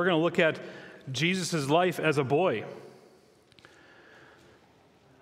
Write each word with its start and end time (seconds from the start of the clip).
We're 0.00 0.06
going 0.06 0.18
to 0.18 0.24
look 0.24 0.38
at 0.38 0.58
Jesus' 1.12 1.68
life 1.68 2.00
as 2.00 2.16
a 2.16 2.24
boy. 2.24 2.64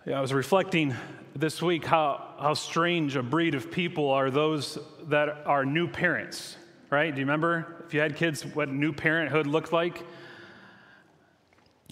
Yeah, 0.07 0.19
I 0.19 0.21
was 0.21 0.33
reflecting 0.33 0.95
this 1.35 1.61
week 1.61 1.85
how, 1.85 2.37
how 2.39 2.55
strange 2.55 3.17
a 3.17 3.25
breed 3.25 3.57
of 3.57 3.73
people 3.73 4.09
are 4.11 4.31
those 4.31 4.79
that 5.09 5.43
are 5.47 5.65
new 5.65 5.89
parents, 5.89 6.57
right? 6.91 7.13
Do 7.13 7.21
you 7.21 7.27
remember 7.27 7.83
if 7.89 7.93
you 7.93 7.99
had 7.99 8.15
kids 8.15 8.47
what 8.47 8.69
new 8.69 8.93
parenthood 8.93 9.49
looked 9.49 9.73
like? 9.73 10.07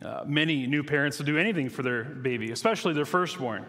Uh, 0.01 0.23
many 0.25 0.69
new 0.69 0.85
parents 0.85 1.19
will 1.19 1.27
do 1.27 1.39
anything 1.39 1.69
for 1.69 1.83
their 1.83 2.05
baby, 2.05 2.53
especially 2.53 2.95
their 2.95 3.05
firstborn. 3.05 3.67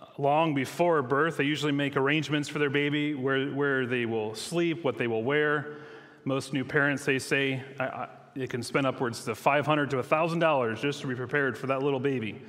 Uh, 0.00 0.06
long 0.16 0.54
before 0.54 1.02
birth, 1.02 1.36
they 1.36 1.44
usually 1.44 1.72
make 1.72 1.94
arrangements 1.94 2.48
for 2.48 2.58
their 2.58 2.70
baby 2.70 3.12
where, 3.14 3.48
where 3.48 3.84
they 3.84 4.06
will 4.06 4.34
sleep, 4.34 4.82
what 4.82 4.96
they 4.96 5.08
will 5.08 5.22
wear, 5.22 5.76
most 6.24 6.52
new 6.52 6.64
parents, 6.64 7.04
they 7.04 7.18
say, 7.18 7.62
I, 7.78 7.84
I, 7.84 8.08
you 8.34 8.48
can 8.48 8.62
spend 8.62 8.86
upwards 8.86 9.24
to 9.24 9.34
500 9.34 9.90
to 9.90 9.96
$1,000 9.96 10.80
just 10.80 11.00
to 11.02 11.06
be 11.06 11.14
prepared 11.14 11.56
for 11.56 11.68
that 11.68 11.82
little 11.82 12.00
baby. 12.00 12.42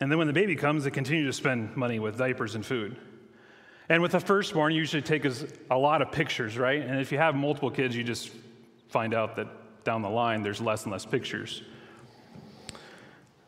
And 0.00 0.10
then 0.10 0.18
when 0.18 0.26
the 0.26 0.32
baby 0.32 0.56
comes, 0.56 0.84
they 0.84 0.90
continue 0.90 1.26
to 1.26 1.32
spend 1.32 1.76
money 1.76 1.98
with 1.98 2.18
diapers 2.18 2.54
and 2.54 2.64
food. 2.66 2.96
And 3.88 4.02
with 4.02 4.12
the 4.12 4.20
firstborn, 4.20 4.72
you 4.72 4.78
usually 4.78 5.02
take 5.02 5.24
a 5.70 5.76
lot 5.76 6.02
of 6.02 6.10
pictures, 6.10 6.56
right? 6.56 6.80
And 6.80 6.98
if 7.00 7.12
you 7.12 7.18
have 7.18 7.34
multiple 7.34 7.70
kids, 7.70 7.94
you 7.94 8.02
just 8.02 8.30
find 8.88 9.14
out 9.14 9.36
that 9.36 9.48
down 9.84 10.02
the 10.02 10.10
line, 10.10 10.42
there's 10.42 10.60
less 10.60 10.84
and 10.84 10.92
less 10.92 11.04
pictures. 11.04 11.62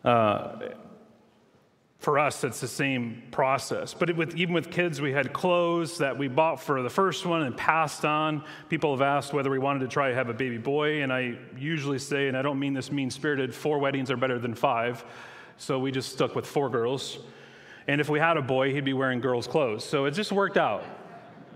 Uh, 0.04 0.68
for 2.04 2.18
us, 2.18 2.44
it's 2.44 2.60
the 2.60 2.68
same 2.68 3.22
process. 3.30 3.94
But 3.94 4.14
with, 4.14 4.36
even 4.36 4.54
with 4.54 4.70
kids, 4.70 5.00
we 5.00 5.10
had 5.10 5.32
clothes 5.32 5.98
that 5.98 6.18
we 6.18 6.28
bought 6.28 6.60
for 6.60 6.82
the 6.82 6.90
first 6.90 7.24
one 7.24 7.42
and 7.42 7.56
passed 7.56 8.04
on. 8.04 8.44
People 8.68 8.92
have 8.92 9.00
asked 9.00 9.32
whether 9.32 9.50
we 9.50 9.58
wanted 9.58 9.80
to 9.80 9.88
try 9.88 10.10
to 10.10 10.14
have 10.14 10.28
a 10.28 10.34
baby 10.34 10.58
boy, 10.58 11.02
and 11.02 11.10
I 11.10 11.38
usually 11.56 11.98
say, 11.98 12.28
and 12.28 12.36
I 12.36 12.42
don't 12.42 12.58
mean 12.60 12.74
this 12.74 12.92
mean 12.92 13.10
spirited, 13.10 13.54
four 13.54 13.78
weddings 13.78 14.10
are 14.10 14.18
better 14.18 14.38
than 14.38 14.54
five. 14.54 15.02
So 15.56 15.78
we 15.78 15.90
just 15.90 16.12
stuck 16.12 16.36
with 16.36 16.46
four 16.46 16.68
girls. 16.68 17.18
And 17.88 18.02
if 18.02 18.10
we 18.10 18.20
had 18.20 18.36
a 18.36 18.42
boy, 18.42 18.72
he'd 18.72 18.84
be 18.84 18.92
wearing 18.92 19.20
girls' 19.20 19.46
clothes. 19.46 19.82
So 19.82 20.04
it 20.04 20.10
just 20.10 20.30
worked 20.30 20.58
out. 20.58 20.84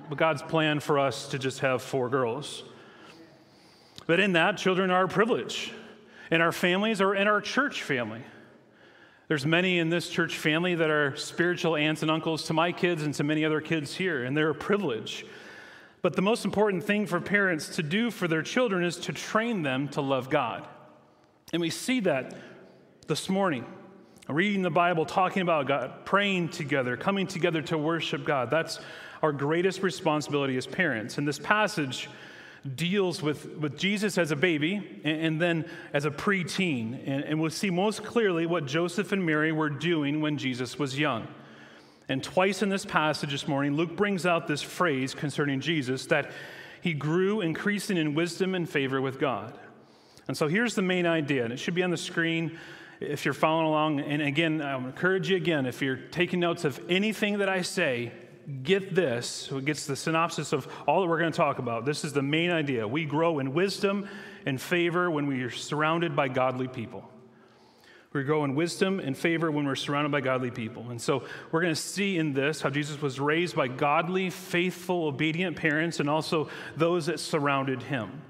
But 0.08 0.17
God's 0.17 0.41
plan 0.41 0.80
for 0.80 0.98
us 0.98 1.28
to 1.28 1.39
just 1.39 1.58
have 1.58 1.83
four 1.83 2.08
girls. 2.08 2.64
But 4.06 4.19
in 4.19 4.33
that, 4.33 4.56
children 4.56 4.91
are 4.91 5.05
a 5.05 5.08
privilege 5.08 5.75
in 6.30 6.41
our 6.41 6.53
families 6.53 7.03
or 7.03 7.14
in 7.14 7.28
our 7.28 7.42
church 7.42 7.83
family. 7.83 8.23
There's 9.29 9.45
many 9.45 9.79
in 9.79 9.91
this 9.91 10.09
church 10.09 10.39
family 10.39 10.75
that 10.75 10.89
are 10.89 11.15
spiritual 11.17 11.77
aunts 11.77 12.01
and 12.01 12.11
uncles 12.11 12.45
to 12.45 12.55
my 12.55 12.73
kids 12.73 13.03
and 13.03 13.12
to 13.15 13.25
many 13.25 13.45
other 13.45 13.61
kids 13.61 13.95
here, 13.95 14.25
and 14.25 14.35
they're 14.35 14.51
a 14.51 14.55
privilege. 14.55 15.27
But 16.01 16.17
the 16.17 16.23
most 16.23 16.47
important 16.47 16.85
thing 16.85 17.07
for 17.07 17.20
parents 17.20 17.77
to 17.77 17.83
do 17.83 18.11
for 18.11 18.27
their 18.27 18.43
children 18.43 18.85
is 18.85 18.97
to 19.01 19.12
train 19.12 19.62
them 19.62 19.89
to 19.89 20.01
love 20.01 20.31
God. 20.31 20.67
And 21.53 21.61
we 21.61 21.69
see 21.69 22.01
that 22.01 22.35
this 23.07 23.29
morning. 23.29 23.67
Reading 24.29 24.62
the 24.62 24.70
Bible, 24.70 25.05
talking 25.07 25.42
about 25.42 25.67
God, 25.67 26.05
praying 26.07 26.51
together, 26.51 26.97
coming 26.97 27.27
together 27.27 27.63
to 27.63 27.79
worship 27.79 28.25
God. 28.25 28.51
That's 28.51 28.79
our 29.23 29.33
greatest 29.33 29.83
responsibility 29.83 30.57
as 30.57 30.67
parents. 30.67 31.19
And 31.19 31.29
this 31.29 31.39
passage 31.39 32.09
deals 32.75 33.23
with, 33.23 33.56
with 33.56 33.78
Jesus 33.78 34.19
as 34.19 34.31
a 34.31 34.37
baby 34.37 35.01
and, 35.05 35.20
and 35.20 35.41
then 35.41 35.64
as 35.92 36.05
a 36.05 36.11
preteen. 36.11 37.01
And, 37.06 37.25
and 37.25 37.41
we'll 37.41 37.51
see 37.51 37.70
most 37.70 38.05
clearly 38.05 38.47
what 38.47 38.67
Joseph 38.67 39.12
and 39.12 39.25
Mary 39.25 39.53
were 39.53 39.70
doing 39.70 40.20
when 40.20 40.39
Jesus 40.39 40.79
was 40.79 40.98
young. 40.98 41.29
And 42.09 42.23
twice 42.23 42.62
in 42.62 42.69
this 42.69 42.84
passage 42.84 43.31
this 43.33 43.47
morning, 43.47 43.75
Luke 43.75 43.95
brings 43.97 44.25
out 44.25 44.47
this 44.47 44.62
phrase 44.62 45.14
concerning 45.14 45.61
Jesus 45.61 46.06
that 46.06 46.31
he 46.81 46.95
grew, 46.95 47.41
increasing 47.41 47.97
in 47.97 48.14
wisdom 48.14 48.55
and 48.55 48.69
favor 48.69 49.01
with 49.01 49.19
God. 49.19 49.59
And 50.27 50.36
so 50.36 50.48
here's 50.48 50.75
the 50.75 50.83
main 50.83 51.06
idea, 51.06 51.45
and 51.45 51.53
it 51.53 51.59
should 51.59 51.75
be 51.75 51.83
on 51.83 51.91
the 51.91 51.97
screen 51.97 52.59
if 53.01 53.25
you're 53.25 53.34
following 53.34 53.67
along. 53.67 54.01
And 54.01 54.23
again, 54.23 54.62
I 54.62 54.77
encourage 54.77 55.31
you 55.31 55.36
again, 55.36 55.67
if 55.67 55.83
you're 55.83 55.97
taking 55.97 56.41
notes 56.41 56.64
of 56.64 56.81
anything 56.89 57.39
that 57.39 57.48
I 57.48 57.62
say, 57.62 58.13
get 58.63 58.95
this, 58.95 59.47
who 59.47 59.61
gets 59.61 59.86
the 59.86 59.97
synopsis 59.97 60.53
of 60.53 60.67
all 60.86 61.03
that 61.03 61.09
we're 61.09 61.19
going 61.19 61.33
to 61.33 61.36
talk 61.36 61.59
about. 61.59 61.85
This 61.85 62.05
is 62.05 62.13
the 62.13 62.23
main 62.23 62.51
idea. 62.51 62.89
We 62.89 63.05
grow 63.05 63.39
in 63.39 63.53
wisdom 63.53 64.09
and 64.47 64.61
favor 64.61 65.11
when 65.11 65.27
we 65.27 65.42
are 65.42 65.51
surrounded 65.51 66.17
by 66.17 66.29
godly 66.29 66.69
people. 66.69 67.08
We 68.13 68.25
grow 68.25 68.45
in 68.45 68.55
wisdom 68.55 69.01
and 69.01 69.17
favor 69.17 69.51
when 69.51 69.67
we're 69.67 69.75
surrounded 69.75 70.11
by 70.11 70.23
godly 70.23 70.51
people. 70.51 70.91
And 70.91 71.01
so 71.01 71.25
we're 71.53 71.61
going 71.61 71.75
to 71.75 71.81
see 71.81 72.17
in 72.17 72.33
this 72.33 72.63
how 72.63 72.70
Jesus 72.70 73.03
was 73.03 73.20
raised 73.20 73.55
by 73.55 73.69
godly, 73.69 74.31
faithful, 74.31 75.05
obedient 75.05 75.57
parents 75.57 76.01
and 76.01 76.08
also 76.08 76.48
those 76.75 77.07
that 77.07 77.20
surrounded 77.20 77.83
him. 77.83 78.23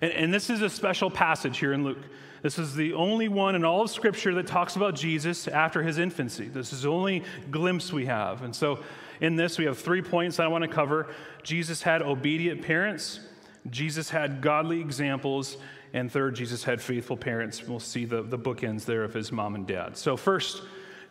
And, 0.00 0.10
and 0.12 0.34
this 0.34 0.48
is 0.48 0.62
a 0.62 0.70
special 0.70 1.10
passage 1.10 1.58
here 1.58 1.74
in 1.74 1.84
Luke. 1.84 1.98
This 2.42 2.58
is 2.58 2.74
the 2.74 2.94
only 2.94 3.28
one 3.28 3.54
in 3.54 3.64
all 3.64 3.82
of 3.82 3.90
Scripture 3.90 4.34
that 4.36 4.46
talks 4.46 4.76
about 4.76 4.94
Jesus 4.94 5.46
after 5.46 5.82
his 5.82 5.98
infancy. 5.98 6.48
This 6.48 6.72
is 6.72 6.82
the 6.82 6.88
only 6.88 7.22
glimpse 7.50 7.92
we 7.92 8.06
have. 8.06 8.42
And 8.42 8.56
so 8.56 8.82
in 9.20 9.36
this, 9.36 9.58
we 9.58 9.66
have 9.66 9.78
three 9.78 10.02
points 10.02 10.40
I 10.40 10.46
want 10.46 10.62
to 10.62 10.68
cover. 10.68 11.08
Jesus 11.42 11.82
had 11.82 12.02
obedient 12.02 12.62
parents, 12.62 13.20
Jesus 13.68 14.10
had 14.10 14.40
godly 14.40 14.80
examples, 14.80 15.58
and 15.92 16.10
third, 16.10 16.34
Jesus 16.34 16.64
had 16.64 16.80
faithful 16.80 17.16
parents. 17.16 17.66
We'll 17.66 17.80
see 17.80 18.04
the, 18.04 18.22
the 18.22 18.38
bookends 18.38 18.84
there 18.84 19.04
of 19.04 19.12
his 19.12 19.32
mom 19.32 19.54
and 19.54 19.66
dad. 19.66 19.96
So, 19.96 20.16
first, 20.16 20.62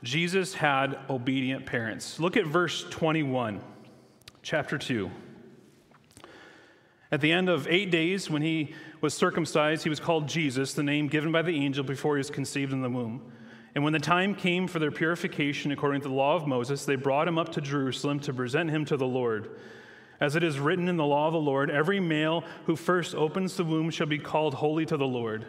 Jesus 0.04 0.54
had 0.54 0.98
obedient 1.10 1.66
parents. 1.66 2.20
Look 2.20 2.38
at 2.38 2.46
verse 2.46 2.86
21, 2.90 3.60
chapter 4.42 4.78
2. 4.78 5.12
At 7.12 7.22
the 7.22 7.32
end 7.32 7.50
of 7.50 7.68
eight 7.68 7.92
days, 7.92 8.30
when 8.30 8.42
he 8.42 8.74
was 9.02 9.14
circumcised, 9.14 9.84
he 9.84 9.90
was 9.90 10.00
called 10.00 10.28
Jesus, 10.28 10.74
the 10.74 10.84
name 10.84 11.08
given 11.08 11.32
by 11.32 11.42
the 11.42 11.56
angel 11.56 11.84
before 11.84 12.16
he 12.16 12.20
was 12.20 12.30
conceived 12.30 12.72
in 12.72 12.82
the 12.82 12.90
womb. 12.90 13.32
And 13.80 13.84
when 13.86 13.94
the 13.94 14.00
time 14.00 14.36
came 14.36 14.68
for 14.68 14.78
their 14.78 14.92
purification 14.92 15.72
according 15.72 16.02
to 16.02 16.10
the 16.10 16.14
law 16.14 16.36
of 16.36 16.46
Moses, 16.46 16.84
they 16.84 16.98
brought 16.98 17.30
him 17.30 17.38
up 17.38 17.54
to 17.54 17.62
Jerusalem 17.62 18.20
to 18.20 18.34
present 18.34 18.70
him 18.70 18.84
to 18.84 18.98
the 18.98 19.08
Lord. 19.08 19.52
As 20.20 20.36
it 20.36 20.44
is 20.44 20.60
written 20.60 20.90
in 20.90 20.98
the 20.98 21.06
law 21.06 21.28
of 21.28 21.32
the 21.32 21.40
Lord, 21.40 21.72
every 21.72 22.02
male 22.02 22.44
who 22.66 22.76
first 22.76 23.16
opens 23.16 23.56
the 23.56 23.64
womb 23.64 23.90
shall 23.90 24.06
be 24.06 24.20
called 24.20 24.56
holy 24.56 24.86
to 24.86 24.98
the 24.98 25.08
Lord, 25.08 25.46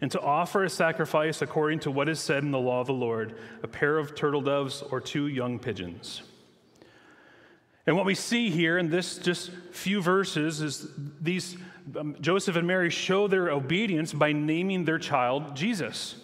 and 0.00 0.12
to 0.12 0.20
offer 0.20 0.62
a 0.62 0.70
sacrifice 0.70 1.42
according 1.42 1.80
to 1.80 1.90
what 1.90 2.08
is 2.08 2.20
said 2.20 2.44
in 2.44 2.52
the 2.52 2.60
law 2.60 2.80
of 2.80 2.86
the 2.86 2.92
Lord 2.92 3.34
a 3.64 3.66
pair 3.66 3.98
of 3.98 4.14
turtle 4.14 4.42
doves 4.42 4.82
or 4.82 5.00
two 5.00 5.26
young 5.26 5.58
pigeons. 5.58 6.22
And 7.84 7.96
what 7.96 8.06
we 8.06 8.14
see 8.14 8.50
here 8.50 8.78
in 8.78 8.90
this 8.90 9.18
just 9.18 9.50
few 9.72 10.00
verses 10.00 10.60
is 10.60 10.86
these 11.20 11.56
um, 11.98 12.14
Joseph 12.20 12.54
and 12.54 12.68
Mary 12.68 12.90
show 12.90 13.26
their 13.26 13.50
obedience 13.50 14.12
by 14.12 14.30
naming 14.30 14.84
their 14.84 15.00
child 15.00 15.56
Jesus. 15.56 16.21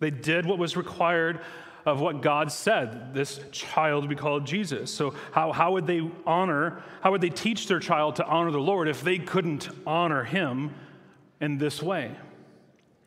They 0.00 0.10
did 0.10 0.46
what 0.46 0.58
was 0.58 0.76
required 0.76 1.40
of 1.86 2.00
what 2.00 2.20
God 2.20 2.52
said. 2.52 3.14
This 3.14 3.40
child 3.50 4.04
would 4.04 4.10
be 4.10 4.16
called 4.16 4.46
Jesus. 4.46 4.92
So, 4.92 5.14
how, 5.32 5.52
how 5.52 5.72
would 5.72 5.86
they 5.86 6.08
honor, 6.26 6.82
how 7.00 7.10
would 7.12 7.20
they 7.20 7.30
teach 7.30 7.66
their 7.66 7.80
child 7.80 8.16
to 8.16 8.26
honor 8.26 8.50
the 8.50 8.60
Lord 8.60 8.88
if 8.88 9.02
they 9.02 9.18
couldn't 9.18 9.68
honor 9.86 10.24
him 10.24 10.74
in 11.40 11.58
this 11.58 11.82
way? 11.82 12.14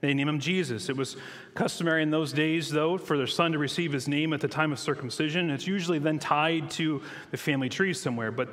They 0.02 0.16
name 0.16 0.28
him 0.28 0.40
Jesus. 0.40 0.90
It 0.90 0.98
was 0.98 1.16
customary 1.54 2.02
in 2.02 2.10
those 2.10 2.34
days, 2.34 2.70
though, 2.70 2.98
for 2.98 3.18
their 3.18 3.28
son 3.28 3.52
to 3.52 3.60
receive 3.60 3.92
his 3.94 4.08
name 4.08 4.34
at 4.34 4.42
the 4.42 4.48
time 4.48 4.72
of 4.72 4.80
circumcision. 4.80 5.52
It's 5.52 5.68
usually 5.68 6.00
then 6.00 6.18
tied 6.18 6.72
to 6.72 7.04
the 7.30 7.38
family 7.38 7.70
tree 7.70 7.94
somewhere. 7.94 8.32
But 8.32 8.50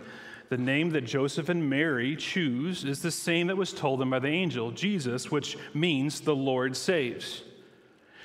the 0.50 0.59
name 0.59 0.91
that 0.91 1.03
Joseph 1.03 1.48
and 1.48 1.69
Mary 1.69 2.16
choose 2.16 2.84
is 2.84 3.00
the 3.00 3.10
same 3.10 3.47
that 3.47 3.56
was 3.56 3.72
told 3.72 3.98
them 3.98 4.10
by 4.10 4.19
the 4.19 4.28
angel, 4.28 4.71
Jesus, 4.72 5.31
which 5.31 5.56
means 5.72 6.21
the 6.21 6.37
Lord 6.37 6.77
saves. 6.77 7.43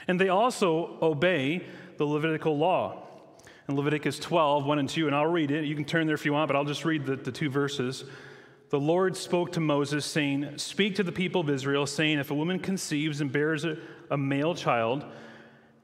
And 0.08 0.20
they 0.20 0.30
also 0.30 0.98
obey 1.02 1.66
the 1.98 2.06
Levitical 2.06 2.58
law. 2.58 3.00
In 3.70 3.76
Leviticus 3.76 4.20
12, 4.20 4.66
1 4.66 4.80
and 4.80 4.90
2, 4.90 5.08
and 5.08 5.16
I'll 5.16 5.26
read 5.26 5.50
it. 5.50 5.64
You 5.64 5.76
can 5.76 5.86
turn 5.86 6.06
there 6.06 6.16
if 6.16 6.26
you 6.26 6.34
want, 6.34 6.50
but 6.50 6.58
I'll 6.58 6.66
just 6.66 6.84
read 6.84 7.06
the, 7.06 7.16
the 7.16 7.32
two 7.32 7.50
verses. 7.50 8.04
The 8.72 8.80
Lord 8.80 9.16
spoke 9.16 9.54
to 9.54 9.62
Moses, 9.62 10.06
saying, 10.06 10.58
Speak 10.58 10.96
to 10.96 11.04
the 11.04 11.14
people 11.14 11.40
of 11.40 11.50
Israel, 11.50 11.86
saying, 11.86 12.20
If 12.20 12.32
a 12.32 12.34
woman 12.34 12.60
conceives 12.60 13.22
and 13.22 13.32
bears 13.32 13.64
a, 13.64 13.78
a 14.10 14.18
male 14.18 14.54
child, 14.54 15.06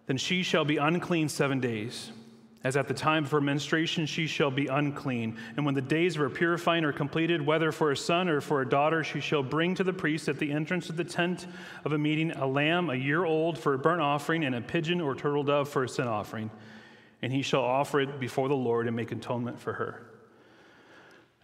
then 0.08 0.18
she 0.18 0.44
shall 0.44 0.66
be 0.66 0.78
unclean 0.78 1.30
seven 1.30 1.60
days. 1.60 2.12
As 2.62 2.76
at 2.76 2.90
the 2.90 2.94
time 2.94 3.24
of 3.24 3.32
her 3.32 3.40
menstruation, 3.40 4.06
she 4.06 4.28
shall 4.28 4.52
be 4.52 4.68
unclean. 4.68 5.38
And 5.56 5.66
when 5.66 5.76
the 5.76 5.82
days 5.82 6.16
of 6.16 6.22
her 6.22 6.30
purifying 6.30 6.84
are 6.84 6.92
completed, 6.92 7.46
whether 7.46 7.72
for 7.72 7.92
a 7.92 7.98
son 7.98 8.28
or 8.28 8.42
for 8.42 8.62
a 8.62 8.68
daughter, 8.68 9.02
she 9.02 9.22
shall 9.22 9.44
bring 9.44 9.76
to 9.76 9.84
the 9.84 9.94
priest 9.94 10.28
at 10.28 10.40
the 10.40 10.52
entrance 10.52 10.90
of 10.90 10.98
the 10.98 11.06
tent 11.06 11.48
of 11.86 11.94
a 11.94 11.98
meeting 11.98 12.32
a 12.32 12.46
lamb 12.46 12.90
a 12.90 12.96
year 12.96 13.24
old 13.24 13.58
for 13.58 13.76
a 13.76 13.80
burnt 13.80 14.02
offering, 14.02 14.44
and 14.44 14.54
a 14.54 14.62
pigeon 14.62 15.00
or 15.00 15.16
turtle 15.16 15.44
dove 15.44 15.70
for 15.70 15.86
a 15.86 15.90
sin 15.90 16.08
offering. 16.08 16.52
And 17.22 17.32
he 17.32 17.44
shall 17.44 17.64
offer 17.64 18.02
it 18.02 18.20
before 18.20 18.50
the 18.50 18.56
Lord 18.56 18.88
and 18.88 18.96
make 18.96 19.14
atonement 19.14 19.60
for 19.60 19.74
her. 19.74 20.04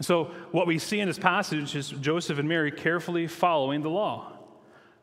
so, 0.02 0.26
what 0.52 0.68
we 0.68 0.80
see 0.80 1.00
in 1.00 1.08
this 1.08 1.20
passage 1.20 1.78
is 1.78 1.92
Joseph 1.92 2.40
and 2.40 2.50
Mary 2.50 2.72
carefully 2.72 3.28
following 3.28 3.82
the 3.82 3.90
law. 3.90 4.35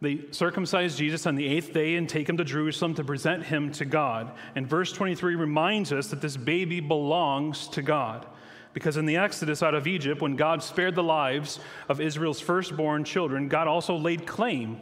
They 0.02 0.24
circumcise 0.32 0.96
Jesus 0.96 1.26
on 1.26 1.36
the 1.36 1.46
eighth 1.46 1.72
day 1.72 1.94
and 1.94 2.08
take 2.08 2.28
him 2.28 2.36
to 2.38 2.44
Jerusalem 2.44 2.92
to 2.94 3.04
present 3.04 3.44
him 3.44 3.70
to 3.72 3.84
God. 3.84 4.32
And 4.56 4.66
verse 4.66 4.92
23 4.92 5.36
reminds 5.36 5.92
us 5.92 6.08
that 6.08 6.20
this 6.20 6.36
baby 6.36 6.80
belongs 6.80 7.68
to 7.68 7.82
God. 7.82 8.26
Because 8.72 8.96
in 8.96 9.06
the 9.06 9.16
Exodus 9.16 9.62
out 9.62 9.74
of 9.74 9.86
Egypt, 9.86 10.20
when 10.20 10.34
God 10.34 10.60
spared 10.60 10.96
the 10.96 11.04
lives 11.04 11.60
of 11.88 12.00
Israel's 12.00 12.40
firstborn 12.40 13.04
children, 13.04 13.46
God 13.46 13.68
also 13.68 13.94
laid 13.94 14.26
claim 14.26 14.80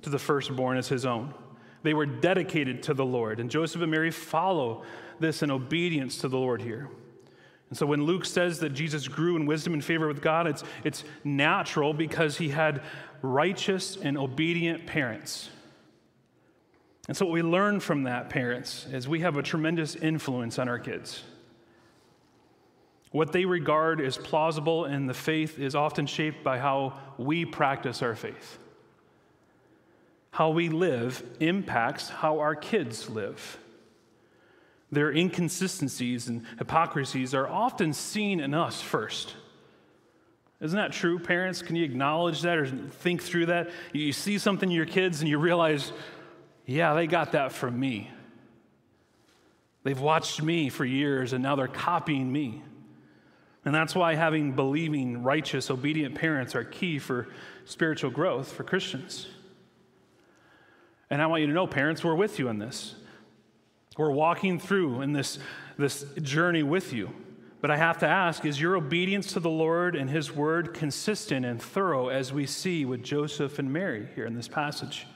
to 0.00 0.08
the 0.08 0.18
firstborn 0.18 0.78
as 0.78 0.88
his 0.88 1.04
own. 1.04 1.34
They 1.82 1.92
were 1.92 2.06
dedicated 2.06 2.82
to 2.84 2.94
the 2.94 3.04
Lord. 3.04 3.40
And 3.40 3.50
Joseph 3.50 3.82
and 3.82 3.90
Mary 3.90 4.10
follow 4.10 4.84
this 5.20 5.42
in 5.42 5.50
obedience 5.50 6.16
to 6.18 6.28
the 6.28 6.38
Lord 6.38 6.62
here. 6.62 6.88
And 7.68 7.76
so 7.76 7.84
when 7.84 8.04
Luke 8.04 8.24
says 8.24 8.60
that 8.60 8.70
Jesus 8.70 9.08
grew 9.08 9.34
in 9.34 9.44
wisdom 9.44 9.72
and 9.72 9.84
favor 9.84 10.06
with 10.06 10.22
God, 10.22 10.46
it's, 10.46 10.62
it's 10.84 11.02
natural 11.24 11.92
because 11.92 12.38
he 12.38 12.48
had 12.48 12.82
righteous 13.22 13.96
and 13.96 14.16
obedient 14.16 14.86
parents. 14.86 15.50
And 17.08 17.16
so 17.16 17.26
what 17.26 17.32
we 17.32 17.42
learn 17.42 17.80
from 17.80 18.04
that, 18.04 18.28
parents, 18.28 18.86
is 18.90 19.06
we 19.06 19.20
have 19.20 19.36
a 19.36 19.42
tremendous 19.42 19.94
influence 19.94 20.58
on 20.58 20.68
our 20.68 20.78
kids. 20.78 21.22
What 23.12 23.32
they 23.32 23.44
regard 23.44 24.00
as 24.00 24.18
plausible 24.18 24.84
in 24.84 25.06
the 25.06 25.14
faith 25.14 25.58
is 25.58 25.74
often 25.74 26.06
shaped 26.06 26.42
by 26.42 26.58
how 26.58 26.98
we 27.16 27.44
practice 27.44 28.02
our 28.02 28.16
faith. 28.16 28.58
How 30.32 30.50
we 30.50 30.68
live 30.68 31.22
impacts 31.40 32.08
how 32.08 32.40
our 32.40 32.54
kids 32.54 33.08
live. 33.08 33.58
Their 34.92 35.10
inconsistencies 35.10 36.28
and 36.28 36.44
hypocrisies 36.58 37.34
are 37.34 37.48
often 37.48 37.92
seen 37.92 38.40
in 38.40 38.52
us 38.52 38.82
first. 38.82 39.34
Isn't 40.60 40.76
that 40.78 40.92
true, 40.92 41.18
parents? 41.18 41.60
Can 41.60 41.76
you 41.76 41.84
acknowledge 41.84 42.42
that 42.42 42.56
or 42.56 42.66
think 42.66 43.22
through 43.22 43.46
that? 43.46 43.70
You 43.92 44.12
see 44.12 44.38
something 44.38 44.70
in 44.70 44.74
your 44.74 44.86
kids 44.86 45.20
and 45.20 45.28
you 45.28 45.38
realize, 45.38 45.92
yeah, 46.64 46.94
they 46.94 47.06
got 47.06 47.32
that 47.32 47.52
from 47.52 47.78
me. 47.78 48.10
They've 49.82 50.00
watched 50.00 50.42
me 50.42 50.70
for 50.70 50.84
years 50.84 51.32
and 51.32 51.42
now 51.42 51.56
they're 51.56 51.68
copying 51.68 52.32
me. 52.32 52.62
And 53.64 53.74
that's 53.74 53.94
why 53.94 54.14
having 54.14 54.52
believing, 54.52 55.22
righteous, 55.22 55.70
obedient 55.70 56.14
parents 56.14 56.54
are 56.54 56.64
key 56.64 56.98
for 56.98 57.28
spiritual 57.64 58.10
growth 58.10 58.52
for 58.52 58.64
Christians. 58.64 59.26
And 61.10 61.20
I 61.20 61.26
want 61.26 61.42
you 61.42 61.48
to 61.48 61.52
know, 61.52 61.66
parents, 61.66 62.02
we're 62.02 62.14
with 62.14 62.38
you 62.38 62.48
in 62.48 62.58
this. 62.58 62.94
We're 63.96 64.10
walking 64.10 64.58
through 64.58 65.02
in 65.02 65.12
this, 65.12 65.38
this 65.76 66.04
journey 66.22 66.62
with 66.62 66.92
you. 66.92 67.10
But 67.60 67.70
I 67.70 67.76
have 67.76 67.98
to 67.98 68.06
ask 68.06 68.44
is 68.44 68.60
your 68.60 68.76
obedience 68.76 69.32
to 69.32 69.40
the 69.40 69.50
Lord 69.50 69.96
and 69.96 70.10
His 70.10 70.30
word 70.32 70.74
consistent 70.74 71.46
and 71.46 71.60
thorough 71.60 72.08
as 72.08 72.32
we 72.32 72.46
see 72.46 72.84
with 72.84 73.02
Joseph 73.02 73.58
and 73.58 73.72
Mary 73.72 74.08
here 74.14 74.26
in 74.26 74.34
this 74.34 74.48
passage? 74.48 75.06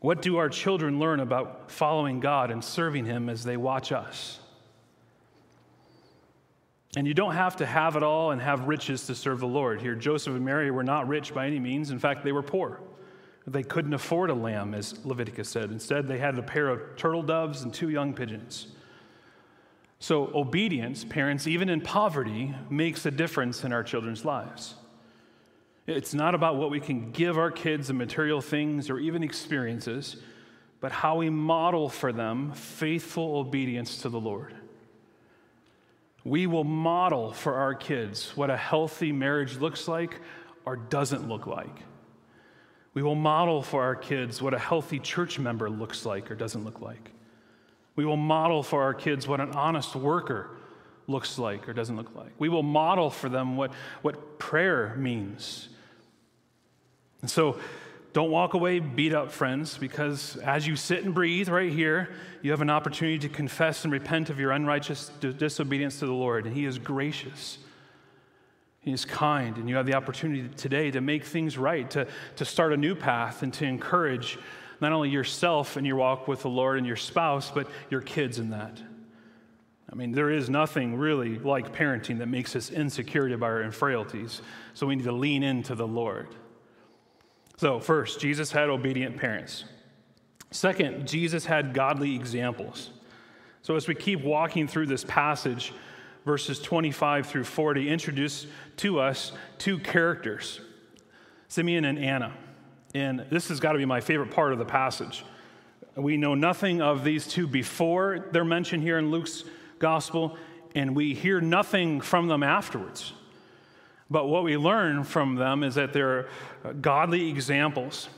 What 0.00 0.20
do 0.22 0.36
our 0.36 0.48
children 0.48 0.98
learn 0.98 1.20
about 1.20 1.70
following 1.70 2.20
God 2.20 2.50
and 2.50 2.62
serving 2.62 3.06
Him 3.06 3.28
as 3.28 3.44
they 3.44 3.56
watch 3.56 3.92
us? 3.92 4.38
And 6.96 7.06
you 7.06 7.14
don't 7.14 7.34
have 7.34 7.56
to 7.56 7.66
have 7.66 7.96
it 7.96 8.02
all 8.02 8.30
and 8.30 8.40
have 8.40 8.68
riches 8.68 9.06
to 9.06 9.14
serve 9.14 9.40
the 9.40 9.46
Lord. 9.46 9.82
Here, 9.82 9.94
Joseph 9.94 10.34
and 10.34 10.44
Mary 10.44 10.70
were 10.70 10.84
not 10.84 11.08
rich 11.08 11.34
by 11.34 11.46
any 11.46 11.58
means. 11.58 11.90
In 11.90 11.98
fact, 11.98 12.24
they 12.24 12.32
were 12.32 12.42
poor. 12.42 12.80
They 13.46 13.62
couldn't 13.62 13.92
afford 13.92 14.30
a 14.30 14.34
lamb, 14.34 14.74
as 14.74 15.04
Leviticus 15.04 15.48
said. 15.48 15.70
Instead, 15.70 16.08
they 16.08 16.18
had 16.18 16.38
a 16.38 16.42
pair 16.42 16.68
of 16.68 16.96
turtle 16.96 17.22
doves 17.22 17.62
and 17.62 17.72
two 17.72 17.90
young 17.90 18.14
pigeons. 18.14 18.68
So, 19.98 20.30
obedience, 20.34 21.04
parents, 21.04 21.46
even 21.46 21.68
in 21.68 21.80
poverty, 21.80 22.54
makes 22.68 23.06
a 23.06 23.10
difference 23.10 23.64
in 23.64 23.72
our 23.72 23.82
children's 23.82 24.24
lives. 24.24 24.74
It's 25.86 26.12
not 26.12 26.34
about 26.34 26.56
what 26.56 26.70
we 26.70 26.80
can 26.80 27.12
give 27.12 27.38
our 27.38 27.50
kids 27.50 27.90
and 27.90 27.98
material 27.98 28.40
things 28.40 28.90
or 28.90 28.98
even 28.98 29.22
experiences, 29.22 30.16
but 30.80 30.92
how 30.92 31.16
we 31.16 31.30
model 31.30 31.88
for 31.88 32.12
them 32.12 32.52
faithful 32.52 33.36
obedience 33.36 34.02
to 34.02 34.08
the 34.08 34.20
Lord. 34.20 34.54
We 36.24 36.48
will 36.48 36.64
model 36.64 37.32
for 37.32 37.54
our 37.54 37.74
kids 37.74 38.36
what 38.36 38.50
a 38.50 38.56
healthy 38.56 39.12
marriage 39.12 39.58
looks 39.58 39.86
like 39.86 40.20
or 40.64 40.76
doesn't 40.76 41.28
look 41.28 41.46
like. 41.46 41.84
We 42.94 43.02
will 43.02 43.14
model 43.14 43.62
for 43.62 43.82
our 43.82 43.94
kids 43.94 44.42
what 44.42 44.52
a 44.52 44.58
healthy 44.58 44.98
church 44.98 45.38
member 45.38 45.70
looks 45.70 46.04
like 46.04 46.30
or 46.30 46.34
doesn't 46.34 46.64
look 46.64 46.80
like. 46.80 47.12
We 47.96 48.04
will 48.04 48.16
model 48.16 48.62
for 48.62 48.82
our 48.82 48.94
kids 48.94 49.26
what 49.26 49.40
an 49.40 49.52
honest 49.52 49.96
worker 49.96 50.50
looks 51.06 51.38
like 51.38 51.68
or 51.68 51.72
doesn't 51.72 51.96
look 51.96 52.14
like. 52.14 52.32
We 52.38 52.48
will 52.48 52.62
model 52.62 53.10
for 53.10 53.28
them 53.28 53.56
what, 53.56 53.72
what 54.02 54.38
prayer 54.38 54.94
means. 54.96 55.68
And 57.22 57.30
so, 57.30 57.58
don't 58.12 58.30
walk 58.30 58.54
away 58.54 58.78
beat 58.78 59.12
up, 59.12 59.30
friends, 59.30 59.76
because 59.76 60.38
as 60.38 60.66
you 60.66 60.74
sit 60.74 61.04
and 61.04 61.12
breathe 61.12 61.50
right 61.50 61.70
here, 61.70 62.08
you 62.40 62.50
have 62.50 62.62
an 62.62 62.70
opportunity 62.70 63.18
to 63.18 63.28
confess 63.28 63.84
and 63.84 63.92
repent 63.92 64.30
of 64.30 64.40
your 64.40 64.52
unrighteous 64.52 65.10
disobedience 65.20 65.98
to 65.98 66.06
the 66.06 66.14
Lord, 66.14 66.46
and 66.46 66.56
He 66.56 66.64
is 66.64 66.78
gracious. 66.78 67.58
He 68.80 68.90
is 68.90 69.04
kind, 69.04 69.58
and 69.58 69.68
you 69.68 69.76
have 69.76 69.84
the 69.84 69.92
opportunity 69.92 70.48
today 70.56 70.90
to 70.92 71.02
make 71.02 71.24
things 71.24 71.58
right, 71.58 71.90
to, 71.90 72.06
to 72.36 72.46
start 72.46 72.72
a 72.72 72.78
new 72.78 72.94
path, 72.94 73.42
and 73.42 73.52
to 73.52 73.66
encourage 73.66 74.38
not 74.80 74.92
only 74.92 75.08
yourself 75.08 75.76
and 75.76 75.86
your 75.86 75.96
walk 75.96 76.28
with 76.28 76.42
the 76.42 76.48
Lord 76.48 76.78
and 76.78 76.86
your 76.86 76.96
spouse, 76.96 77.50
but 77.50 77.68
your 77.90 78.00
kids 78.00 78.38
in 78.38 78.50
that. 78.50 78.80
I 79.90 79.94
mean, 79.94 80.12
there 80.12 80.30
is 80.30 80.50
nothing 80.50 80.96
really 80.96 81.38
like 81.38 81.74
parenting 81.74 82.18
that 82.18 82.26
makes 82.26 82.56
us 82.56 82.70
insecure 82.70 83.32
about 83.32 83.50
our 83.50 83.72
frailties, 83.72 84.42
so 84.74 84.86
we 84.86 84.96
need 84.96 85.04
to 85.04 85.12
lean 85.12 85.42
into 85.42 85.74
the 85.74 85.86
Lord. 85.86 86.28
So, 87.56 87.80
first, 87.80 88.20
Jesus 88.20 88.52
had 88.52 88.68
obedient 88.68 89.16
parents. 89.16 89.64
Second, 90.50 91.08
Jesus 91.08 91.46
had 91.46 91.72
godly 91.72 92.14
examples. 92.14 92.90
So, 93.62 93.76
as 93.76 93.88
we 93.88 93.94
keep 93.94 94.22
walking 94.22 94.68
through 94.68 94.86
this 94.86 95.04
passage, 95.04 95.72
verses 96.26 96.58
25 96.58 97.26
through 97.26 97.44
40 97.44 97.88
introduce 97.88 98.46
to 98.78 99.00
us 99.00 99.32
two 99.58 99.78
characters 99.78 100.60
Simeon 101.48 101.84
and 101.84 101.98
Anna. 101.98 102.34
And 102.96 103.26
this 103.28 103.48
has 103.48 103.60
got 103.60 103.72
to 103.72 103.78
be 103.78 103.84
my 103.84 104.00
favorite 104.00 104.30
part 104.30 104.54
of 104.54 104.58
the 104.58 104.64
passage. 104.64 105.22
We 105.96 106.16
know 106.16 106.34
nothing 106.34 106.80
of 106.80 107.04
these 107.04 107.26
two 107.26 107.46
before 107.46 108.28
they're 108.32 108.42
mentioned 108.42 108.82
here 108.82 108.96
in 108.96 109.10
Luke's 109.10 109.44
gospel, 109.78 110.38
and 110.74 110.96
we 110.96 111.12
hear 111.12 111.42
nothing 111.42 112.00
from 112.00 112.26
them 112.26 112.42
afterwards. 112.42 113.12
But 114.08 114.28
what 114.28 114.44
we 114.44 114.56
learn 114.56 115.04
from 115.04 115.34
them 115.34 115.62
is 115.62 115.74
that 115.74 115.92
they're 115.92 116.30
uh, 116.64 116.72
godly 116.72 117.28
examples. 117.28 118.08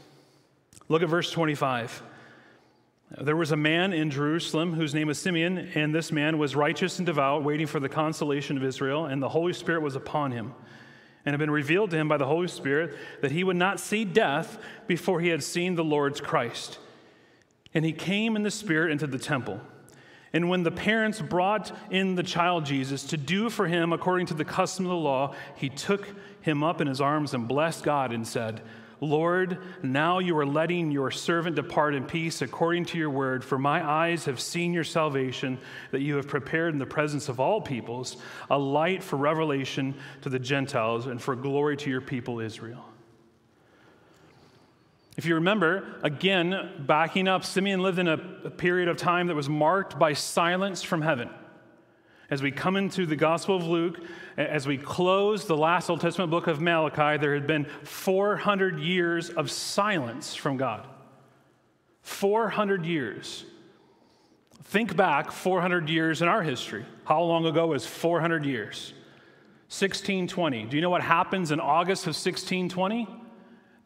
Look 0.89 1.03
at 1.03 1.09
verse 1.09 1.33
25. 1.33 2.01
There 3.23 3.35
was 3.35 3.51
a 3.51 3.57
man 3.57 3.93
in 3.93 4.13
Jerusalem 4.13 4.75
whose 4.75 4.95
name 4.95 5.09
was 5.09 5.19
Simeon, 5.19 5.59
and 5.75 5.93
this 5.93 6.13
man 6.13 6.39
was 6.39 6.55
righteous 6.55 7.01
and 7.01 7.07
devout, 7.07 7.43
waiting 7.43 7.67
for 7.67 7.81
the 7.81 7.89
consolation 7.89 8.57
of 8.57 8.63
Israel, 8.63 9.07
and 9.07 9.21
the 9.21 9.31
Holy 9.31 9.55
Spirit 9.55 9.83
was 9.83 9.97
upon 9.97 10.31
him. 10.31 10.55
And 11.29 11.35
had 11.35 11.41
been 11.41 11.51
revealed 11.51 11.91
to 11.91 11.97
him 11.99 12.09
by 12.09 12.17
the 12.17 12.25
Holy 12.25 12.49
Spirit 12.49 12.97
that 13.21 13.33
he 13.33 13.45
would 13.45 13.55
not 13.55 13.81
see 13.81 14.07
death 14.07 14.57
before 14.87 15.21
he 15.21 15.29
had 15.29 15.45
seen 15.45 15.75
the 15.75 15.85
Lord's 15.85 16.23
Christ. 16.23 16.79
And 17.75 17.85
he 17.85 17.93
came 17.93 18.35
in 18.35 18.45
the 18.45 18.51
Spirit 18.51 18.93
into 18.93 19.07
the 19.07 19.19
temple. 19.19 19.61
And 20.33 20.49
when 20.49 20.63
the 20.63 20.71
parents 20.71 21.21
brought 21.21 21.71
in 21.91 22.15
the 22.15 22.23
child 22.23 22.65
Jesus 22.65 23.03
to 23.09 23.19
do 23.19 23.51
for 23.51 23.67
him 23.67 23.93
according 23.93 24.25
to 24.29 24.35
the 24.35 24.45
custom 24.47 24.87
of 24.87 24.89
the 24.89 24.97
law, 24.97 25.35
he 25.55 25.69
took 25.69 26.09
him 26.41 26.65
up 26.65 26.81
in 26.81 26.87
his 26.87 26.99
arms 26.99 27.35
and 27.35 27.47
blessed 27.47 27.85
God 27.85 28.11
and 28.11 28.27
said, 28.27 28.63
Lord, 29.01 29.59
now 29.83 30.19
you 30.19 30.37
are 30.39 30.47
letting 30.47 30.91
your 30.91 31.11
servant 31.11 31.55
depart 31.55 31.95
in 31.95 32.05
peace 32.05 32.43
according 32.43 32.87
to 32.87 32.99
your 32.99 33.11
word, 33.11 33.45
for 33.45 33.57
my 33.57 33.89
eyes 33.89 34.25
have 34.25 34.41
seen 34.41 34.73
your 34.73 34.85
salvation 34.85 35.59
that 35.93 36.01
you 36.01 36.17
have 36.17 36.27
prepared 36.27 36.73
in 36.73 36.79
the 36.79 36.87
presence 36.87 37.29
of 37.29 37.39
all 37.39 37.61
peoples, 37.61 38.17
a 38.51 38.59
light 38.59 39.03
for 39.03 39.17
revelation 39.17 39.95
to 40.23 40.29
the 40.29 40.39
Gentiles 40.39 41.07
and 41.07 41.23
for 41.23 41.37
glory 41.37 41.77
to 41.77 41.91
your 41.91 42.01
people 42.01 42.41
Israel. 42.41 42.85
If 45.17 45.27
you 45.27 45.35
remember, 45.35 45.97
again, 46.03 46.85
backing 46.87 47.27
up, 47.27 47.45
Simeon 47.45 47.83
lived 47.83 47.99
in 47.99 48.09
a, 48.09 48.17
period 48.51 48.89
of 48.89 48.97
time 48.97 49.27
that 49.29 49.35
was 49.35 49.49
marked 49.49 49.99
by 49.99 50.13
silence 50.13 50.83
from 50.83 51.03
heaven. 51.03 51.29
As 52.31 52.43
we 52.43 52.51
come 52.51 52.77
into 52.77 53.07
the 53.07 53.17
Gospel 53.17 53.57
of 53.57 53.67
Luke, 53.67 54.01
as 54.37 54.67
we 54.67 54.77
close 54.77 55.47
the 55.47 55.57
last 55.57 55.89
Old 55.89 56.03
Testament 56.03 56.31
book 56.31 56.47
of 56.47 56.61
Malachi, 56.61 57.17
there 57.19 57.35
had 57.35 57.47
been 57.47 57.65
400 57.85 58.79
years 58.81 59.31
of 59.31 59.51
silence 59.51 60.35
from 60.35 60.59
God. 60.59 60.87
400 62.03 62.85
years. 62.85 63.45
Think 64.65 64.95
back 64.95 65.33
400 65.33 65.89
years 65.89 66.21
in 66.21 66.29
our 66.29 66.43
history. 66.43 66.85
How 67.05 67.23
long 67.23 67.47
ago 67.47 67.73
is 67.73 67.87
400 67.87 68.45
years? 68.45 68.93
1620. 69.69 70.65
Do 70.65 70.77
you 70.77 70.83
know 70.83 70.91
what 70.91 71.03
happens 71.03 71.51
in 71.51 71.61
August 71.61 72.03
of 72.03 72.15
1620? 72.15 73.09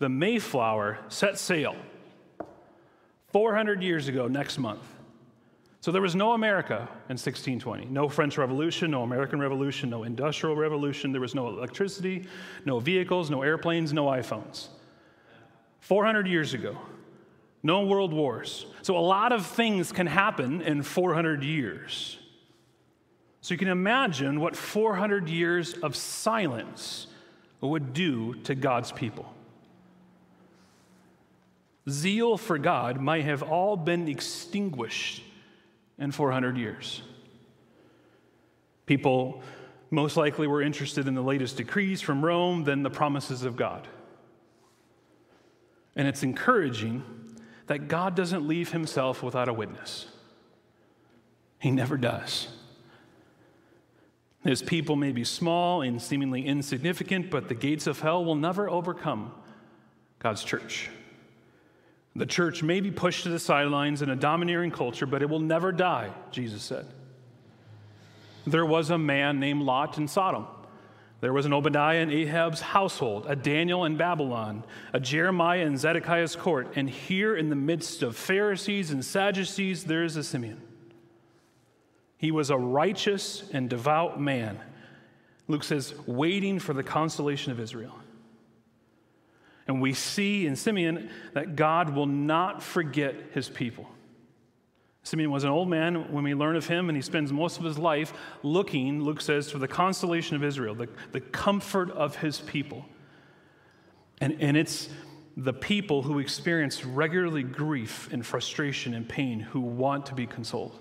The 0.00 0.08
Mayflower 0.08 0.98
set 1.08 1.38
sail. 1.38 1.76
400 3.32 3.82
years 3.82 4.08
ago, 4.08 4.26
next 4.26 4.58
month. 4.58 4.91
So 5.82 5.90
there 5.90 6.00
was 6.00 6.14
no 6.14 6.34
America 6.34 6.76
in 7.08 7.18
1620. 7.18 7.86
No 7.86 8.08
French 8.08 8.38
Revolution, 8.38 8.92
no 8.92 9.02
American 9.02 9.40
Revolution, 9.40 9.90
no 9.90 10.04
Industrial 10.04 10.54
Revolution. 10.54 11.10
There 11.10 11.20
was 11.20 11.34
no 11.34 11.48
electricity, 11.48 12.28
no 12.64 12.78
vehicles, 12.78 13.30
no 13.30 13.42
airplanes, 13.42 13.92
no 13.92 14.04
iPhones. 14.06 14.68
400 15.80 16.28
years 16.28 16.54
ago. 16.54 16.78
No 17.64 17.84
world 17.84 18.12
wars. 18.12 18.64
So 18.82 18.96
a 18.96 19.00
lot 19.00 19.32
of 19.32 19.44
things 19.44 19.90
can 19.90 20.06
happen 20.06 20.62
in 20.62 20.84
400 20.84 21.42
years. 21.42 22.16
So 23.40 23.52
you 23.52 23.58
can 23.58 23.66
imagine 23.66 24.38
what 24.38 24.54
400 24.54 25.28
years 25.28 25.74
of 25.74 25.96
silence 25.96 27.08
would 27.60 27.92
do 27.92 28.34
to 28.44 28.54
God's 28.54 28.92
people. 28.92 29.34
zeal 31.90 32.36
for 32.36 32.56
God 32.56 33.00
might 33.00 33.24
have 33.24 33.42
all 33.42 33.76
been 33.76 34.06
extinguished 34.06 35.24
in 35.98 36.10
400 36.10 36.56
years. 36.56 37.02
People 38.86 39.42
most 39.90 40.16
likely 40.16 40.46
were 40.46 40.62
interested 40.62 41.06
in 41.06 41.14
the 41.14 41.22
latest 41.22 41.56
decrees 41.56 42.00
from 42.00 42.24
Rome 42.24 42.64
than 42.64 42.82
the 42.82 42.90
promises 42.90 43.44
of 43.44 43.56
God. 43.56 43.86
And 45.94 46.08
it's 46.08 46.22
encouraging 46.22 47.02
that 47.66 47.88
God 47.88 48.14
doesn't 48.14 48.46
leave 48.46 48.72
himself 48.72 49.22
without 49.22 49.48
a 49.48 49.52
witness. 49.52 50.06
He 51.58 51.70
never 51.70 51.96
does. 51.96 52.48
His 54.44 54.62
people 54.62 54.96
may 54.96 55.12
be 55.12 55.24
small 55.24 55.82
and 55.82 56.02
seemingly 56.02 56.44
insignificant, 56.44 57.30
but 57.30 57.48
the 57.48 57.54
gates 57.54 57.86
of 57.86 58.00
hell 58.00 58.24
will 58.24 58.34
never 58.34 58.68
overcome 58.68 59.32
God's 60.18 60.42
church. 60.42 60.90
The 62.14 62.26
church 62.26 62.62
may 62.62 62.80
be 62.80 62.90
pushed 62.90 63.22
to 63.22 63.30
the 63.30 63.38
sidelines 63.38 64.02
in 64.02 64.10
a 64.10 64.16
domineering 64.16 64.70
culture, 64.70 65.06
but 65.06 65.22
it 65.22 65.30
will 65.30 65.40
never 65.40 65.72
die, 65.72 66.10
Jesus 66.30 66.62
said. 66.62 66.86
There 68.46 68.66
was 68.66 68.90
a 68.90 68.98
man 68.98 69.40
named 69.40 69.62
Lot 69.62 69.96
in 69.98 70.08
Sodom. 70.08 70.46
There 71.20 71.32
was 71.32 71.46
an 71.46 71.52
Obadiah 71.52 72.00
in 72.00 72.10
Ahab's 72.10 72.60
household, 72.60 73.26
a 73.28 73.36
Daniel 73.36 73.84
in 73.84 73.96
Babylon, 73.96 74.64
a 74.92 74.98
Jeremiah 74.98 75.60
in 75.60 75.78
Zedekiah's 75.78 76.34
court, 76.34 76.72
and 76.74 76.90
here 76.90 77.36
in 77.36 77.48
the 77.48 77.56
midst 77.56 78.02
of 78.02 78.16
Pharisees 78.16 78.90
and 78.90 79.04
Sadducees, 79.04 79.84
there 79.84 80.02
is 80.02 80.16
a 80.16 80.24
Simeon. 80.24 80.60
He 82.18 82.32
was 82.32 82.50
a 82.50 82.56
righteous 82.56 83.44
and 83.52 83.70
devout 83.70 84.20
man. 84.20 84.58
Luke 85.46 85.64
says, 85.64 85.94
waiting 86.06 86.58
for 86.58 86.72
the 86.72 86.82
consolation 86.82 87.52
of 87.52 87.60
Israel. 87.60 87.96
And 89.66 89.80
we 89.80 89.92
see 89.92 90.46
in 90.46 90.56
Simeon 90.56 91.10
that 91.34 91.56
God 91.56 91.94
will 91.94 92.06
not 92.06 92.62
forget 92.62 93.14
his 93.32 93.48
people. 93.48 93.88
Simeon 95.04 95.30
was 95.30 95.44
an 95.44 95.50
old 95.50 95.68
man 95.68 96.12
when 96.12 96.22
we 96.22 96.34
learn 96.34 96.54
of 96.54 96.66
him, 96.66 96.88
and 96.88 96.96
he 96.96 97.02
spends 97.02 97.32
most 97.32 97.58
of 97.58 97.64
his 97.64 97.78
life 97.78 98.12
looking, 98.42 99.02
Luke 99.02 99.20
says, 99.20 99.50
for 99.50 99.58
the 99.58 99.68
consolation 99.68 100.36
of 100.36 100.44
Israel, 100.44 100.74
the, 100.74 100.88
the 101.10 101.20
comfort 101.20 101.90
of 101.90 102.16
his 102.16 102.40
people. 102.40 102.84
And, 104.20 104.40
and 104.40 104.56
it's 104.56 104.88
the 105.36 105.52
people 105.52 106.02
who 106.02 106.18
experience 106.18 106.84
regularly 106.84 107.42
grief 107.42 108.08
and 108.12 108.24
frustration 108.24 108.94
and 108.94 109.08
pain 109.08 109.40
who 109.40 109.60
want 109.60 110.06
to 110.06 110.14
be 110.14 110.26
consoled. 110.26 110.78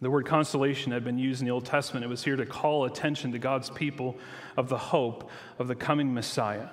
The 0.00 0.10
word 0.10 0.24
consolation 0.24 0.92
had 0.92 1.04
been 1.04 1.18
used 1.18 1.42
in 1.42 1.46
the 1.46 1.52
Old 1.52 1.66
Testament. 1.66 2.04
It 2.04 2.08
was 2.08 2.24
here 2.24 2.36
to 2.36 2.46
call 2.46 2.86
attention 2.86 3.32
to 3.32 3.38
God's 3.38 3.68
people 3.68 4.16
of 4.56 4.68
the 4.68 4.78
hope 4.78 5.28
of 5.58 5.68
the 5.68 5.74
coming 5.74 6.14
Messiah. 6.14 6.68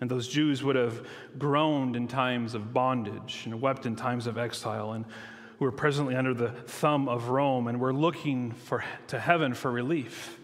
And 0.00 0.10
those 0.10 0.28
Jews 0.28 0.62
would 0.62 0.76
have 0.76 1.06
groaned 1.38 1.96
in 1.96 2.06
times 2.06 2.54
of 2.54 2.72
bondage 2.72 3.42
and 3.44 3.60
wept 3.60 3.84
in 3.84 3.96
times 3.96 4.26
of 4.26 4.38
exile 4.38 4.92
and 4.92 5.04
were 5.58 5.72
presently 5.72 6.14
under 6.14 6.34
the 6.34 6.50
thumb 6.50 7.08
of 7.08 7.30
Rome 7.30 7.66
and 7.66 7.80
were 7.80 7.92
looking 7.92 8.52
for, 8.52 8.84
to 9.08 9.18
heaven 9.18 9.54
for 9.54 9.70
relief. 9.70 10.38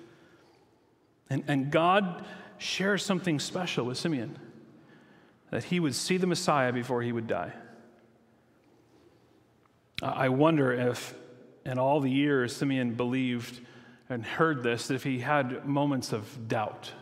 And, 1.30 1.44
and 1.46 1.70
God 1.70 2.24
shares 2.58 3.04
something 3.04 3.38
special 3.38 3.86
with 3.86 3.96
Simeon 3.96 4.38
that 5.50 5.64
he 5.64 5.78
would 5.78 5.94
see 5.94 6.16
the 6.16 6.26
Messiah 6.26 6.72
before 6.72 7.02
he 7.02 7.12
would 7.12 7.28
die. 7.28 7.52
I 10.02 10.28
wonder 10.28 10.72
if, 10.72 11.14
in 11.64 11.78
all 11.78 12.00
the 12.00 12.10
years 12.10 12.56
Simeon 12.56 12.94
believed 12.94 13.60
and 14.08 14.24
heard 14.24 14.62
this, 14.62 14.90
if 14.90 15.04
he 15.04 15.20
had 15.20 15.64
moments 15.64 16.12
of 16.12 16.48
doubt 16.48 16.92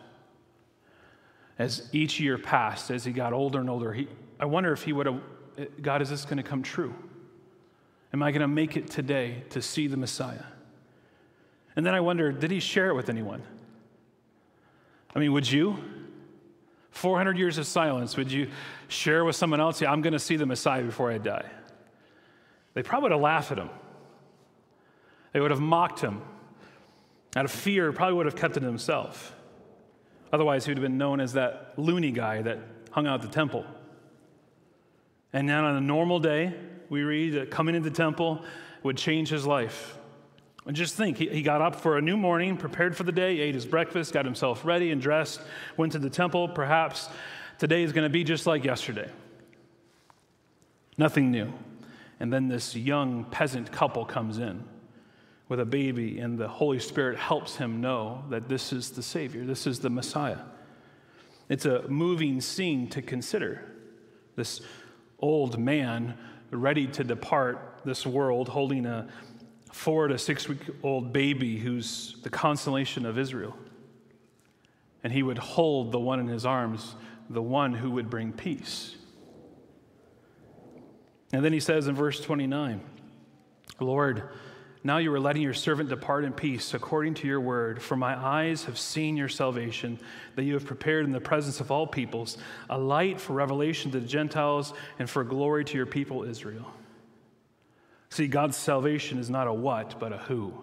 as 1.59 1.89
each 1.91 2.19
year 2.19 2.37
passed, 2.37 2.91
as 2.91 3.05
he 3.05 3.11
got 3.11 3.33
older 3.33 3.59
and 3.59 3.69
older, 3.69 3.93
he, 3.93 4.07
I 4.39 4.45
wonder 4.45 4.71
if 4.73 4.83
he 4.83 4.93
would 4.93 5.05
have, 5.05 5.21
God, 5.81 6.01
is 6.01 6.09
this 6.09 6.25
going 6.25 6.37
to 6.37 6.43
come 6.43 6.63
true? 6.63 6.93
Am 8.13 8.21
I 8.21 8.31
going 8.31 8.41
to 8.41 8.47
make 8.47 8.77
it 8.77 8.89
today 8.89 9.43
to 9.51 9.61
see 9.61 9.87
the 9.87 9.97
Messiah? 9.97 10.43
And 11.75 11.85
then 11.85 11.95
I 11.95 11.99
wonder, 11.99 12.31
did 12.31 12.51
he 12.51 12.59
share 12.59 12.89
it 12.89 12.95
with 12.95 13.09
anyone? 13.09 13.41
I 15.15 15.19
mean, 15.19 15.33
would 15.33 15.51
you? 15.51 15.77
400 16.91 17.37
years 17.37 17.57
of 17.57 17.65
silence, 17.65 18.15
would 18.17 18.31
you 18.31 18.49
share 18.87 19.25
with 19.25 19.35
someone 19.35 19.59
else, 19.59 19.81
yeah, 19.81 19.91
I'm 19.91 20.01
going 20.01 20.13
to 20.13 20.19
see 20.19 20.35
the 20.35 20.45
Messiah 20.45 20.83
before 20.83 21.11
I 21.11 21.17
die? 21.17 21.45
They 22.75 22.83
probably 22.83 23.05
would 23.05 23.11
have 23.13 23.21
laughed 23.21 23.51
at 23.51 23.57
him. 23.57 23.69
They 25.31 25.39
would 25.39 25.51
have 25.51 25.59
mocked 25.59 25.99
him. 25.99 26.21
Out 27.35 27.45
of 27.45 27.51
fear, 27.51 27.91
probably 27.91 28.15
would 28.15 28.27
have 28.27 28.35
kept 28.35 28.57
it 28.57 28.59
to 28.59 28.65
himself. 28.67 29.35
Otherwise, 30.33 30.65
he 30.65 30.71
would 30.71 30.77
have 30.77 30.83
been 30.83 30.97
known 30.97 31.19
as 31.19 31.33
that 31.33 31.73
loony 31.77 32.11
guy 32.11 32.41
that 32.41 32.57
hung 32.89 33.05
out 33.05 33.21
the 33.21 33.27
temple. 33.27 33.63
And 35.31 35.47
then 35.47 35.63
on 35.63 35.75
a 35.75 35.81
normal 35.81 36.19
day, 36.19 36.55
we 36.89 37.03
read 37.03 37.35
that 37.35 37.51
coming 37.51 37.75
into 37.75 37.87
the 37.87 37.95
temple 37.95 38.43
would 38.81 38.97
change 38.97 39.29
his 39.29 39.45
life. 39.45 39.95
And 40.65 40.75
just 40.75 40.95
think, 40.95 41.17
he, 41.17 41.29
he 41.29 41.43
got 41.43 41.61
up 41.61 41.75
for 41.75 41.97
a 41.97 42.01
new 42.01 42.17
morning, 42.17 42.57
prepared 42.57 42.97
for 42.97 43.03
the 43.03 43.11
day, 43.11 43.39
ate 43.41 43.53
his 43.53 43.67
breakfast, 43.67 44.11
got 44.11 44.25
himself 44.25 44.65
ready 44.65 44.89
and 44.89 44.99
dressed, 44.99 45.39
went 45.77 45.91
to 45.91 45.99
the 45.99 46.09
temple. 46.09 46.47
Perhaps 46.47 47.09
today 47.59 47.83
is 47.83 47.91
going 47.91 48.05
to 48.05 48.09
be 48.09 48.23
just 48.23 48.47
like 48.47 48.63
yesterday. 48.63 49.09
Nothing 50.97 51.29
new. 51.29 51.53
And 52.19 52.33
then 52.33 52.47
this 52.47 52.75
young 52.75 53.25
peasant 53.25 53.71
couple 53.71 54.03
comes 54.03 54.39
in 54.39 54.63
with 55.49 55.59
a 55.59 55.65
baby, 55.65 56.19
and 56.19 56.37
the 56.37 56.47
Holy 56.47 56.79
Spirit 56.79 57.17
helps 57.17 57.57
him 57.57 57.81
know 57.81 58.23
that 58.29 58.47
this 58.47 58.71
is 58.71 58.91
the 58.91 59.03
Savior, 59.03 59.45
this 59.45 59.67
is 59.67 59.79
the 59.79 59.89
Messiah. 59.89 60.39
It's 61.49 61.65
a 61.65 61.87
moving 61.87 62.41
scene 62.41 62.89
to 62.89 63.01
consider. 63.01 63.63
This 64.35 64.61
old 65.19 65.59
man 65.59 66.17
ready 66.51 66.87
to 66.87 67.03
depart 67.03 67.81
this 67.85 68.05
world 68.05 68.47
holding 68.49 68.85
a 68.85 69.07
four 69.71 70.07
to 70.07 70.17
six 70.17 70.47
week 70.47 70.59
old 70.83 71.11
baby 71.11 71.57
who's 71.57 72.15
the 72.23 72.29
consolation 72.29 73.05
of 73.05 73.17
Israel. 73.17 73.57
And 75.03 75.11
he 75.11 75.23
would 75.23 75.37
hold 75.37 75.91
the 75.91 75.99
one 75.99 76.19
in 76.19 76.27
his 76.27 76.45
arms, 76.45 76.95
the 77.29 77.41
one 77.41 77.73
who 77.73 77.91
would 77.91 78.09
bring 78.09 78.31
peace. 78.31 78.95
And 81.33 81.43
then 81.43 81.51
he 81.51 81.59
says 81.59 81.87
in 81.87 81.95
verse 81.95 82.19
29 82.21 82.81
Lord, 83.79 84.29
now 84.85 84.97
you 84.97 85.13
are 85.13 85.19
letting 85.19 85.41
your 85.41 85.53
servant 85.53 85.89
depart 85.89 86.25
in 86.25 86.33
peace 86.33 86.73
according 86.73 87.13
to 87.15 87.27
your 87.27 87.39
word, 87.39 87.81
for 87.81 87.95
my 87.95 88.15
eyes 88.15 88.65
have 88.65 88.77
seen 88.77 89.15
your 89.15 89.29
salvation, 89.29 89.97
that 90.35 90.43
you 90.43 90.53
have 90.55 90.65
prepared 90.65 91.05
in 91.05 91.11
the 91.11 91.21
presence 91.21 91.61
of 91.61 91.71
all 91.71 91.87
peoples 91.87 92.37
a 92.69 92.77
light 92.77 93.21
for 93.21 93.33
revelation 93.33 93.91
to 93.91 93.99
the 94.01 94.07
Gentiles 94.07 94.73
and 94.99 95.09
for 95.09 95.23
glory 95.23 95.63
to 95.65 95.77
your 95.77 95.85
people 95.85 96.23
Israel. 96.23 96.65
See, 98.09 98.27
God's 98.27 98.57
salvation 98.57 99.17
is 99.19 99.29
not 99.29 99.47
a 99.47 99.53
what, 99.53 99.99
but 99.99 100.11
a 100.11 100.17
who. 100.17 100.53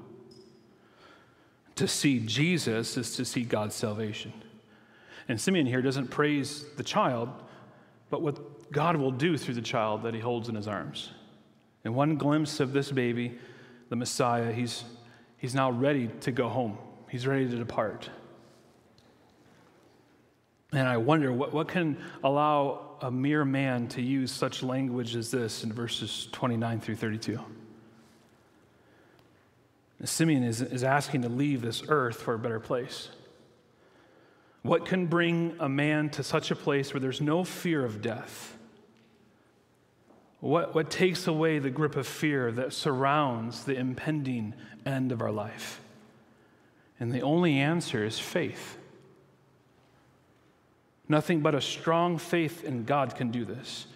To 1.76 1.88
see 1.88 2.20
Jesus 2.20 2.98
is 2.98 3.16
to 3.16 3.24
see 3.24 3.42
God's 3.42 3.74
salvation. 3.74 4.32
And 5.28 5.40
Simeon 5.40 5.66
here 5.66 5.80
doesn't 5.80 6.08
praise 6.08 6.64
the 6.76 6.82
child, 6.82 7.30
but 8.10 8.20
what 8.20 8.70
God 8.70 8.96
will 8.96 9.10
do 9.12 9.38
through 9.38 9.54
the 9.54 9.62
child 9.62 10.02
that 10.02 10.12
he 10.12 10.20
holds 10.20 10.48
in 10.48 10.54
his 10.54 10.68
arms. 10.68 11.10
And 11.84 11.94
one 11.94 12.16
glimpse 12.16 12.60
of 12.60 12.72
this 12.72 12.92
baby 12.92 13.38
the 13.90 13.96
Messiah, 13.96 14.52
he's, 14.52 14.84
he's 15.36 15.54
now 15.54 15.70
ready 15.70 16.08
to 16.22 16.32
go 16.32 16.48
home. 16.48 16.78
He's 17.10 17.26
ready 17.26 17.48
to 17.48 17.56
depart. 17.56 18.08
And 20.72 20.88
I 20.88 20.96
wonder 20.96 21.32
what, 21.32 21.52
what 21.52 21.68
can 21.68 21.98
allow 22.22 22.96
a 23.02 23.10
mere 23.10 23.44
man 23.44 23.88
to 23.88 24.00
use 24.00 24.30
such 24.30 24.62
language 24.62 25.16
as 25.16 25.30
this 25.30 25.64
in 25.64 25.72
verses 25.72 26.28
29 26.32 26.80
through 26.80 26.96
32. 26.96 27.40
Simeon 30.04 30.44
is, 30.44 30.62
is 30.62 30.84
asking 30.84 31.22
to 31.22 31.28
leave 31.28 31.60
this 31.60 31.82
earth 31.88 32.22
for 32.22 32.34
a 32.34 32.38
better 32.38 32.60
place. 32.60 33.10
What 34.62 34.86
can 34.86 35.06
bring 35.06 35.56
a 35.58 35.68
man 35.68 36.10
to 36.10 36.22
such 36.22 36.50
a 36.50 36.56
place 36.56 36.94
where 36.94 37.00
there's 37.00 37.20
no 37.20 37.44
fear 37.44 37.84
of 37.84 38.00
death? 38.00 38.56
What, 40.40 40.74
what 40.74 40.90
takes 40.90 41.26
away 41.26 41.58
the 41.58 41.70
grip 41.70 41.96
of 41.96 42.06
fear 42.06 42.50
that 42.52 42.72
surrounds 42.72 43.64
the 43.64 43.76
impending 43.76 44.54
end 44.86 45.12
of 45.12 45.20
our 45.20 45.30
life? 45.30 45.80
And 46.98 47.12
the 47.12 47.22
only 47.22 47.58
answer 47.58 48.04
is 48.04 48.18
faith. 48.18 48.78
Nothing 51.08 51.40
but 51.40 51.54
a 51.54 51.60
strong 51.60 52.18
faith 52.18 52.64
in 52.64 52.84
God 52.84 53.16
can 53.16 53.30
do 53.30 53.44
this. 53.44 53.86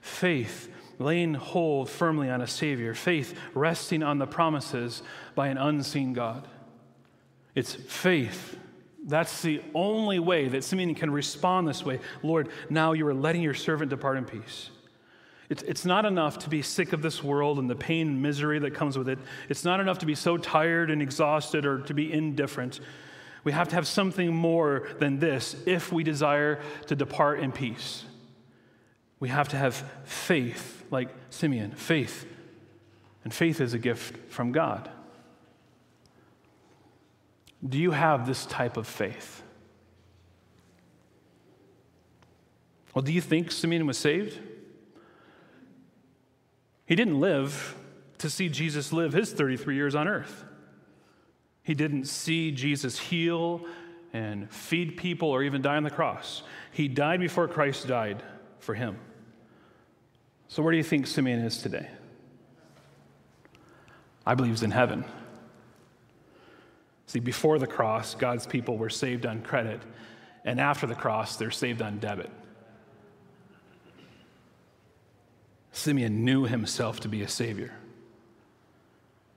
Faith, 0.00 0.68
laying 0.98 1.34
hold 1.34 1.88
firmly 1.88 2.30
on 2.30 2.40
a 2.40 2.46
Savior. 2.46 2.94
Faith, 2.94 3.38
resting 3.54 4.02
on 4.02 4.18
the 4.18 4.26
promises 4.26 5.02
by 5.34 5.48
an 5.48 5.58
unseen 5.58 6.12
God. 6.12 6.48
It's 7.54 7.74
faith. 7.74 8.58
That's 9.04 9.42
the 9.42 9.60
only 9.74 10.18
way 10.18 10.48
that 10.48 10.64
Simeon 10.64 10.94
can 10.94 11.10
respond 11.10 11.68
this 11.68 11.84
way. 11.84 12.00
Lord, 12.22 12.48
now 12.70 12.92
you 12.92 13.06
are 13.06 13.14
letting 13.14 13.42
your 13.42 13.54
servant 13.54 13.90
depart 13.90 14.16
in 14.16 14.24
peace. 14.24 14.70
It's, 15.48 15.62
it's 15.64 15.84
not 15.84 16.04
enough 16.04 16.38
to 16.40 16.48
be 16.48 16.62
sick 16.62 16.92
of 16.92 17.02
this 17.02 17.22
world 17.22 17.58
and 17.58 17.68
the 17.68 17.74
pain 17.74 18.08
and 18.08 18.22
misery 18.22 18.58
that 18.60 18.74
comes 18.74 18.96
with 18.96 19.08
it. 19.08 19.18
It's 19.48 19.64
not 19.64 19.80
enough 19.80 19.98
to 19.98 20.06
be 20.06 20.14
so 20.14 20.36
tired 20.36 20.90
and 20.90 21.02
exhausted 21.02 21.66
or 21.66 21.80
to 21.80 21.94
be 21.94 22.12
indifferent. 22.12 22.80
We 23.44 23.52
have 23.52 23.68
to 23.68 23.74
have 23.74 23.86
something 23.86 24.34
more 24.34 24.88
than 24.98 25.18
this 25.18 25.56
if 25.66 25.92
we 25.92 26.04
desire 26.04 26.60
to 26.86 26.96
depart 26.96 27.40
in 27.40 27.52
peace. 27.52 28.04
We 29.18 29.28
have 29.28 29.48
to 29.48 29.56
have 29.56 29.74
faith, 30.04 30.84
like 30.90 31.08
Simeon, 31.30 31.72
faith. 31.72 32.26
And 33.24 33.32
faith 33.32 33.60
is 33.60 33.74
a 33.74 33.78
gift 33.78 34.32
from 34.32 34.52
God. 34.52 34.90
Do 37.66 37.78
you 37.78 37.92
have 37.92 38.26
this 38.26 38.46
type 38.46 38.76
of 38.76 38.88
faith? 38.88 39.42
Well, 42.94 43.02
do 43.02 43.12
you 43.12 43.20
think 43.20 43.52
Simeon 43.52 43.86
was 43.86 43.96
saved? 43.96 44.40
He 46.86 46.96
didn't 46.96 47.20
live 47.20 47.76
to 48.18 48.30
see 48.30 48.48
Jesus 48.48 48.92
live 48.92 49.12
his 49.12 49.32
33 49.32 49.74
years 49.74 49.94
on 49.94 50.08
earth. 50.08 50.44
He 51.62 51.74
didn't 51.74 52.06
see 52.06 52.50
Jesus 52.50 52.98
heal 52.98 53.64
and 54.12 54.50
feed 54.50 54.96
people 54.96 55.28
or 55.28 55.42
even 55.42 55.62
die 55.62 55.76
on 55.76 55.84
the 55.84 55.90
cross. 55.90 56.42
He 56.72 56.88
died 56.88 57.20
before 57.20 57.48
Christ 57.48 57.86
died 57.86 58.22
for 58.58 58.74
him. 58.74 58.98
So, 60.48 60.62
where 60.62 60.70
do 60.70 60.76
you 60.76 60.84
think 60.84 61.06
Simeon 61.06 61.40
is 61.40 61.58
today? 61.58 61.88
I 64.26 64.34
believe 64.34 64.52
he's 64.52 64.62
in 64.62 64.70
heaven. 64.70 65.04
See, 67.06 67.20
before 67.20 67.58
the 67.58 67.66
cross, 67.66 68.14
God's 68.14 68.46
people 68.46 68.76
were 68.76 68.90
saved 68.90 69.26
on 69.26 69.42
credit, 69.42 69.80
and 70.44 70.60
after 70.60 70.86
the 70.86 70.94
cross, 70.94 71.36
they're 71.36 71.50
saved 71.50 71.82
on 71.82 71.98
debit. 71.98 72.30
Simeon 75.72 76.24
knew 76.24 76.44
himself 76.44 77.00
to 77.00 77.08
be 77.08 77.22
a 77.22 77.28
savior. 77.28 77.72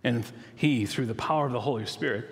And 0.03 0.23
he, 0.55 0.85
through 0.85 1.07
the 1.07 1.15
power 1.15 1.47
of 1.47 1.53
the 1.53 1.61
Holy 1.61 1.85
Spirit, 1.85 2.29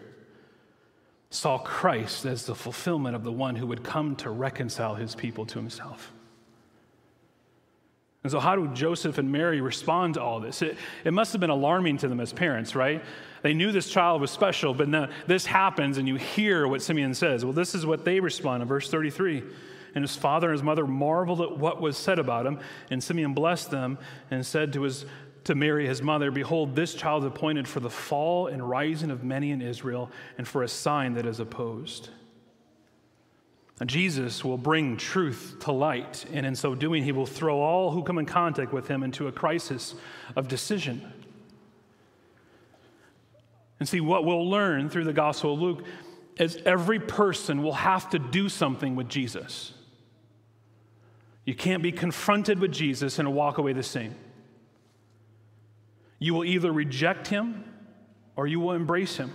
saw 1.31 1.57
Christ 1.57 2.25
as 2.25 2.45
the 2.45 2.53
fulfillment 2.53 3.15
of 3.15 3.23
the 3.23 3.31
one 3.31 3.55
who 3.55 3.65
would 3.65 3.83
come 3.83 4.15
to 4.17 4.29
reconcile 4.29 4.93
his 4.93 5.15
people 5.15 5.45
to 5.47 5.57
himself. 5.57 6.13
And 8.21 8.31
so, 8.31 8.39
how 8.39 8.55
do 8.55 8.67
Joseph 8.73 9.17
and 9.17 9.31
Mary 9.31 9.59
respond 9.59 10.13
to 10.13 10.21
all 10.21 10.39
this? 10.39 10.61
It, 10.61 10.77
it 11.03 11.11
must 11.11 11.33
have 11.33 11.41
been 11.41 11.49
alarming 11.49 11.97
to 11.97 12.07
them 12.07 12.19
as 12.19 12.31
parents, 12.31 12.73
right? 12.73 13.03
They 13.41 13.53
knew 13.53 13.71
this 13.73 13.89
child 13.89 14.21
was 14.21 14.31
special, 14.31 14.73
but 14.73 14.87
now 14.87 15.09
this 15.27 15.45
happens, 15.45 15.97
and 15.97 16.07
you 16.07 16.15
hear 16.15 16.65
what 16.65 16.81
Simeon 16.81 17.13
says. 17.15 17.43
Well, 17.43 17.53
this 17.53 17.75
is 17.75 17.85
what 17.85 18.05
they 18.05 18.21
respond 18.21 18.61
in 18.61 18.67
verse 18.67 18.89
33. 18.89 19.43
And 19.95 20.03
his 20.03 20.15
father 20.15 20.49
and 20.49 20.55
his 20.55 20.63
mother 20.63 20.87
marveled 20.87 21.41
at 21.41 21.57
what 21.57 21.81
was 21.81 21.97
said 21.97 22.19
about 22.19 22.45
him. 22.45 22.59
And 22.89 23.03
Simeon 23.03 23.33
blessed 23.33 23.71
them 23.71 23.97
and 24.31 24.45
said 24.45 24.73
to, 24.73 24.83
his, 24.83 25.05
to 25.43 25.55
Mary, 25.55 25.87
his 25.87 26.01
mother, 26.01 26.31
Behold, 26.31 26.75
this 26.75 26.93
child 26.93 27.23
is 27.23 27.27
appointed 27.27 27.67
for 27.67 27.79
the 27.79 27.89
fall 27.89 28.47
and 28.47 28.67
rising 28.67 29.11
of 29.11 29.23
many 29.23 29.51
in 29.51 29.61
Israel, 29.61 30.09
and 30.37 30.47
for 30.47 30.63
a 30.63 30.67
sign 30.67 31.13
that 31.13 31.25
is 31.25 31.39
opposed. 31.39 32.09
Jesus 33.85 34.45
will 34.45 34.57
bring 34.57 34.97
truth 34.97 35.57
to 35.61 35.71
light, 35.71 36.25
and 36.31 36.45
in 36.45 36.55
so 36.55 36.75
doing, 36.75 37.03
he 37.03 37.11
will 37.11 37.25
throw 37.25 37.59
all 37.59 37.91
who 37.91 38.03
come 38.03 38.17
in 38.17 38.25
contact 38.25 38.71
with 38.71 38.87
him 38.87 39.03
into 39.03 39.27
a 39.27 39.31
crisis 39.31 39.95
of 40.35 40.47
decision. 40.47 41.11
And 43.79 43.89
see, 43.89 43.99
what 43.99 44.23
we'll 44.23 44.49
learn 44.49 44.89
through 44.89 45.03
the 45.03 45.13
Gospel 45.13 45.55
of 45.55 45.59
Luke 45.59 45.83
is 46.37 46.57
every 46.65 46.99
person 46.99 47.61
will 47.61 47.73
have 47.73 48.09
to 48.11 48.19
do 48.19 48.47
something 48.47 48.95
with 48.95 49.09
Jesus. 49.09 49.73
You 51.45 51.55
can't 51.55 51.83
be 51.83 51.91
confronted 51.91 52.59
with 52.59 52.71
Jesus 52.71 53.19
and 53.19 53.33
walk 53.33 53.57
away 53.57 53.73
the 53.73 53.83
same. 53.83 54.15
You 56.19 56.33
will 56.33 56.45
either 56.45 56.71
reject 56.71 57.27
him 57.27 57.65
or 58.35 58.47
you 58.47 58.59
will 58.59 58.71
embrace 58.71 59.17
him. 59.17 59.33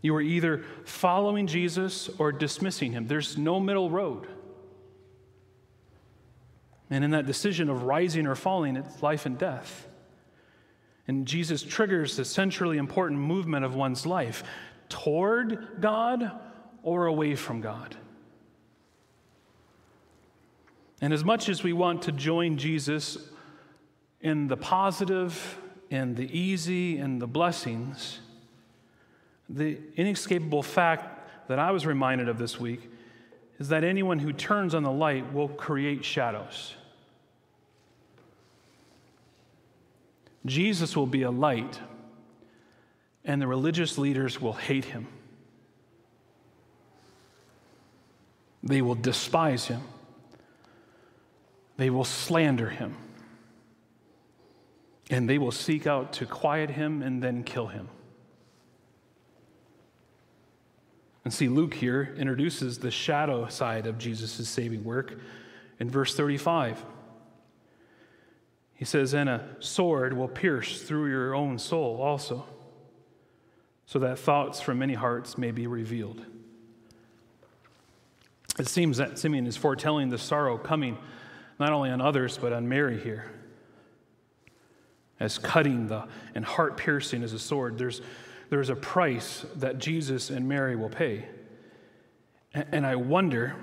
You 0.00 0.14
are 0.14 0.22
either 0.22 0.64
following 0.84 1.46
Jesus 1.46 2.08
or 2.18 2.32
dismissing 2.32 2.92
him. 2.92 3.06
There's 3.06 3.36
no 3.36 3.60
middle 3.60 3.90
road. 3.90 4.26
And 6.88 7.04
in 7.04 7.10
that 7.10 7.26
decision 7.26 7.68
of 7.68 7.82
rising 7.82 8.26
or 8.26 8.34
falling, 8.34 8.76
it's 8.76 9.02
life 9.02 9.26
and 9.26 9.36
death. 9.36 9.86
And 11.06 11.26
Jesus 11.26 11.62
triggers 11.62 12.16
the 12.16 12.24
centrally 12.24 12.78
important 12.78 13.20
movement 13.20 13.64
of 13.64 13.74
one's 13.74 14.06
life 14.06 14.44
toward 14.88 15.80
God 15.80 16.30
or 16.82 17.06
away 17.06 17.34
from 17.34 17.60
God. 17.60 17.96
And 21.00 21.12
as 21.12 21.24
much 21.24 21.48
as 21.48 21.62
we 21.62 21.72
want 21.72 22.02
to 22.02 22.12
join 22.12 22.56
Jesus 22.56 23.18
in 24.20 24.48
the 24.48 24.56
positive, 24.56 25.58
in 25.90 26.14
the 26.14 26.28
easy, 26.36 26.98
in 26.98 27.18
the 27.18 27.26
blessings, 27.26 28.20
the 29.48 29.78
inescapable 29.96 30.62
fact 30.62 31.48
that 31.48 31.58
I 31.58 31.70
was 31.70 31.86
reminded 31.86 32.28
of 32.28 32.38
this 32.38 32.58
week 32.60 32.90
is 33.58 33.68
that 33.68 33.84
anyone 33.84 34.18
who 34.18 34.32
turns 34.32 34.74
on 34.74 34.82
the 34.82 34.90
light 34.90 35.32
will 35.32 35.48
create 35.48 36.04
shadows. 36.04 36.74
Jesus 40.46 40.96
will 40.96 41.06
be 41.06 41.22
a 41.22 41.30
light, 41.30 41.80
and 43.24 43.42
the 43.42 43.46
religious 43.46 43.98
leaders 43.98 44.40
will 44.40 44.52
hate 44.52 44.86
him. 44.86 45.06
They 48.62 48.82
will 48.82 48.94
despise 48.94 49.66
him. 49.66 49.82
They 51.78 51.88
will 51.90 52.04
slander 52.04 52.68
him. 52.68 52.96
And 55.10 55.26
they 55.26 55.38
will 55.38 55.52
seek 55.52 55.86
out 55.86 56.12
to 56.14 56.26
quiet 56.26 56.68
him 56.68 57.00
and 57.00 57.22
then 57.22 57.44
kill 57.44 57.68
him. 57.68 57.88
And 61.24 61.32
see, 61.32 61.48
Luke 61.48 61.74
here 61.74 62.14
introduces 62.18 62.78
the 62.78 62.90
shadow 62.90 63.48
side 63.48 63.86
of 63.86 63.96
Jesus' 63.96 64.48
saving 64.48 64.84
work 64.84 65.18
in 65.78 65.88
verse 65.88 66.14
35. 66.14 66.84
He 68.74 68.84
says, 68.84 69.14
And 69.14 69.28
a 69.28 69.48
sword 69.60 70.14
will 70.14 70.28
pierce 70.28 70.82
through 70.82 71.08
your 71.10 71.34
own 71.34 71.58
soul 71.58 72.00
also, 72.02 72.44
so 73.86 73.98
that 74.00 74.18
thoughts 74.18 74.60
from 74.60 74.78
many 74.78 74.94
hearts 74.94 75.38
may 75.38 75.50
be 75.52 75.66
revealed. 75.66 76.24
It 78.58 78.66
seems 78.66 78.96
that 78.96 79.18
Simeon 79.18 79.46
is 79.46 79.56
foretelling 79.56 80.08
the 80.08 80.18
sorrow 80.18 80.58
coming 80.58 80.98
not 81.58 81.72
only 81.72 81.90
on 81.90 82.00
others, 82.00 82.38
but 82.38 82.52
on 82.52 82.68
Mary 82.68 82.98
here. 82.98 83.30
As 85.20 85.38
cutting 85.38 85.88
the, 85.88 86.06
and 86.34 86.44
heart 86.44 86.76
piercing 86.76 87.22
as 87.22 87.32
a 87.32 87.38
sword, 87.38 87.78
there's 87.78 88.00
there's 88.50 88.70
a 88.70 88.76
price 88.76 89.44
that 89.56 89.78
Jesus 89.78 90.30
and 90.30 90.48
Mary 90.48 90.74
will 90.74 90.88
pay. 90.88 91.26
And 92.54 92.86
I 92.86 92.96
wonder, 92.96 93.54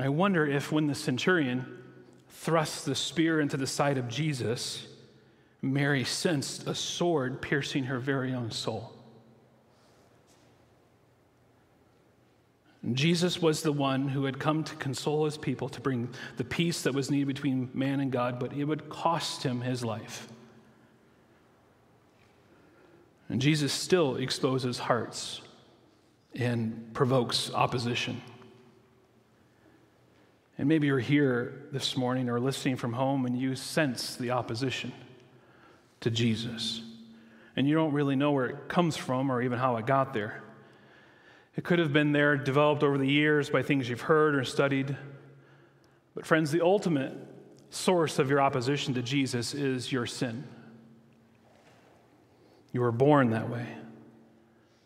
I 0.00 0.08
wonder 0.08 0.46
if 0.46 0.72
when 0.72 0.86
the 0.86 0.94
centurion 0.94 1.82
thrust 2.30 2.86
the 2.86 2.94
spear 2.94 3.40
into 3.40 3.56
the 3.56 3.66
side 3.66 3.98
of 3.98 4.08
Jesus, 4.08 4.86
Mary 5.60 6.04
sensed 6.04 6.66
a 6.66 6.74
sword 6.74 7.42
piercing 7.42 7.84
her 7.84 7.98
very 7.98 8.32
own 8.32 8.50
soul. 8.50 8.94
Jesus 12.92 13.42
was 13.42 13.62
the 13.62 13.72
one 13.72 14.08
who 14.08 14.24
had 14.24 14.38
come 14.38 14.62
to 14.64 14.74
console 14.76 15.24
his 15.24 15.36
people, 15.36 15.68
to 15.70 15.80
bring 15.80 16.08
the 16.36 16.44
peace 16.44 16.82
that 16.82 16.94
was 16.94 17.10
needed 17.10 17.26
between 17.26 17.70
man 17.74 18.00
and 18.00 18.12
God, 18.12 18.38
but 18.38 18.52
it 18.52 18.64
would 18.64 18.88
cost 18.88 19.42
him 19.42 19.60
his 19.60 19.84
life. 19.84 20.28
And 23.28 23.42
Jesus 23.42 23.72
still 23.72 24.16
exposes 24.16 24.78
hearts 24.78 25.42
and 26.34 26.90
provokes 26.94 27.52
opposition. 27.52 28.22
And 30.56 30.68
maybe 30.68 30.86
you're 30.86 30.98
here 30.98 31.66
this 31.72 31.96
morning 31.96 32.28
or 32.28 32.40
listening 32.40 32.76
from 32.76 32.92
home 32.92 33.26
and 33.26 33.38
you 33.38 33.54
sense 33.54 34.16
the 34.16 34.30
opposition 34.30 34.92
to 36.00 36.10
Jesus. 36.10 36.80
And 37.56 37.68
you 37.68 37.74
don't 37.74 37.92
really 37.92 38.16
know 38.16 38.32
where 38.32 38.46
it 38.46 38.68
comes 38.68 38.96
from 38.96 39.30
or 39.30 39.42
even 39.42 39.58
how 39.58 39.76
it 39.76 39.86
got 39.86 40.14
there. 40.14 40.42
It 41.58 41.64
could 41.64 41.80
have 41.80 41.92
been 41.92 42.12
there, 42.12 42.36
developed 42.36 42.84
over 42.84 42.96
the 42.98 43.08
years 43.08 43.50
by 43.50 43.64
things 43.64 43.88
you've 43.88 44.02
heard 44.02 44.36
or 44.36 44.44
studied. 44.44 44.96
But, 46.14 46.24
friends, 46.24 46.52
the 46.52 46.64
ultimate 46.64 47.12
source 47.70 48.20
of 48.20 48.30
your 48.30 48.40
opposition 48.40 48.94
to 48.94 49.02
Jesus 49.02 49.54
is 49.54 49.90
your 49.90 50.06
sin. 50.06 50.44
You 52.70 52.80
were 52.80 52.92
born 52.92 53.30
that 53.30 53.50
way, 53.50 53.66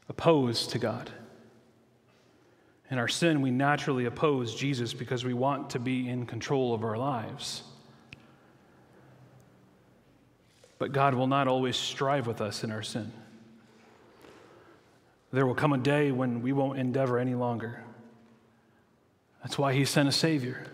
opposed 0.08 0.70
to 0.70 0.78
God. 0.78 1.11
In 2.90 2.96
our 2.96 3.06
sin, 3.06 3.42
we 3.42 3.50
naturally 3.50 4.06
oppose 4.06 4.54
Jesus 4.54 4.94
because 4.94 5.26
we 5.26 5.35
want 5.35 5.68
to 5.70 5.78
be 5.78 6.08
in 6.08 6.24
control 6.24 6.72
of 6.72 6.85
our 6.85 6.96
lives. 6.96 7.64
But 10.78 10.92
God 10.92 11.12
will 11.12 11.26
not 11.26 11.48
always 11.48 11.76
strive 11.76 12.26
with 12.26 12.40
us 12.40 12.64
in 12.64 12.72
our 12.72 12.82
sin. 12.82 13.12
There 15.32 15.46
will 15.46 15.54
come 15.54 15.72
a 15.72 15.78
day 15.78 16.12
when 16.12 16.42
we 16.42 16.52
won't 16.52 16.78
endeavor 16.78 17.18
any 17.18 17.34
longer. 17.34 17.82
That's 19.42 19.58
why 19.58 19.72
He 19.72 19.84
sent 19.84 20.08
a 20.08 20.12
Savior. 20.12 20.66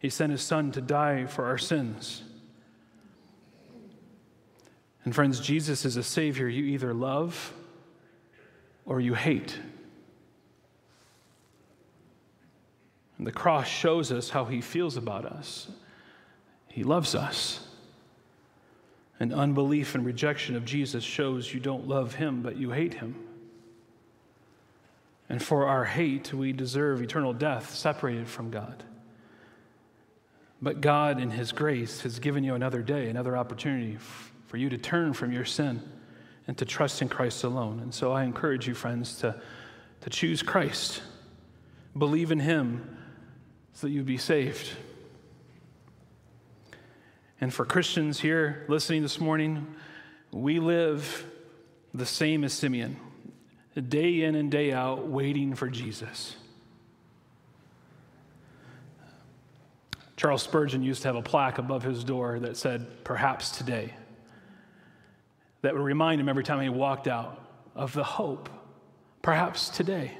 He 0.00 0.10
sent 0.10 0.32
His 0.32 0.42
Son 0.42 0.70
to 0.72 0.80
die 0.80 1.26
for 1.26 1.46
our 1.46 1.58
sins. 1.58 2.22
And 5.04 5.14
friends, 5.14 5.40
Jesus 5.40 5.84
is 5.84 5.96
a 5.96 6.02
Savior 6.02 6.48
you 6.48 6.64
either 6.64 6.94
love 6.94 7.52
or 8.86 9.00
you 9.00 9.14
hate. 9.14 9.58
And 13.18 13.26
the 13.26 13.32
cross 13.32 13.68
shows 13.68 14.10
us 14.10 14.30
how 14.30 14.44
he 14.46 14.60
feels 14.60 14.96
about 14.96 15.24
us. 15.24 15.68
He 16.68 16.82
loves 16.82 17.14
us. 17.14 17.66
And 19.20 19.32
unbelief 19.32 19.94
and 19.94 20.04
rejection 20.04 20.56
of 20.56 20.64
Jesus 20.64 21.04
shows 21.04 21.54
you 21.54 21.60
don't 21.60 21.86
love 21.86 22.14
him, 22.14 22.42
but 22.42 22.56
you 22.56 22.72
hate 22.72 22.94
him. 22.94 23.14
And 25.28 25.42
for 25.42 25.66
our 25.66 25.84
hate, 25.84 26.34
we 26.34 26.52
deserve 26.52 27.00
eternal 27.00 27.32
death, 27.32 27.74
separated 27.74 28.28
from 28.28 28.50
God. 28.50 28.84
But 30.60 30.80
God, 30.80 31.20
in 31.20 31.30
His 31.30 31.52
grace, 31.52 32.02
has 32.02 32.18
given 32.18 32.44
you 32.44 32.54
another 32.54 32.82
day, 32.82 33.08
another 33.08 33.36
opportunity 33.36 33.98
for 34.46 34.56
you 34.56 34.68
to 34.70 34.78
turn 34.78 35.12
from 35.12 35.32
your 35.32 35.44
sin 35.44 35.82
and 36.46 36.56
to 36.58 36.64
trust 36.64 37.02
in 37.02 37.08
Christ 37.08 37.44
alone. 37.44 37.80
And 37.80 37.92
so 37.92 38.12
I 38.12 38.24
encourage 38.24 38.68
you, 38.68 38.74
friends, 38.74 39.16
to, 39.18 39.40
to 40.02 40.10
choose 40.10 40.42
Christ, 40.42 41.02
believe 41.96 42.30
in 42.30 42.40
Him 42.40 42.98
so 43.72 43.86
that 43.86 43.92
you 43.92 44.02
be 44.02 44.18
saved. 44.18 44.70
And 47.40 47.52
for 47.52 47.64
Christians 47.64 48.20
here 48.20 48.64
listening 48.68 49.02
this 49.02 49.20
morning, 49.20 49.74
we 50.30 50.60
live 50.60 51.26
the 51.92 52.06
same 52.06 52.44
as 52.44 52.52
Simeon, 52.52 52.96
day 53.82 54.22
in 54.22 54.34
and 54.34 54.50
day 54.50 54.72
out, 54.72 55.08
waiting 55.08 55.54
for 55.54 55.68
Jesus. 55.68 56.36
Charles 60.16 60.42
Spurgeon 60.42 60.82
used 60.82 61.02
to 61.02 61.08
have 61.08 61.16
a 61.16 61.22
plaque 61.22 61.58
above 61.58 61.82
his 61.82 62.04
door 62.04 62.38
that 62.40 62.56
said, 62.56 63.04
Perhaps 63.04 63.58
today. 63.58 63.92
That 65.62 65.74
would 65.74 65.82
remind 65.82 66.20
him 66.20 66.28
every 66.28 66.44
time 66.44 66.60
he 66.60 66.68
walked 66.68 67.08
out 67.08 67.40
of 67.74 67.92
the 67.92 68.04
hope. 68.04 68.48
Perhaps 69.22 69.70
today. 69.70 70.12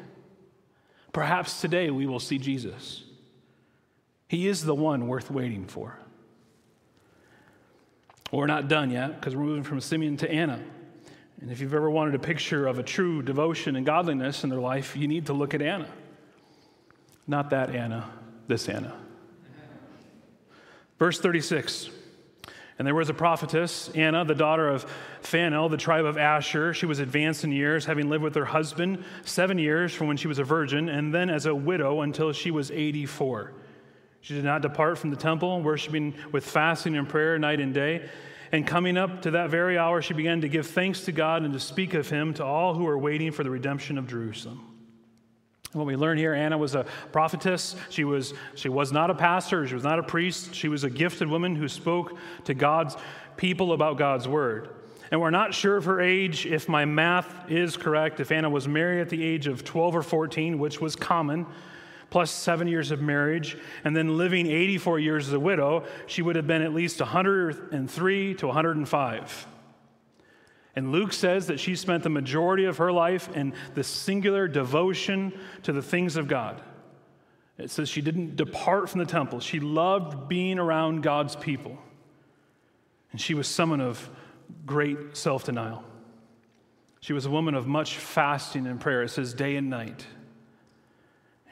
Perhaps 1.12 1.60
today 1.60 1.90
we 1.90 2.06
will 2.06 2.18
see 2.18 2.38
Jesus. 2.38 3.04
He 4.28 4.48
is 4.48 4.64
the 4.64 4.74
one 4.74 5.06
worth 5.06 5.30
waiting 5.30 5.66
for. 5.66 5.98
We're 8.32 8.46
not 8.46 8.66
done 8.66 8.90
yet 8.90 9.20
because 9.20 9.36
we're 9.36 9.44
moving 9.44 9.62
from 9.62 9.80
Simeon 9.80 10.16
to 10.18 10.30
Anna. 10.30 10.60
And 11.40 11.50
if 11.50 11.60
you've 11.60 11.74
ever 11.74 11.90
wanted 11.90 12.14
a 12.14 12.18
picture 12.18 12.66
of 12.66 12.78
a 12.78 12.82
true 12.82 13.22
devotion 13.22 13.76
and 13.76 13.84
godliness 13.84 14.44
in 14.44 14.50
their 14.50 14.60
life, 14.60 14.96
you 14.96 15.08
need 15.08 15.26
to 15.26 15.32
look 15.32 15.54
at 15.54 15.62
Anna. 15.62 15.88
Not 17.26 17.50
that 17.50 17.74
Anna, 17.74 18.08
this 18.46 18.68
Anna. 18.68 18.94
Verse 20.98 21.18
36 21.20 21.90
And 22.78 22.86
there 22.86 22.94
was 22.94 23.10
a 23.10 23.14
prophetess, 23.14 23.90
Anna, 23.90 24.24
the 24.24 24.34
daughter 24.34 24.68
of 24.68 24.90
Phanuel, 25.20 25.68
the 25.68 25.76
tribe 25.76 26.04
of 26.04 26.16
Asher. 26.16 26.72
She 26.72 26.86
was 26.86 26.98
advanced 26.98 27.44
in 27.44 27.52
years, 27.52 27.84
having 27.84 28.08
lived 28.08 28.22
with 28.22 28.34
her 28.36 28.44
husband 28.44 29.04
seven 29.24 29.58
years 29.58 29.92
from 29.92 30.06
when 30.06 30.16
she 30.16 30.28
was 30.28 30.38
a 30.38 30.44
virgin, 30.44 30.88
and 30.88 31.12
then 31.12 31.30
as 31.30 31.46
a 31.46 31.54
widow 31.54 32.02
until 32.02 32.32
she 32.32 32.50
was 32.50 32.70
84. 32.70 33.52
She 34.20 34.34
did 34.34 34.44
not 34.44 34.62
depart 34.62 34.96
from 34.96 35.10
the 35.10 35.16
temple, 35.16 35.60
worshiping 35.60 36.14
with 36.32 36.46
fasting 36.46 36.96
and 36.96 37.06
prayer 37.06 37.38
night 37.38 37.60
and 37.60 37.74
day. 37.74 38.08
And 38.54 38.64
coming 38.64 38.96
up 38.96 39.22
to 39.22 39.32
that 39.32 39.50
very 39.50 39.76
hour, 39.76 40.00
she 40.00 40.14
began 40.14 40.42
to 40.42 40.48
give 40.48 40.68
thanks 40.68 41.00
to 41.06 41.12
God 41.12 41.42
and 41.42 41.52
to 41.54 41.58
speak 41.58 41.92
of 41.92 42.08
him 42.08 42.32
to 42.34 42.44
all 42.44 42.72
who 42.72 42.84
were 42.84 42.96
waiting 42.96 43.32
for 43.32 43.42
the 43.42 43.50
redemption 43.50 43.98
of 43.98 44.06
Jerusalem. 44.06 44.64
What 45.72 45.86
we 45.86 45.96
learn 45.96 46.18
here, 46.18 46.32
Anna 46.32 46.56
was 46.56 46.76
a 46.76 46.86
prophetess. 47.10 47.74
She 47.90 48.04
was, 48.04 48.32
she 48.54 48.68
was 48.68 48.92
not 48.92 49.10
a 49.10 49.14
pastor, 49.16 49.66
she 49.66 49.74
was 49.74 49.82
not 49.82 49.98
a 49.98 50.04
priest. 50.04 50.54
She 50.54 50.68
was 50.68 50.84
a 50.84 50.88
gifted 50.88 51.28
woman 51.28 51.56
who 51.56 51.66
spoke 51.66 52.16
to 52.44 52.54
God's 52.54 52.96
people 53.36 53.72
about 53.72 53.98
God's 53.98 54.28
word. 54.28 54.68
And 55.10 55.20
we're 55.20 55.30
not 55.30 55.52
sure 55.52 55.76
of 55.76 55.86
her 55.86 56.00
age. 56.00 56.46
If 56.46 56.68
my 56.68 56.84
math 56.84 57.50
is 57.50 57.76
correct, 57.76 58.20
if 58.20 58.30
Anna 58.30 58.48
was 58.48 58.68
married 58.68 59.00
at 59.00 59.08
the 59.08 59.24
age 59.24 59.48
of 59.48 59.64
12 59.64 59.96
or 59.96 60.02
14, 60.04 60.60
which 60.60 60.80
was 60.80 60.94
common, 60.94 61.44
plus 62.14 62.30
seven 62.30 62.68
years 62.68 62.92
of 62.92 63.02
marriage, 63.02 63.58
and 63.82 63.96
then 63.96 64.16
living 64.16 64.46
84 64.46 65.00
years 65.00 65.26
as 65.26 65.32
a 65.32 65.40
widow, 65.40 65.82
she 66.06 66.22
would 66.22 66.36
have 66.36 66.46
been 66.46 66.62
at 66.62 66.72
least 66.72 67.00
103 67.00 68.34
to 68.34 68.46
105. 68.46 69.46
And 70.76 70.92
Luke 70.92 71.12
says 71.12 71.48
that 71.48 71.58
she 71.58 71.74
spent 71.74 72.04
the 72.04 72.10
majority 72.10 72.66
of 72.66 72.76
her 72.76 72.92
life 72.92 73.28
in 73.34 73.52
the 73.74 73.82
singular 73.82 74.46
devotion 74.46 75.36
to 75.64 75.72
the 75.72 75.82
things 75.82 76.14
of 76.14 76.28
God. 76.28 76.62
It 77.58 77.72
says 77.72 77.88
she 77.88 78.00
didn't 78.00 78.36
depart 78.36 78.90
from 78.90 79.00
the 79.00 79.06
temple. 79.06 79.40
She 79.40 79.58
loved 79.58 80.28
being 80.28 80.60
around 80.60 81.02
God's 81.02 81.34
people. 81.34 81.76
And 83.10 83.20
she 83.20 83.34
was 83.34 83.48
someone 83.48 83.80
of 83.80 84.08
great 84.64 85.16
self 85.16 85.42
denial. 85.42 85.82
She 87.00 87.12
was 87.12 87.26
a 87.26 87.30
woman 87.30 87.56
of 87.56 87.66
much 87.66 87.96
fasting 87.96 88.68
and 88.68 88.80
prayer. 88.80 89.02
It 89.02 89.08
says 89.08 89.34
day 89.34 89.56
and 89.56 89.68
night. 89.68 90.06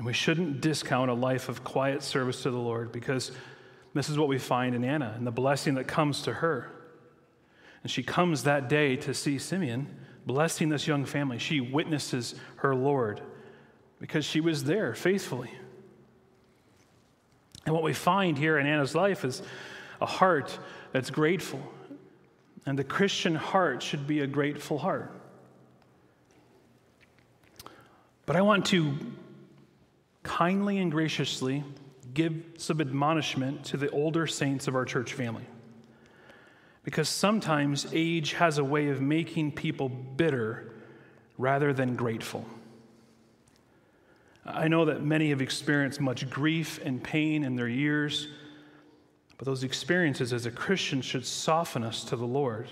And 0.02 0.06
we 0.08 0.12
shouldn't 0.14 0.60
discount 0.60 1.12
a 1.12 1.14
life 1.14 1.48
of 1.48 1.62
quiet 1.62 2.02
service 2.02 2.42
to 2.42 2.50
the 2.50 2.58
Lord 2.58 2.90
because 2.90 3.30
this 3.94 4.08
is 4.08 4.18
what 4.18 4.26
we 4.26 4.36
find 4.36 4.74
in 4.74 4.82
Anna 4.82 5.14
and 5.16 5.24
the 5.24 5.30
blessing 5.30 5.76
that 5.76 5.86
comes 5.86 6.22
to 6.22 6.32
her. 6.32 6.72
And 7.84 7.90
she 7.92 8.02
comes 8.02 8.42
that 8.42 8.68
day 8.68 8.96
to 8.96 9.14
see 9.14 9.38
Simeon 9.38 9.86
blessing 10.26 10.70
this 10.70 10.88
young 10.88 11.04
family. 11.04 11.38
She 11.38 11.60
witnesses 11.60 12.34
her 12.56 12.74
Lord 12.74 13.20
because 14.00 14.24
she 14.24 14.40
was 14.40 14.64
there 14.64 14.92
faithfully. 14.92 15.52
And 17.64 17.72
what 17.72 17.84
we 17.84 17.92
find 17.92 18.36
here 18.36 18.58
in 18.58 18.66
Anna's 18.66 18.96
life 18.96 19.24
is 19.24 19.40
a 20.00 20.06
heart 20.06 20.58
that's 20.90 21.10
grateful. 21.10 21.62
And 22.66 22.76
the 22.76 22.82
Christian 22.82 23.36
heart 23.36 23.84
should 23.84 24.08
be 24.08 24.18
a 24.18 24.26
grateful 24.26 24.78
heart. 24.78 25.14
But 28.26 28.34
I 28.34 28.40
want 28.40 28.66
to 28.66 28.98
kindly 30.22 30.78
and 30.78 30.90
graciously 30.90 31.64
give 32.14 32.34
some 32.58 32.80
admonishment 32.80 33.64
to 33.64 33.76
the 33.76 33.90
older 33.90 34.26
saints 34.26 34.68
of 34.68 34.74
our 34.74 34.84
church 34.84 35.14
family. 35.14 35.44
Because 36.84 37.08
sometimes 37.08 37.86
age 37.92 38.32
has 38.34 38.58
a 38.58 38.64
way 38.64 38.88
of 38.88 39.00
making 39.00 39.52
people 39.52 39.88
bitter 39.88 40.72
rather 41.38 41.72
than 41.72 41.94
grateful. 41.94 42.44
I 44.44 44.68
know 44.68 44.84
that 44.86 45.02
many 45.02 45.30
have 45.30 45.40
experienced 45.40 46.00
much 46.00 46.28
grief 46.28 46.80
and 46.84 47.02
pain 47.02 47.44
in 47.44 47.54
their 47.54 47.68
years, 47.68 48.26
but 49.38 49.46
those 49.46 49.62
experiences 49.62 50.32
as 50.32 50.46
a 50.46 50.50
Christian 50.50 51.00
should 51.00 51.24
soften 51.24 51.84
us 51.84 52.02
to 52.04 52.16
the 52.16 52.26
Lord. 52.26 52.68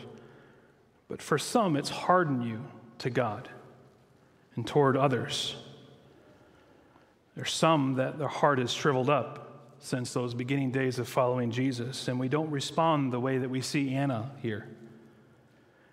But 1.08 1.22
for 1.22 1.38
some, 1.38 1.76
it's 1.76 1.90
hardened 1.90 2.44
you 2.44 2.64
to 2.98 3.10
God 3.10 3.48
and 4.56 4.66
toward 4.66 4.96
others. 4.96 5.56
There's 7.36 7.52
some 7.52 7.94
that 7.94 8.18
their 8.18 8.28
heart 8.28 8.58
is 8.58 8.72
shriveled 8.72 9.10
up 9.10 9.50
since 9.78 10.12
those 10.12 10.34
beginning 10.34 10.70
days 10.70 10.98
of 10.98 11.08
following 11.08 11.50
Jesus, 11.50 12.08
and 12.08 12.20
we 12.20 12.28
don't 12.28 12.50
respond 12.50 13.12
the 13.12 13.20
way 13.20 13.38
that 13.38 13.48
we 13.48 13.60
see 13.60 13.94
Anna 13.94 14.30
here. 14.42 14.68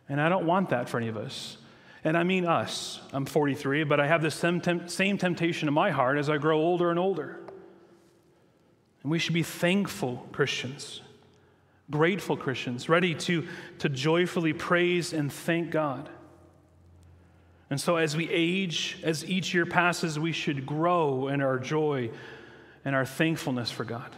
And 0.10 0.19
I 0.19 0.30
don't 0.30 0.45
want 0.45 0.69
that 0.69 0.89
for 0.89 0.97
any 0.97 1.08
of 1.08 1.17
us. 1.17 1.58
And 2.04 2.17
I 2.17 2.23
mean 2.23 2.45
us. 2.45 3.00
I'm 3.12 3.26
43, 3.26 3.84
but 3.86 4.00
I 4.00 4.08
have 4.08 4.21
the 4.21 4.32
same, 4.32 4.88
same 4.88 5.17
temptation 5.17 5.67
in 5.67 5.73
my 5.73 5.91
heart 5.91 6.17
as 6.17 6.30
I 6.30 6.38
grow 6.38 6.60
older 6.60 6.89
and 6.89 7.00
older. 7.00 7.39
And 9.04 9.12
we 9.12 9.19
should 9.19 9.34
be 9.34 9.43
thankful 9.43 10.28
Christians, 10.32 11.02
grateful 11.89 12.38
Christians, 12.38 12.89
ready 12.89 13.15
to, 13.15 13.47
to 13.80 13.89
joyfully 13.89 14.54
praise 14.54 15.13
and 15.13 15.32
thank 15.32 15.71
God. 15.71 16.10
And 17.69 17.80
so, 17.80 17.97
as 17.97 18.15
we 18.15 18.30
age, 18.30 18.97
as 19.03 19.25
each 19.25 19.53
year 19.53 19.65
passes, 19.65 20.17
we 20.17 20.32
should 20.32 20.65
grow 20.65 21.27
in 21.27 21.41
our 21.41 21.60
joy 21.60 22.10
and 22.86 22.95
our 22.95 23.06
thankfulness 23.06 23.69
for 23.69 23.84
God. 23.84 24.15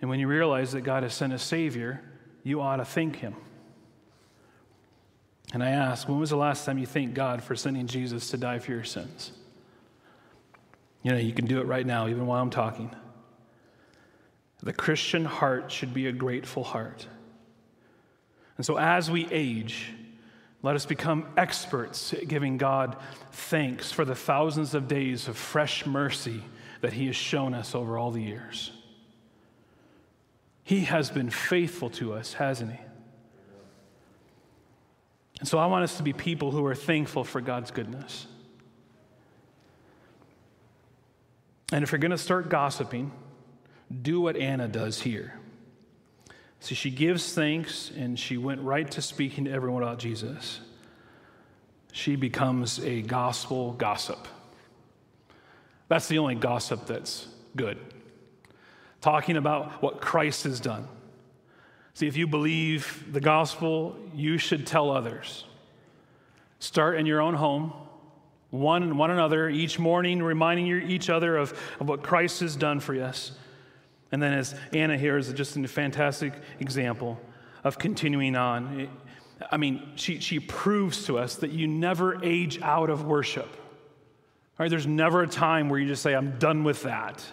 And 0.00 0.10
when 0.10 0.20
you 0.20 0.28
realize 0.28 0.72
that 0.72 0.82
God 0.82 1.02
has 1.02 1.14
sent 1.14 1.32
a 1.32 1.38
Savior, 1.38 2.02
you 2.42 2.60
ought 2.60 2.76
to 2.76 2.84
thank 2.84 3.16
Him. 3.16 3.34
And 5.52 5.62
I 5.62 5.70
ask, 5.70 6.08
when 6.08 6.20
was 6.20 6.30
the 6.30 6.36
last 6.36 6.64
time 6.64 6.78
you 6.78 6.86
thanked 6.86 7.14
God 7.14 7.42
for 7.42 7.56
sending 7.56 7.86
Jesus 7.86 8.30
to 8.30 8.36
die 8.36 8.58
for 8.58 8.70
your 8.70 8.84
sins? 8.84 9.32
You 11.02 11.12
know, 11.12 11.16
you 11.16 11.32
can 11.32 11.46
do 11.46 11.60
it 11.60 11.66
right 11.66 11.86
now, 11.86 12.08
even 12.08 12.26
while 12.26 12.40
I'm 12.40 12.50
talking. 12.50 12.94
The 14.62 14.72
Christian 14.72 15.24
heart 15.24 15.72
should 15.72 15.94
be 15.94 16.06
a 16.06 16.12
grateful 16.12 16.62
heart. 16.62 17.06
And 18.58 18.66
so, 18.66 18.76
as 18.76 19.10
we 19.10 19.26
age, 19.30 19.94
let 20.62 20.76
us 20.76 20.84
become 20.84 21.26
experts 21.36 22.12
at 22.12 22.28
giving 22.28 22.58
God 22.58 22.96
thanks 23.32 23.90
for 23.90 24.04
the 24.04 24.14
thousands 24.14 24.74
of 24.74 24.88
days 24.88 25.26
of 25.26 25.36
fresh 25.36 25.86
mercy 25.86 26.42
that 26.82 26.92
He 26.92 27.06
has 27.06 27.16
shown 27.16 27.54
us 27.54 27.74
over 27.74 27.96
all 27.96 28.10
the 28.10 28.22
years. 28.22 28.72
He 30.62 30.80
has 30.82 31.10
been 31.10 31.30
faithful 31.30 31.90
to 31.90 32.12
us, 32.12 32.34
hasn't 32.34 32.72
He? 32.72 32.80
And 35.40 35.48
so 35.48 35.58
I 35.58 35.66
want 35.66 35.84
us 35.84 35.96
to 35.96 36.02
be 36.02 36.12
people 36.12 36.50
who 36.50 36.64
are 36.66 36.74
thankful 36.74 37.24
for 37.24 37.40
God's 37.40 37.70
goodness. 37.70 38.26
And 41.72 41.82
if 41.82 41.92
you're 41.92 41.98
going 41.98 42.10
to 42.10 42.18
start 42.18 42.50
gossiping, 42.50 43.10
do 44.02 44.20
what 44.20 44.36
Anna 44.36 44.68
does 44.68 45.00
here. 45.00 45.39
So 46.60 46.74
she 46.74 46.90
gives 46.90 47.34
thanks 47.34 47.90
and 47.96 48.18
she 48.18 48.36
went 48.36 48.60
right 48.60 48.88
to 48.92 49.02
speaking 49.02 49.46
to 49.46 49.50
everyone 49.50 49.82
about 49.82 49.98
Jesus. 49.98 50.60
She 51.92 52.16
becomes 52.16 52.78
a 52.80 53.02
gospel 53.02 53.72
gossip. 53.72 54.28
That's 55.88 56.06
the 56.06 56.18
only 56.18 56.36
gossip 56.36 56.86
that's 56.86 57.26
good. 57.56 57.78
Talking 59.00 59.36
about 59.36 59.82
what 59.82 60.00
Christ 60.00 60.44
has 60.44 60.60
done. 60.60 60.86
See, 61.94 62.06
if 62.06 62.16
you 62.16 62.26
believe 62.26 63.04
the 63.10 63.20
gospel, 63.20 63.96
you 64.14 64.38
should 64.38 64.66
tell 64.66 64.90
others. 64.90 65.44
Start 66.60 66.98
in 66.98 67.06
your 67.06 67.20
own 67.20 67.34
home, 67.34 67.72
one 68.50 68.96
one 68.98 69.10
another, 69.10 69.48
each 69.48 69.78
morning, 69.78 70.22
reminding 70.22 70.66
each 70.88 71.08
other 71.08 71.36
of, 71.36 71.58
of 71.80 71.88
what 71.88 72.02
Christ 72.02 72.40
has 72.40 72.54
done 72.54 72.80
for 72.80 72.94
us. 73.02 73.32
And 74.12 74.22
then, 74.22 74.32
as 74.32 74.54
Anna 74.72 74.96
here 74.96 75.16
is 75.16 75.32
just 75.32 75.56
a 75.56 75.68
fantastic 75.68 76.34
example 76.58 77.20
of 77.62 77.78
continuing 77.78 78.36
on. 78.36 78.88
I 79.50 79.56
mean, 79.56 79.92
she, 79.94 80.20
she 80.20 80.40
proves 80.40 81.06
to 81.06 81.18
us 81.18 81.36
that 81.36 81.50
you 81.50 81.66
never 81.66 82.22
age 82.24 82.60
out 82.60 82.90
of 82.90 83.04
worship. 83.04 83.56
Right? 84.58 84.68
There's 84.68 84.86
never 84.86 85.22
a 85.22 85.28
time 85.28 85.68
where 85.68 85.78
you 85.78 85.88
just 85.88 86.02
say, 86.02 86.14
I'm 86.14 86.38
done 86.38 86.64
with 86.64 86.82
that. 86.82 87.24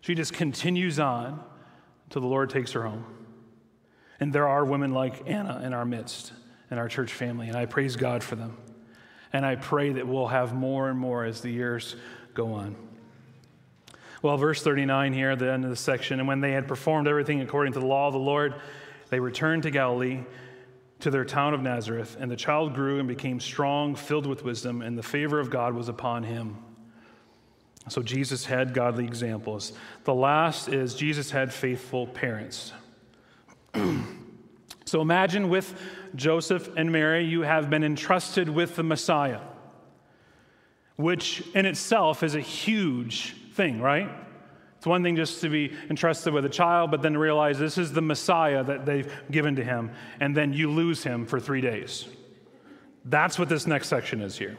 She 0.00 0.14
just 0.14 0.32
continues 0.32 1.00
on 1.00 1.42
until 2.04 2.22
the 2.22 2.28
Lord 2.28 2.50
takes 2.50 2.72
her 2.72 2.82
home. 2.84 3.04
And 4.20 4.32
there 4.32 4.46
are 4.46 4.64
women 4.64 4.92
like 4.92 5.28
Anna 5.28 5.60
in 5.64 5.72
our 5.72 5.84
midst, 5.84 6.32
in 6.70 6.78
our 6.78 6.88
church 6.88 7.12
family, 7.12 7.48
and 7.48 7.56
I 7.56 7.66
praise 7.66 7.96
God 7.96 8.22
for 8.22 8.36
them. 8.36 8.56
And 9.32 9.44
I 9.44 9.56
pray 9.56 9.92
that 9.94 10.06
we'll 10.06 10.28
have 10.28 10.54
more 10.54 10.88
and 10.88 10.98
more 10.98 11.24
as 11.24 11.40
the 11.40 11.50
years 11.50 11.96
go 12.32 12.52
on. 12.54 12.76
Well, 14.26 14.38
verse 14.38 14.60
39 14.60 15.12
here, 15.12 15.30
at 15.30 15.38
the 15.38 15.52
end 15.52 15.62
of 15.62 15.70
the 15.70 15.76
section, 15.76 16.18
and 16.18 16.26
when 16.26 16.40
they 16.40 16.50
had 16.50 16.66
performed 16.66 17.06
everything 17.06 17.42
according 17.42 17.74
to 17.74 17.78
the 17.78 17.86
law 17.86 18.08
of 18.08 18.12
the 18.12 18.18
Lord, 18.18 18.56
they 19.08 19.20
returned 19.20 19.62
to 19.62 19.70
Galilee 19.70 20.24
to 20.98 21.12
their 21.12 21.24
town 21.24 21.54
of 21.54 21.62
Nazareth, 21.62 22.16
and 22.18 22.28
the 22.28 22.34
child 22.34 22.74
grew 22.74 22.98
and 22.98 23.06
became 23.06 23.38
strong, 23.38 23.94
filled 23.94 24.26
with 24.26 24.42
wisdom, 24.42 24.82
and 24.82 24.98
the 24.98 25.02
favor 25.04 25.38
of 25.38 25.48
God 25.48 25.74
was 25.74 25.88
upon 25.88 26.24
him. 26.24 26.56
So 27.88 28.02
Jesus 28.02 28.44
had 28.44 28.74
godly 28.74 29.04
examples. 29.04 29.72
The 30.02 30.14
last 30.14 30.66
is 30.70 30.96
Jesus 30.96 31.30
had 31.30 31.54
faithful 31.54 32.08
parents. 32.08 32.72
so 34.86 35.00
imagine 35.00 35.48
with 35.50 35.72
Joseph 36.16 36.68
and 36.76 36.90
Mary, 36.90 37.24
you 37.24 37.42
have 37.42 37.70
been 37.70 37.84
entrusted 37.84 38.48
with 38.48 38.74
the 38.74 38.82
Messiah, 38.82 39.42
which 40.96 41.44
in 41.54 41.64
itself 41.64 42.24
is 42.24 42.34
a 42.34 42.40
huge 42.40 43.36
thing, 43.56 43.80
right? 43.80 44.08
It's 44.76 44.86
one 44.86 45.02
thing 45.02 45.16
just 45.16 45.40
to 45.40 45.48
be 45.48 45.72
entrusted 45.90 46.32
with 46.32 46.44
a 46.44 46.50
child, 46.50 46.90
but 46.90 47.02
then 47.02 47.16
realize 47.16 47.58
this 47.58 47.78
is 47.78 47.92
the 47.92 48.02
Messiah 48.02 48.62
that 48.62 48.86
they've 48.86 49.12
given 49.30 49.56
to 49.56 49.64
him, 49.64 49.90
and 50.20 50.36
then 50.36 50.52
you 50.52 50.70
lose 50.70 51.02
him 51.02 51.26
for 51.26 51.40
three 51.40 51.60
days. 51.60 52.06
That's 53.04 53.38
what 53.38 53.48
this 53.48 53.66
next 53.66 53.88
section 53.88 54.20
is 54.20 54.36
here. 54.36 54.56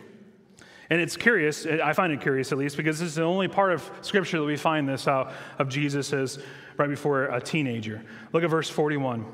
And 0.90 1.02
it's 1.02 1.18
curious, 1.18 1.66
I 1.66 1.94
find 1.94 2.14
it 2.14 2.22
curious 2.22 2.52
at 2.52 2.58
least, 2.58 2.78
because 2.78 3.00
this 3.00 3.10
is 3.10 3.16
the 3.16 3.24
only 3.24 3.48
part 3.48 3.74
of 3.74 3.90
Scripture 4.02 4.40
that 4.40 4.46
we 4.46 4.58
find 4.58 4.88
this 4.88 5.08
out 5.08 5.34
of 5.60 5.70
Jesus 5.70 6.14
as 6.14 6.40
right 6.78 6.90
before 6.90 7.26
a 7.26 7.42
teenager. 7.42 8.04
Look 8.34 8.44
at 8.44 8.50
verse 8.50 8.70
41. 8.70 9.26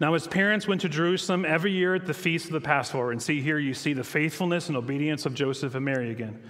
Now, 0.00 0.14
his 0.14 0.26
parents 0.26 0.66
went 0.66 0.80
to 0.80 0.88
Jerusalem 0.88 1.44
every 1.44 1.72
year 1.72 1.94
at 1.94 2.06
the 2.06 2.14
feast 2.14 2.46
of 2.46 2.52
the 2.52 2.60
Passover. 2.60 3.12
And 3.12 3.22
see, 3.22 3.40
here 3.40 3.58
you 3.58 3.74
see 3.74 3.92
the 3.92 4.02
faithfulness 4.02 4.68
and 4.68 4.76
obedience 4.76 5.26
of 5.26 5.34
Joseph 5.34 5.74
and 5.74 5.84
Mary 5.84 6.10
again. 6.10 6.42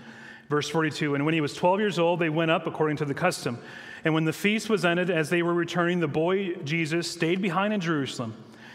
Verse 0.50 0.68
42 0.68 1.14
And 1.14 1.24
when 1.24 1.32
he 1.32 1.40
was 1.40 1.54
12 1.54 1.78
years 1.78 1.98
old, 1.98 2.18
they 2.18 2.28
went 2.28 2.50
up 2.50 2.66
according 2.66 2.98
to 2.98 3.04
the 3.04 3.14
custom. 3.14 3.58
And 4.04 4.12
when 4.12 4.24
the 4.24 4.32
feast 4.32 4.68
was 4.68 4.84
ended, 4.84 5.08
as 5.08 5.30
they 5.30 5.42
were 5.42 5.54
returning, 5.54 6.00
the 6.00 6.08
boy 6.08 6.54
Jesus 6.56 7.08
stayed 7.10 7.40
behind 7.40 7.72
in 7.72 7.80
Jerusalem. 7.80 8.34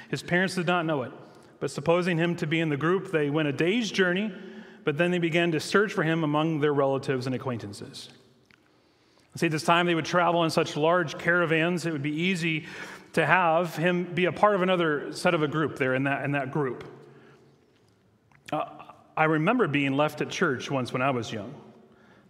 His 0.09 0.23
parents 0.23 0.55
did 0.55 0.67
not 0.67 0.85
know 0.85 1.03
it, 1.03 1.11
but 1.59 1.69
supposing 1.69 2.17
him 2.17 2.35
to 2.38 2.47
be 2.47 2.61
in 2.61 2.69
the 2.69 2.77
group, 2.77 3.11
they 3.11 3.29
went 3.29 3.49
a 3.49 3.51
day's 3.51 3.91
journey, 3.91 4.31
but 4.85 4.97
then 4.97 5.11
they 5.11 5.17
began 5.17 5.51
to 5.51 5.59
search 5.59 5.91
for 5.91 6.03
him 6.03 6.23
among 6.23 6.61
their 6.61 6.73
relatives 6.73 7.25
and 7.25 7.35
acquaintances. 7.35 8.09
See, 9.35 9.47
at 9.47 9.51
this 9.51 9.63
time 9.63 9.85
they 9.85 9.95
would 9.95 10.05
travel 10.05 10.45
in 10.45 10.51
such 10.51 10.77
large 10.77 11.17
caravans, 11.17 11.85
it 11.85 11.91
would 11.91 12.03
be 12.03 12.15
easy 12.15 12.67
to 13.13 13.25
have 13.25 13.75
him 13.75 14.05
be 14.13 14.25
a 14.25 14.31
part 14.31 14.55
of 14.55 14.61
another 14.61 15.11
set 15.11 15.33
of 15.33 15.43
a 15.43 15.47
group 15.47 15.77
there 15.77 15.95
in 15.95 16.03
that, 16.03 16.23
in 16.23 16.31
that 16.33 16.51
group. 16.51 16.85
Uh, 18.53 18.65
I 19.17 19.25
remember 19.25 19.67
being 19.67 19.97
left 19.97 20.21
at 20.21 20.29
church 20.29 20.71
once 20.71 20.93
when 20.93 21.01
I 21.01 21.09
was 21.09 21.33
young 21.33 21.53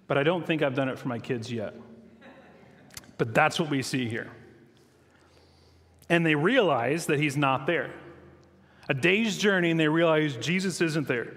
but 0.08 0.18
I 0.18 0.24
don't 0.24 0.46
think 0.46 0.62
I've 0.62 0.76
done 0.76 0.90
it 0.90 1.00
for 1.00 1.08
my 1.08 1.20
kids 1.20 1.52
yet. 1.52 1.74
But 3.18 3.34
that's 3.34 3.60
what 3.60 3.70
we 3.70 3.82
see 3.82 4.08
here. 4.08 4.30
And 6.10 6.26
they 6.26 6.36
realize 6.36 7.08
that 7.08 7.20
he's 7.20 7.38
not 7.38 7.66
there. 7.66 7.92
A 8.88 8.94
day's 8.94 9.38
journey, 9.38 9.72
and 9.72 9.80
they 9.80 9.88
realize 9.88 10.36
Jesus 10.38 10.82
isn't 10.82 11.08
there. 11.08 11.34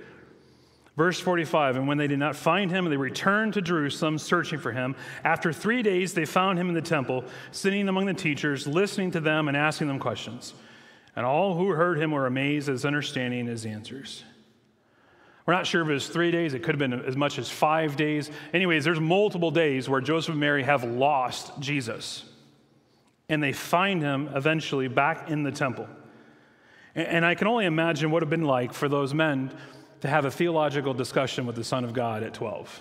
Verse 0.99 1.21
45 1.21 1.77
And 1.77 1.89
when 1.89 1.97
they 1.97 2.09
did 2.09 2.19
not 2.19 2.37
find 2.37 2.71
him, 2.71 2.85
they 2.91 2.97
returned 2.97 3.55
to 3.55 3.63
Jerusalem 3.63 4.19
searching 4.19 4.59
for 4.59 4.73
him. 4.73 4.97
After 5.25 5.53
three 5.53 5.83
days, 5.83 6.13
they 6.13 6.25
found 6.25 6.59
him 6.59 6.69
in 6.69 6.75
the 6.75 6.83
temple, 6.83 7.25
sitting 7.53 7.89
among 7.89 8.07
the 8.07 8.15
teachers, 8.15 8.67
listening 8.67 9.13
to 9.13 9.21
them 9.21 9.49
and 9.49 9.57
asking 9.57 9.87
them 9.87 10.01
questions. 10.01 10.55
And 11.17 11.25
all 11.25 11.57
who 11.57 11.69
heard 11.71 11.99
him 11.99 12.11
were 12.11 12.27
amazed 12.27 12.69
at 12.69 12.73
his 12.73 12.85
understanding 12.85 13.41
and 13.41 13.49
his 13.49 13.65
answers. 13.65 14.25
We're 15.49 15.55
not 15.55 15.67
sure 15.67 15.81
if 15.81 15.89
it 15.89 15.95
was 15.95 16.09
three 16.09 16.31
days, 16.31 16.53
it 16.53 16.63
could 16.63 16.79
have 16.79 16.79
been 16.79 17.07
as 17.07 17.17
much 17.17 17.39
as 17.39 17.49
five 17.49 17.97
days. 17.97 18.31
Anyways, 18.53 18.85
there's 18.85 19.01
multiple 19.01 19.51
days 19.51 19.89
where 19.89 20.03
Joseph 20.03 20.33
and 20.33 20.41
Mary 20.41 20.63
have 20.63 20.85
lost 20.85 21.59
Jesus. 21.59 22.27
And 23.31 23.43
they 23.43 23.53
find 23.53 24.03
him 24.03 24.29
eventually 24.35 24.89
back 24.89 25.31
in 25.31 25.45
the 25.45 25.51
temple. 25.51 25.89
And 26.95 27.25
I 27.25 27.35
can 27.35 27.47
only 27.47 27.65
imagine 27.65 28.11
what 28.11 28.23
it 28.23 28.27
would 28.27 28.31
have 28.35 28.41
been 28.41 28.47
like 28.47 28.75
for 28.75 28.91
those 28.91 29.15
men 29.15 29.51
to 30.03 30.09
have 30.09 30.27
a 30.27 30.31
theological 30.31 30.93
discussion 30.93 31.47
with 31.47 31.57
the 31.57 31.65
Son 31.65 31.83
of 31.83 31.95
God 31.95 32.23
at 32.23 32.35
12. 32.35 32.81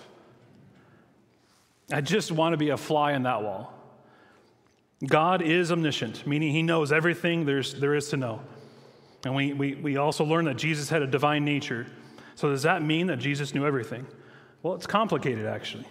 I 1.90 2.02
just 2.02 2.30
want 2.30 2.52
to 2.52 2.58
be 2.58 2.68
a 2.68 2.76
fly 2.76 3.12
in 3.12 3.22
that 3.22 3.42
wall. 3.42 3.72
God 5.06 5.40
is 5.40 5.72
omniscient, 5.72 6.26
meaning 6.26 6.52
he 6.52 6.62
knows 6.62 6.92
everything 6.92 7.46
there's, 7.46 7.80
there 7.80 7.94
is 7.94 8.10
to 8.10 8.18
know. 8.18 8.42
And 9.24 9.34
we, 9.34 9.54
we, 9.54 9.74
we 9.74 9.96
also 9.96 10.22
learn 10.22 10.44
that 10.44 10.58
Jesus 10.58 10.90
had 10.90 11.00
a 11.00 11.06
divine 11.06 11.46
nature. 11.46 11.86
So, 12.38 12.50
does 12.50 12.62
that 12.62 12.84
mean 12.84 13.08
that 13.08 13.18
Jesus 13.18 13.52
knew 13.52 13.66
everything? 13.66 14.06
Well, 14.62 14.76
it's 14.76 14.86
complicated, 14.86 15.44
actually. 15.44 15.86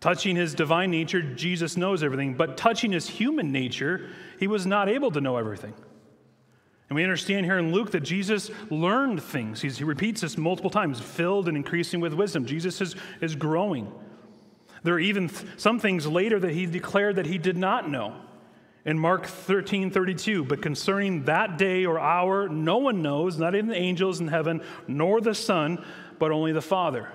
Touching 0.00 0.34
his 0.34 0.56
divine 0.56 0.90
nature, 0.90 1.22
Jesus 1.22 1.76
knows 1.76 2.02
everything, 2.02 2.34
but 2.34 2.56
touching 2.56 2.90
his 2.90 3.08
human 3.08 3.52
nature, 3.52 4.08
he 4.40 4.48
was 4.48 4.66
not 4.66 4.88
able 4.88 5.12
to 5.12 5.20
know 5.20 5.36
everything. 5.36 5.72
And 6.88 6.96
we 6.96 7.04
understand 7.04 7.46
here 7.46 7.60
in 7.60 7.70
Luke 7.70 7.92
that 7.92 8.00
Jesus 8.00 8.50
learned 8.70 9.22
things. 9.22 9.62
He's, 9.62 9.78
he 9.78 9.84
repeats 9.84 10.22
this 10.22 10.36
multiple 10.36 10.68
times 10.68 10.98
filled 10.98 11.46
and 11.46 11.56
increasing 11.56 12.00
with 12.00 12.12
wisdom. 12.12 12.44
Jesus 12.44 12.80
is, 12.80 12.96
is 13.20 13.36
growing. 13.36 13.88
There 14.82 14.94
are 14.94 14.98
even 14.98 15.28
th- 15.28 15.48
some 15.58 15.78
things 15.78 16.08
later 16.08 16.40
that 16.40 16.54
he 16.54 16.66
declared 16.66 17.14
that 17.14 17.26
he 17.26 17.38
did 17.38 17.56
not 17.56 17.88
know 17.88 18.16
in 18.84 18.98
Mark 18.98 19.26
13 19.26 19.90
32. 19.90 20.44
But 20.44 20.62
concerning 20.62 21.24
that 21.24 21.58
day 21.58 21.84
or 21.84 21.98
hour, 21.98 22.48
no 22.48 22.78
one 22.78 23.02
knows, 23.02 23.38
not 23.38 23.54
even 23.54 23.68
the 23.68 23.76
angels 23.76 24.20
in 24.20 24.28
heaven, 24.28 24.62
nor 24.88 25.20
the 25.20 25.34
Son, 25.34 25.84
but 26.18 26.30
only 26.30 26.52
the 26.52 26.62
Father. 26.62 27.10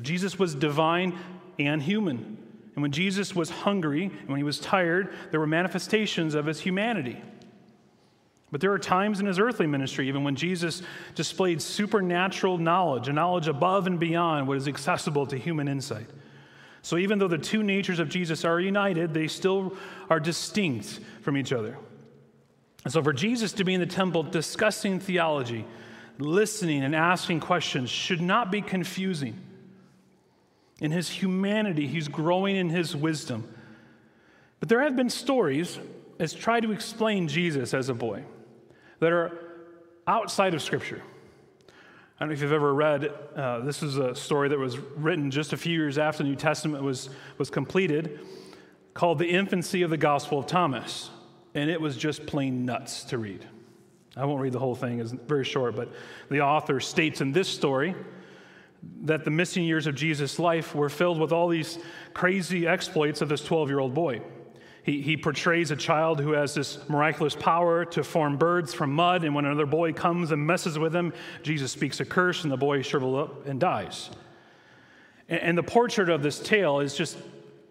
Jesus 0.00 0.38
was 0.38 0.54
divine 0.54 1.16
and 1.58 1.82
human. 1.82 2.38
And 2.74 2.82
when 2.82 2.90
Jesus 2.90 3.34
was 3.34 3.50
hungry 3.50 4.04
and 4.06 4.28
when 4.28 4.38
he 4.38 4.42
was 4.42 4.58
tired, 4.58 5.14
there 5.30 5.38
were 5.38 5.46
manifestations 5.46 6.34
of 6.34 6.46
his 6.46 6.60
humanity. 6.60 7.22
But 8.50 8.60
there 8.60 8.72
are 8.72 8.78
times 8.78 9.20
in 9.20 9.26
his 9.26 9.38
earthly 9.38 9.66
ministry, 9.66 10.08
even 10.08 10.24
when 10.24 10.36
Jesus 10.36 10.82
displayed 11.14 11.62
supernatural 11.62 12.58
knowledge, 12.58 13.08
a 13.08 13.12
knowledge 13.12 13.48
above 13.48 13.86
and 13.86 13.98
beyond 13.98 14.48
what 14.48 14.56
is 14.56 14.68
accessible 14.68 15.26
to 15.26 15.36
human 15.36 15.68
insight. 15.68 16.08
So 16.84 16.98
even 16.98 17.18
though 17.18 17.28
the 17.28 17.38
two 17.38 17.62
natures 17.62 17.98
of 17.98 18.10
Jesus 18.10 18.44
are 18.44 18.60
united, 18.60 19.14
they 19.14 19.26
still 19.26 19.74
are 20.10 20.20
distinct 20.20 21.00
from 21.22 21.38
each 21.38 21.50
other. 21.50 21.78
And 22.84 22.92
so 22.92 23.02
for 23.02 23.14
Jesus 23.14 23.54
to 23.54 23.64
be 23.64 23.72
in 23.72 23.80
the 23.80 23.86
temple 23.86 24.22
discussing 24.22 25.00
theology, 25.00 25.64
listening 26.18 26.84
and 26.84 26.94
asking 26.94 27.40
questions 27.40 27.88
should 27.88 28.20
not 28.20 28.52
be 28.52 28.60
confusing. 28.60 29.40
In 30.78 30.90
his 30.90 31.08
humanity, 31.08 31.86
he's 31.86 32.06
growing 32.06 32.54
in 32.54 32.68
his 32.68 32.94
wisdom. 32.94 33.48
But 34.60 34.68
there 34.68 34.82
have 34.82 34.94
been 34.94 35.08
stories 35.08 35.78
as 36.20 36.34
try 36.34 36.60
to 36.60 36.70
explain 36.70 37.28
Jesus 37.28 37.72
as 37.72 37.88
a 37.88 37.94
boy 37.94 38.24
that 38.98 39.10
are 39.10 39.32
outside 40.06 40.52
of 40.52 40.60
Scripture. 40.60 41.00
I 42.16 42.22
don't 42.22 42.28
know 42.28 42.34
if 42.34 42.42
you've 42.42 42.52
ever 42.52 42.72
read, 42.72 43.12
uh, 43.34 43.58
this 43.60 43.82
is 43.82 43.96
a 43.96 44.14
story 44.14 44.48
that 44.48 44.58
was 44.58 44.78
written 44.78 45.32
just 45.32 45.52
a 45.52 45.56
few 45.56 45.72
years 45.72 45.98
after 45.98 46.22
the 46.22 46.28
New 46.28 46.36
Testament 46.36 46.84
was, 46.84 47.10
was 47.38 47.50
completed, 47.50 48.20
called 48.94 49.18
The 49.18 49.28
Infancy 49.28 49.82
of 49.82 49.90
the 49.90 49.96
Gospel 49.96 50.38
of 50.38 50.46
Thomas. 50.46 51.10
And 51.56 51.68
it 51.68 51.80
was 51.80 51.96
just 51.96 52.24
plain 52.24 52.64
nuts 52.64 53.02
to 53.04 53.18
read. 53.18 53.44
I 54.16 54.26
won't 54.26 54.40
read 54.40 54.52
the 54.52 54.60
whole 54.60 54.76
thing, 54.76 55.00
it's 55.00 55.10
very 55.10 55.44
short, 55.44 55.74
but 55.74 55.92
the 56.30 56.40
author 56.40 56.78
states 56.78 57.20
in 57.20 57.32
this 57.32 57.48
story 57.48 57.96
that 59.02 59.24
the 59.24 59.30
missing 59.32 59.64
years 59.64 59.88
of 59.88 59.96
Jesus' 59.96 60.38
life 60.38 60.72
were 60.72 60.88
filled 60.88 61.18
with 61.18 61.32
all 61.32 61.48
these 61.48 61.80
crazy 62.12 62.64
exploits 62.64 63.22
of 63.22 63.28
this 63.28 63.42
12 63.42 63.70
year 63.70 63.80
old 63.80 63.92
boy. 63.92 64.22
He, 64.84 65.00
he 65.00 65.16
portrays 65.16 65.70
a 65.70 65.76
child 65.76 66.20
who 66.20 66.32
has 66.32 66.54
this 66.54 66.86
miraculous 66.90 67.34
power 67.34 67.86
to 67.86 68.04
form 68.04 68.36
birds 68.36 68.74
from 68.74 68.92
mud, 68.92 69.24
and 69.24 69.34
when 69.34 69.46
another 69.46 69.66
boy 69.66 69.94
comes 69.94 70.30
and 70.30 70.46
messes 70.46 70.78
with 70.78 70.94
him, 70.94 71.14
Jesus 71.42 71.72
speaks 71.72 72.00
a 72.00 72.04
curse, 72.04 72.44
and 72.44 72.52
the 72.52 72.58
boy 72.58 72.82
shrivels 72.82 73.28
up 73.28 73.46
and 73.46 73.58
dies. 73.58 74.10
And 75.28 75.56
the 75.56 75.62
portrait 75.62 76.10
of 76.10 76.22
this 76.22 76.38
tale 76.38 76.80
is 76.80 76.94
just 76.94 77.16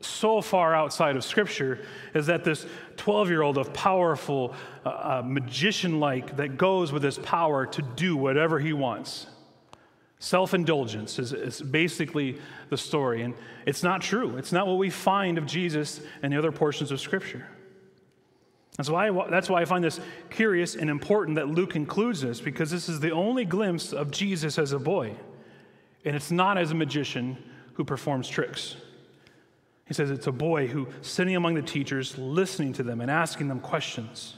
so 0.01 0.41
far 0.41 0.73
outside 0.73 1.15
of 1.15 1.23
Scripture 1.23 1.85
is 2.15 2.25
that 2.25 2.43
this 2.43 2.65
12 2.97 3.29
year 3.29 3.43
old 3.43 3.59
of 3.59 3.71
powerful, 3.73 4.55
uh, 4.83 4.89
uh, 4.89 5.21
magician 5.23 5.99
like, 5.99 6.35
that 6.37 6.57
goes 6.57 6.91
with 6.91 7.03
his 7.03 7.19
power 7.19 7.67
to 7.67 7.81
do 7.95 8.17
whatever 8.17 8.59
he 8.59 8.73
wants. 8.73 9.27
Self 10.23 10.53
indulgence 10.53 11.19
is, 11.19 11.33
is, 11.33 11.61
basically 11.61 12.39
the 12.69 12.77
story. 12.77 13.23
And 13.23 13.33
it's 13.65 13.83
not 13.83 14.01
true. 14.01 14.37
It's 14.37 14.53
not 14.53 14.67
what 14.67 14.77
we 14.77 14.89
find 14.89 15.37
of 15.37 15.45
Jesus 15.45 15.99
in 16.23 16.31
the 16.31 16.37
other 16.37 16.53
portions 16.53 16.91
of 16.93 17.01
Scripture. 17.01 17.45
That's 18.77 18.89
why, 18.89 19.11
that's 19.29 19.49
why 19.49 19.61
I 19.61 19.65
find 19.65 19.83
this 19.83 19.99
curious 20.29 20.75
and 20.75 20.89
important 20.89 21.35
that 21.35 21.49
Luke 21.49 21.75
includes 21.75 22.21
this, 22.21 22.39
because 22.39 22.71
this 22.71 22.87
is 22.87 23.01
the 23.01 23.11
only 23.11 23.43
glimpse 23.43 23.91
of 23.91 24.11
Jesus 24.11 24.57
as 24.57 24.71
a 24.71 24.79
boy. 24.79 25.13
And 26.05 26.15
it's 26.15 26.31
not 26.31 26.57
as 26.57 26.71
a 26.71 26.75
magician 26.75 27.37
who 27.73 27.83
performs 27.83 28.29
tricks. 28.29 28.77
He 29.89 29.93
says 29.93 30.09
it's 30.09 30.27
a 30.27 30.31
boy 30.31 30.67
who, 30.67 30.87
sitting 31.01 31.35
among 31.35 31.55
the 31.55 31.61
teachers, 31.61 32.17
listening 32.17 32.71
to 32.73 32.83
them 32.83 33.01
and 33.01 33.11
asking 33.11 33.49
them 33.49 33.59
questions. 33.59 34.37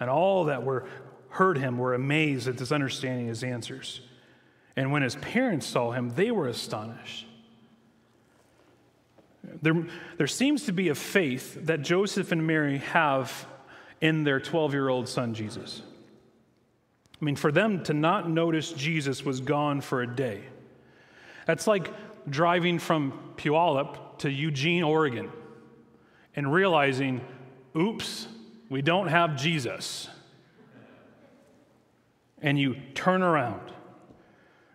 And 0.00 0.10
all 0.10 0.46
that 0.46 0.64
were 0.64 0.88
heard 1.28 1.58
him 1.58 1.78
were 1.78 1.94
amazed 1.94 2.48
at 2.48 2.58
his 2.58 2.72
understanding 2.72 3.28
his 3.28 3.44
answers. 3.44 4.00
And 4.80 4.90
when 4.90 5.02
his 5.02 5.16
parents 5.16 5.66
saw 5.66 5.90
him, 5.90 6.08
they 6.08 6.30
were 6.30 6.48
astonished. 6.48 7.26
There, 9.60 9.84
there 10.16 10.26
seems 10.26 10.64
to 10.64 10.72
be 10.72 10.88
a 10.88 10.94
faith 10.94 11.66
that 11.66 11.82
Joseph 11.82 12.32
and 12.32 12.46
Mary 12.46 12.78
have 12.78 13.46
in 14.00 14.24
their 14.24 14.40
12 14.40 14.72
year 14.72 14.88
old 14.88 15.06
son, 15.06 15.34
Jesus. 15.34 15.82
I 17.20 17.22
mean, 17.22 17.36
for 17.36 17.52
them 17.52 17.84
to 17.84 17.92
not 17.92 18.30
notice 18.30 18.72
Jesus 18.72 19.22
was 19.22 19.42
gone 19.42 19.82
for 19.82 20.00
a 20.00 20.06
day. 20.06 20.44
That's 21.44 21.66
like 21.66 21.92
driving 22.30 22.78
from 22.78 23.34
Puyallup 23.36 24.20
to 24.20 24.30
Eugene, 24.30 24.82
Oregon, 24.82 25.30
and 26.34 26.50
realizing, 26.50 27.20
oops, 27.76 28.28
we 28.70 28.80
don't 28.80 29.08
have 29.08 29.36
Jesus. 29.36 30.08
And 32.40 32.58
you 32.58 32.76
turn 32.94 33.20
around. 33.20 33.72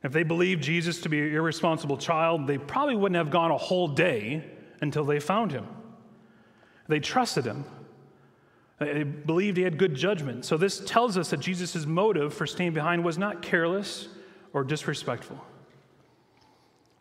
If 0.05 0.11
they 0.11 0.21
believed 0.21 0.61
Jesus 0.61 1.01
to 1.01 1.09
be 1.09 1.19
an 1.19 1.33
irresponsible 1.33 1.97
child, 1.97 2.45
they 2.45 2.59
probably 2.59 2.95
wouldn't 2.95 3.17
have 3.17 3.31
gone 3.31 3.49
a 3.49 3.57
whole 3.57 3.87
day 3.87 4.45
until 4.79 5.03
they 5.03 5.19
found 5.19 5.51
him. 5.51 5.65
They 6.87 6.99
trusted 6.99 7.43
him. 7.43 7.65
They 8.77 9.01
believed 9.01 9.57
he 9.57 9.63
had 9.63 9.79
good 9.79 9.95
judgment. 9.95 10.45
So, 10.45 10.57
this 10.57 10.79
tells 10.81 11.17
us 11.17 11.31
that 11.31 11.39
Jesus' 11.39 11.87
motive 11.87 12.35
for 12.35 12.45
staying 12.45 12.73
behind 12.73 13.03
was 13.03 13.17
not 13.17 13.41
careless 13.41 14.07
or 14.53 14.63
disrespectful. 14.63 15.43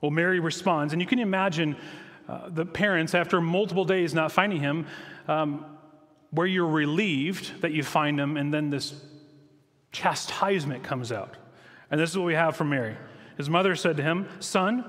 Well, 0.01 0.11
Mary 0.11 0.41
responds, 0.41 0.95
and 0.95 1.03
you 1.03 1.07
can 1.07 1.19
imagine 1.19 1.77
uh, 2.27 2.49
the 2.49 2.65
parents, 2.65 3.15
after 3.15 3.39
multiple 3.39 3.85
days 3.85 4.15
not 4.15 4.33
finding 4.33 4.61
him, 4.61 4.87
um, 5.29 5.67
where 6.31 6.47
you're 6.47 6.67
relieved 6.67 7.61
that 7.61 7.73
you 7.73 7.83
find 7.83 8.19
him, 8.19 8.39
and 8.39 8.55
then 8.55 8.71
this 8.71 8.99
chastisement 9.93 10.83
comes 10.83 11.13
out. 11.13 11.37
And 11.91 12.01
this 12.01 12.11
is 12.11 12.19
what 12.19 12.27
we 12.27 12.35
have 12.35 12.57
from 12.57 12.71
Mary. 12.71 12.97
His 13.37 13.51
mother 13.51 13.75
said 13.77 13.97
to 13.97 14.03
him, 14.03 14.29
Son, 14.41 14.85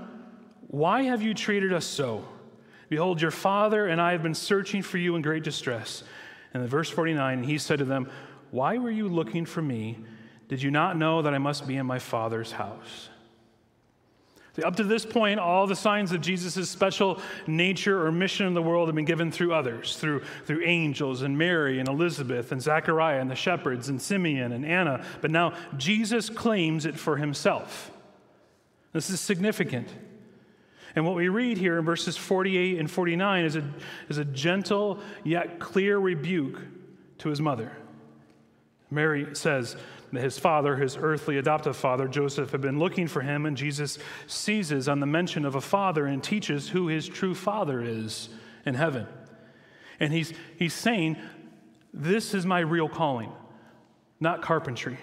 why 0.68 1.04
have 1.04 1.22
you 1.22 1.34
treated 1.34 1.74
us 1.74 1.86
so? 1.86 2.26
Behold, 2.90 3.22
your 3.22 3.32
father 3.32 3.88
and 3.88 4.00
I 4.00 4.12
have 4.12 4.24
been 4.24 4.36
searching 4.36 4.82
for 4.82 4.98
you 4.98 5.16
in 5.16 5.22
great 5.22 5.44
distress. 5.44 6.04
And 6.54 6.64
in 6.64 6.70
verse 6.70 6.90
49, 6.90 7.44
he 7.44 7.58
said 7.58 7.80
to 7.80 7.86
them, 7.86 8.10
Why 8.52 8.78
were 8.78 8.92
you 8.92 9.08
looking 9.08 9.46
for 9.46 9.62
me? 9.62 10.00
Did 10.48 10.62
you 10.62 10.72
not 10.72 10.98
know 10.98 11.22
that 11.24 11.34
I 11.34 11.38
must 11.38 11.68
be 11.68 11.78
in 11.78 11.86
my 11.86 12.00
father's 12.00 12.52
house? 12.52 13.10
Up 14.64 14.78
to 14.78 14.84
this 14.84 15.06
point, 15.06 15.40
all 15.40 15.68
the 15.68 15.76
signs 15.76 16.12
of 16.14 16.22
Jesus' 16.22 16.70
special 16.70 17.20
nature 17.46 18.06
or 18.06 18.12
mission 18.12 18.48
in 18.48 18.54
the 18.54 18.62
world 18.62 18.88
have 18.88 18.96
been 18.96 19.04
given 19.04 19.32
through 19.32 19.54
others, 19.54 19.98
through, 19.98 20.22
through 20.46 20.64
angels 20.64 21.24
and 21.24 21.38
Mary 21.38 21.80
and 21.80 21.90
Elizabeth 21.90 22.52
and 22.52 22.62
Zechariah 22.62 23.20
and 23.20 23.30
the 23.30 23.36
shepherds 23.36 23.90
and 23.90 24.02
Simeon 24.02 24.54
and 24.54 24.66
Anna. 24.66 25.04
But 25.22 25.32
now 25.32 25.54
Jesus 25.78 26.30
claims 26.30 26.86
it 26.86 26.98
for 26.98 27.18
himself. 27.18 27.92
This 28.94 29.10
is 29.10 29.20
significant. 29.20 29.90
And 30.96 31.06
what 31.06 31.16
we 31.16 31.28
read 31.28 31.58
here 31.58 31.78
in 31.78 31.84
verses 31.84 32.16
48 32.16 32.80
and 32.80 32.90
49 32.90 33.44
is 33.44 33.56
a, 33.58 33.64
is 34.08 34.18
a 34.18 34.26
gentle 34.26 35.00
yet 35.26 35.60
clear 35.60 36.00
rebuke 36.00 36.62
to 37.18 37.30
his 37.30 37.42
mother. 37.42 37.74
Mary 38.90 39.28
says, 39.34 39.76
his 40.12 40.38
father, 40.38 40.76
his 40.76 40.98
earthly 40.98 41.38
adoptive 41.38 41.76
father, 41.76 42.08
Joseph, 42.08 42.52
had 42.52 42.62
been 42.62 42.80
looking 42.80 43.08
for 43.08 43.22
him, 43.22 43.46
and 43.46 43.58
Jesus 43.58 43.98
seizes 44.28 44.88
on 44.88 45.00
the 45.00 45.06
mention 45.06 45.46
of 45.46 45.56
a 45.56 45.62
father 45.62 46.06
and 46.06 46.24
teaches 46.24 46.70
who 46.70 46.88
his 46.88 47.08
true 47.08 47.36
father 47.36 47.82
is 47.82 48.30
in 48.66 48.76
heaven. 48.76 49.08
And 50.00 50.14
he's, 50.14 50.34
he's 50.58 50.74
saying, 50.74 51.18
This 51.94 52.34
is 52.34 52.46
my 52.46 52.60
real 52.60 52.90
calling, 52.90 53.32
not 54.20 54.42
carpentry. 54.42 54.98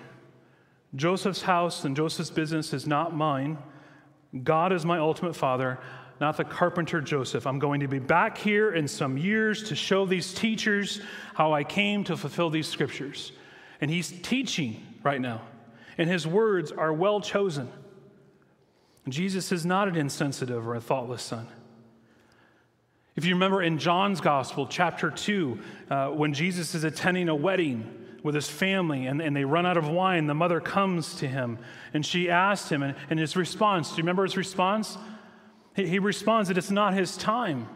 Joseph's 0.94 1.42
house 1.42 1.84
and 1.84 1.96
Joseph's 1.96 2.30
business 2.30 2.72
is 2.72 2.86
not 2.86 3.14
mine. 3.14 3.58
God 4.44 4.72
is 4.72 4.84
my 4.84 4.98
ultimate 4.98 5.34
father, 5.34 5.78
not 6.20 6.36
the 6.36 6.44
carpenter 6.44 7.00
Joseph. 7.00 7.46
I'm 7.46 7.58
going 7.58 7.80
to 7.80 7.88
be 7.88 7.98
back 7.98 8.36
here 8.36 8.72
in 8.72 8.86
some 8.86 9.16
years 9.16 9.62
to 9.64 9.74
show 9.74 10.06
these 10.06 10.34
teachers 10.34 11.00
how 11.34 11.52
I 11.52 11.64
came 11.64 12.04
to 12.04 12.16
fulfill 12.16 12.50
these 12.50 12.68
scriptures. 12.68 13.32
And 13.80 13.90
he's 13.90 14.12
teaching 14.22 14.86
right 15.02 15.20
now. 15.20 15.42
And 15.98 16.08
his 16.08 16.26
words 16.26 16.72
are 16.72 16.92
well 16.92 17.20
chosen. 17.20 17.68
Jesus 19.08 19.50
is 19.52 19.66
not 19.66 19.88
an 19.88 19.96
insensitive 19.96 20.66
or 20.66 20.74
a 20.74 20.80
thoughtless 20.80 21.22
son. 21.22 21.48
If 23.14 23.24
you 23.24 23.34
remember 23.34 23.62
in 23.62 23.78
John's 23.78 24.20
Gospel, 24.20 24.66
chapter 24.66 25.10
2, 25.10 25.58
uh, 25.90 26.08
when 26.08 26.32
Jesus 26.32 26.74
is 26.74 26.84
attending 26.84 27.28
a 27.28 27.34
wedding 27.34 27.90
with 28.22 28.34
his 28.34 28.48
family 28.48 29.06
and, 29.06 29.20
and 29.20 29.36
they 29.36 29.44
run 29.44 29.66
out 29.66 29.76
of 29.76 29.88
wine, 29.88 30.26
the 30.26 30.34
mother 30.34 30.60
comes 30.60 31.16
to 31.16 31.28
him 31.28 31.58
and 31.92 32.06
she 32.06 32.30
asks 32.30 32.70
him, 32.70 32.82
and, 32.82 32.94
and 33.10 33.18
his 33.18 33.36
response, 33.36 33.90
do 33.90 33.96
you 33.96 34.02
remember 34.02 34.22
his 34.22 34.36
response? 34.36 34.96
He, 35.74 35.86
he 35.86 35.98
responds 35.98 36.48
that 36.48 36.56
it's 36.56 36.70
not 36.70 36.94
his 36.94 37.16
time. 37.16 37.68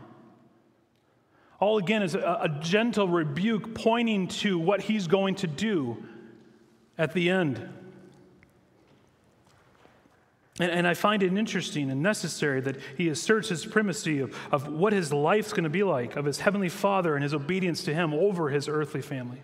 All 1.58 1.78
again 1.78 2.02
is 2.02 2.14
a, 2.14 2.38
a 2.42 2.48
gentle 2.60 3.08
rebuke 3.08 3.74
pointing 3.74 4.28
to 4.28 4.58
what 4.58 4.80
he's 4.80 5.06
going 5.06 5.34
to 5.36 5.46
do 5.46 6.02
at 6.98 7.12
the 7.12 7.30
end. 7.30 7.68
And, 10.58 10.70
and, 10.70 10.86
I 10.86 10.94
find 10.94 11.22
it 11.22 11.36
interesting 11.36 11.90
and 11.90 12.02
necessary 12.02 12.60
that 12.62 12.76
he 12.96 13.10
asserts 13.10 13.50
his 13.50 13.66
primacy 13.66 14.20
of, 14.20 14.34
of 14.50 14.68
what 14.68 14.94
his 14.94 15.12
life's 15.12 15.52
going 15.52 15.64
to 15.64 15.70
be 15.70 15.82
like, 15.82 16.16
of 16.16 16.24
his 16.24 16.40
heavenly 16.40 16.70
father 16.70 17.14
and 17.14 17.22
his 17.22 17.34
obedience 17.34 17.84
to 17.84 17.94
him 17.94 18.14
over 18.14 18.48
his 18.48 18.66
earthly 18.66 19.02
family. 19.02 19.42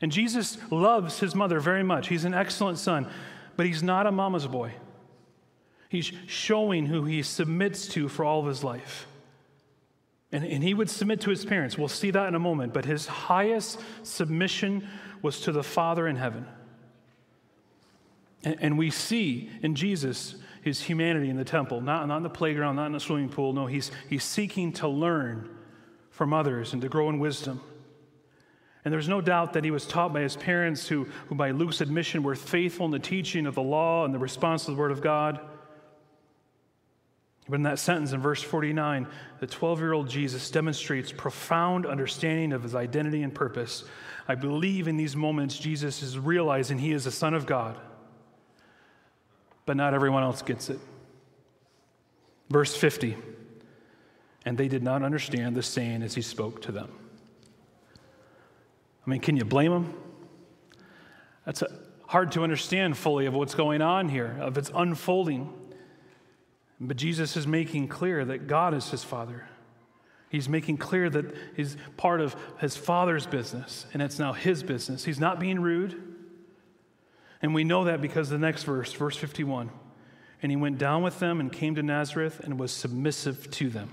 And 0.00 0.12
Jesus 0.12 0.58
loves 0.70 1.18
his 1.18 1.34
mother 1.34 1.58
very 1.58 1.82
much. 1.82 2.08
He's 2.08 2.24
an 2.24 2.34
excellent 2.34 2.78
son, 2.78 3.08
but 3.56 3.66
he's 3.66 3.82
not 3.82 4.06
a 4.06 4.12
mama's 4.12 4.46
boy. 4.46 4.72
He's 5.88 6.12
showing 6.26 6.86
who 6.86 7.04
he 7.04 7.22
submits 7.22 7.86
to 7.88 8.08
for 8.08 8.24
all 8.24 8.40
of 8.40 8.46
his 8.46 8.62
life. 8.64 9.06
And, 10.32 10.44
and 10.44 10.62
he 10.62 10.74
would 10.74 10.88
submit 10.88 11.20
to 11.22 11.30
his 11.30 11.44
parents. 11.44 11.76
We'll 11.76 11.88
see 11.88 12.10
that 12.10 12.26
in 12.28 12.34
a 12.34 12.38
moment. 12.38 12.72
But 12.72 12.84
his 12.84 13.06
highest 13.06 13.78
submission 14.02 14.88
was 15.22 15.40
to 15.40 15.52
the 15.52 15.62
Father 15.62 16.06
in 16.06 16.16
heaven. 16.16 16.46
And, 18.44 18.76
we 18.76 18.90
see 18.90 19.50
in 19.62 19.76
Jesus 19.76 20.34
his 20.62 20.82
humanity 20.82 21.30
in 21.30 21.36
the 21.36 21.44
temple, 21.44 21.80
not, 21.80 22.08
not 22.08 22.16
in 22.16 22.22
the 22.24 22.28
playground, 22.30 22.74
not 22.74 22.86
in 22.86 22.92
the 22.92 22.98
swimming 22.98 23.28
pool. 23.28 23.52
No, 23.52 23.66
he's, 23.66 23.92
he's 24.10 24.24
seeking 24.24 24.72
to 24.74 24.88
learn 24.88 25.48
from 26.10 26.32
others 26.32 26.72
and 26.72 26.82
to 26.82 26.88
grow 26.88 27.08
in 27.08 27.20
wisdom. 27.20 27.60
And 28.84 28.92
there's 28.92 29.08
no 29.08 29.20
doubt 29.20 29.52
that 29.52 29.62
he 29.64 29.70
was 29.70 29.86
taught 29.86 30.12
by 30.12 30.22
his 30.22 30.36
parents, 30.36 30.88
who, 30.88 31.06
who 31.28 31.36
by 31.36 31.52
Luke's 31.52 31.80
admission 31.80 32.24
were 32.24 32.34
faithful 32.34 32.84
in 32.86 32.90
the 32.90 32.98
teaching 32.98 33.46
of 33.46 33.54
the 33.54 33.62
law 33.62 34.04
and 34.04 34.12
the 34.12 34.18
response 34.18 34.64
to 34.64 34.72
the 34.72 34.76
Word 34.76 34.90
of 34.90 35.00
God. 35.00 35.38
But 37.52 37.56
in 37.56 37.64
that 37.64 37.78
sentence 37.78 38.12
in 38.12 38.20
verse 38.22 38.42
49, 38.42 39.06
the 39.40 39.46
12 39.46 39.80
year 39.80 39.92
old 39.92 40.08
Jesus 40.08 40.50
demonstrates 40.50 41.12
profound 41.12 41.84
understanding 41.84 42.54
of 42.54 42.62
his 42.62 42.74
identity 42.74 43.22
and 43.22 43.34
purpose. 43.34 43.84
I 44.26 44.36
believe 44.36 44.88
in 44.88 44.96
these 44.96 45.14
moments, 45.14 45.58
Jesus 45.58 46.02
is 46.02 46.18
realizing 46.18 46.78
he 46.78 46.92
is 46.92 47.04
the 47.04 47.10
Son 47.10 47.34
of 47.34 47.44
God, 47.44 47.78
but 49.66 49.76
not 49.76 49.92
everyone 49.92 50.22
else 50.22 50.40
gets 50.40 50.70
it. 50.70 50.78
Verse 52.48 52.74
50 52.74 53.18
And 54.46 54.56
they 54.56 54.68
did 54.68 54.82
not 54.82 55.02
understand 55.02 55.54
the 55.54 55.62
saying 55.62 56.02
as 56.02 56.14
he 56.14 56.22
spoke 56.22 56.62
to 56.62 56.72
them. 56.72 56.90
I 59.06 59.10
mean, 59.10 59.20
can 59.20 59.36
you 59.36 59.44
blame 59.44 59.72
them? 59.72 59.94
That's 61.44 61.62
hard 62.06 62.32
to 62.32 62.44
understand 62.44 62.96
fully 62.96 63.26
of 63.26 63.34
what's 63.34 63.54
going 63.54 63.82
on 63.82 64.08
here, 64.08 64.38
of 64.40 64.56
its 64.56 64.70
unfolding. 64.74 65.52
But 66.84 66.96
Jesus 66.96 67.36
is 67.36 67.46
making 67.46 67.86
clear 67.88 68.24
that 68.24 68.48
God 68.48 68.74
is 68.74 68.90
his 68.90 69.04
Father. 69.04 69.46
He's 70.28 70.48
making 70.48 70.78
clear 70.78 71.08
that 71.08 71.32
he's 71.54 71.76
part 71.96 72.20
of 72.20 72.34
his 72.58 72.76
Father's 72.76 73.24
business, 73.24 73.86
and 73.92 74.02
it's 74.02 74.18
now 74.18 74.32
his 74.32 74.64
business. 74.64 75.04
He's 75.04 75.20
not 75.20 75.38
being 75.38 75.60
rude. 75.60 76.02
And 77.40 77.54
we 77.54 77.62
know 77.62 77.84
that 77.84 78.00
because 78.00 78.30
the 78.30 78.38
next 78.38 78.64
verse, 78.64 78.92
verse 78.92 79.16
51, 79.16 79.70
And 80.42 80.50
he 80.50 80.56
went 80.56 80.78
down 80.78 81.04
with 81.04 81.20
them 81.20 81.38
and 81.38 81.52
came 81.52 81.76
to 81.76 81.82
Nazareth 81.84 82.40
and 82.40 82.58
was 82.58 82.72
submissive 82.72 83.48
to 83.52 83.68
them. 83.68 83.90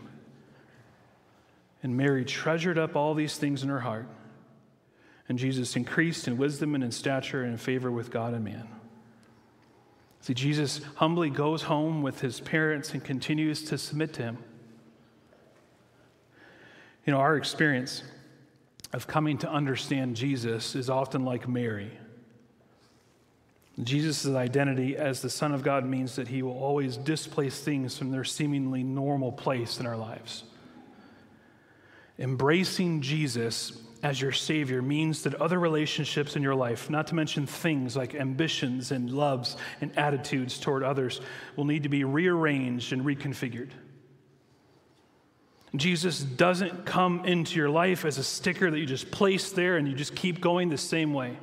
And 1.83 1.95
Mary 1.95 2.25
treasured 2.25 2.79
up 2.79 2.95
all 2.95 3.13
these 3.13 3.37
things 3.37 3.61
in 3.61 3.69
her 3.69 3.81
heart. 3.81 4.07
And 5.27 5.37
Jesus 5.37 5.75
increased 5.75 6.27
in 6.27 6.37
wisdom 6.37 6.73
and 6.73 6.83
in 6.83 6.91
stature 6.91 7.43
and 7.43 7.51
in 7.51 7.57
favor 7.57 7.91
with 7.91 8.09
God 8.09 8.33
and 8.33 8.43
man. 8.43 8.67
See, 10.22 10.34
Jesus 10.34 10.82
humbly 10.95 11.30
goes 11.30 11.63
home 11.63 12.01
with 12.01 12.22
his 12.22 12.39
parents 12.39 12.93
and 12.93 13.03
continues 13.03 13.63
to 13.65 13.78
submit 13.78 14.13
to 14.13 14.24
him. 14.24 14.38
You 17.05 17.13
know, 17.13 17.20
our 17.20 17.38
experience 17.38 18.03
of 18.91 19.07
coming 19.07 19.38
to 19.39 19.49
understand 19.49 20.15
Jesus 20.15 20.76
is 20.76 20.89
often 20.89 21.24
like 21.24 21.47
Mary. 21.47 21.91
Jesus' 23.82 24.28
identity 24.28 24.97
as 24.97 25.22
the 25.22 25.30
Son 25.30 25.53
of 25.53 25.63
God 25.63 25.86
means 25.86 26.15
that 26.17 26.28
he 26.28 26.41
will 26.41 26.57
always 26.57 26.97
displace 26.97 27.61
things 27.61 27.97
from 27.97 28.11
their 28.11 28.26
seemingly 28.26 28.84
normal 28.84 29.32
place 29.32 29.80
in 29.80 29.86
our 29.86 29.95
lives. 29.95 30.43
Embracing 32.17 33.01
Jesus 33.01 33.82
as 34.01 34.21
your 34.21 34.31
Savior 34.31 34.81
means 34.81 35.23
that 35.23 35.35
other 35.35 35.59
relationships 35.59 36.35
in 36.35 36.43
your 36.43 36.55
life, 36.55 36.89
not 36.89 37.07
to 37.07 37.15
mention 37.15 37.45
things 37.45 37.97
like 37.97 38.15
ambitions 38.15 38.91
and 38.91 39.11
loves 39.11 39.57
and 39.81 39.97
attitudes 39.97 40.57
toward 40.57 40.83
others, 40.83 41.19
will 41.55 41.65
need 41.65 41.83
to 41.83 41.89
be 41.89 42.03
rearranged 42.03 42.93
and 42.93 43.03
reconfigured. 43.03 43.71
Jesus 45.75 46.19
doesn't 46.19 46.85
come 46.85 47.25
into 47.25 47.55
your 47.55 47.69
life 47.69 48.05
as 48.05 48.17
a 48.17 48.23
sticker 48.23 48.71
that 48.71 48.79
you 48.79 48.85
just 48.85 49.11
place 49.11 49.51
there 49.51 49.77
and 49.77 49.87
you 49.87 49.93
just 49.93 50.15
keep 50.15 50.41
going 50.41 50.69
the 50.69 50.77
same 50.77 51.13
way. 51.13 51.37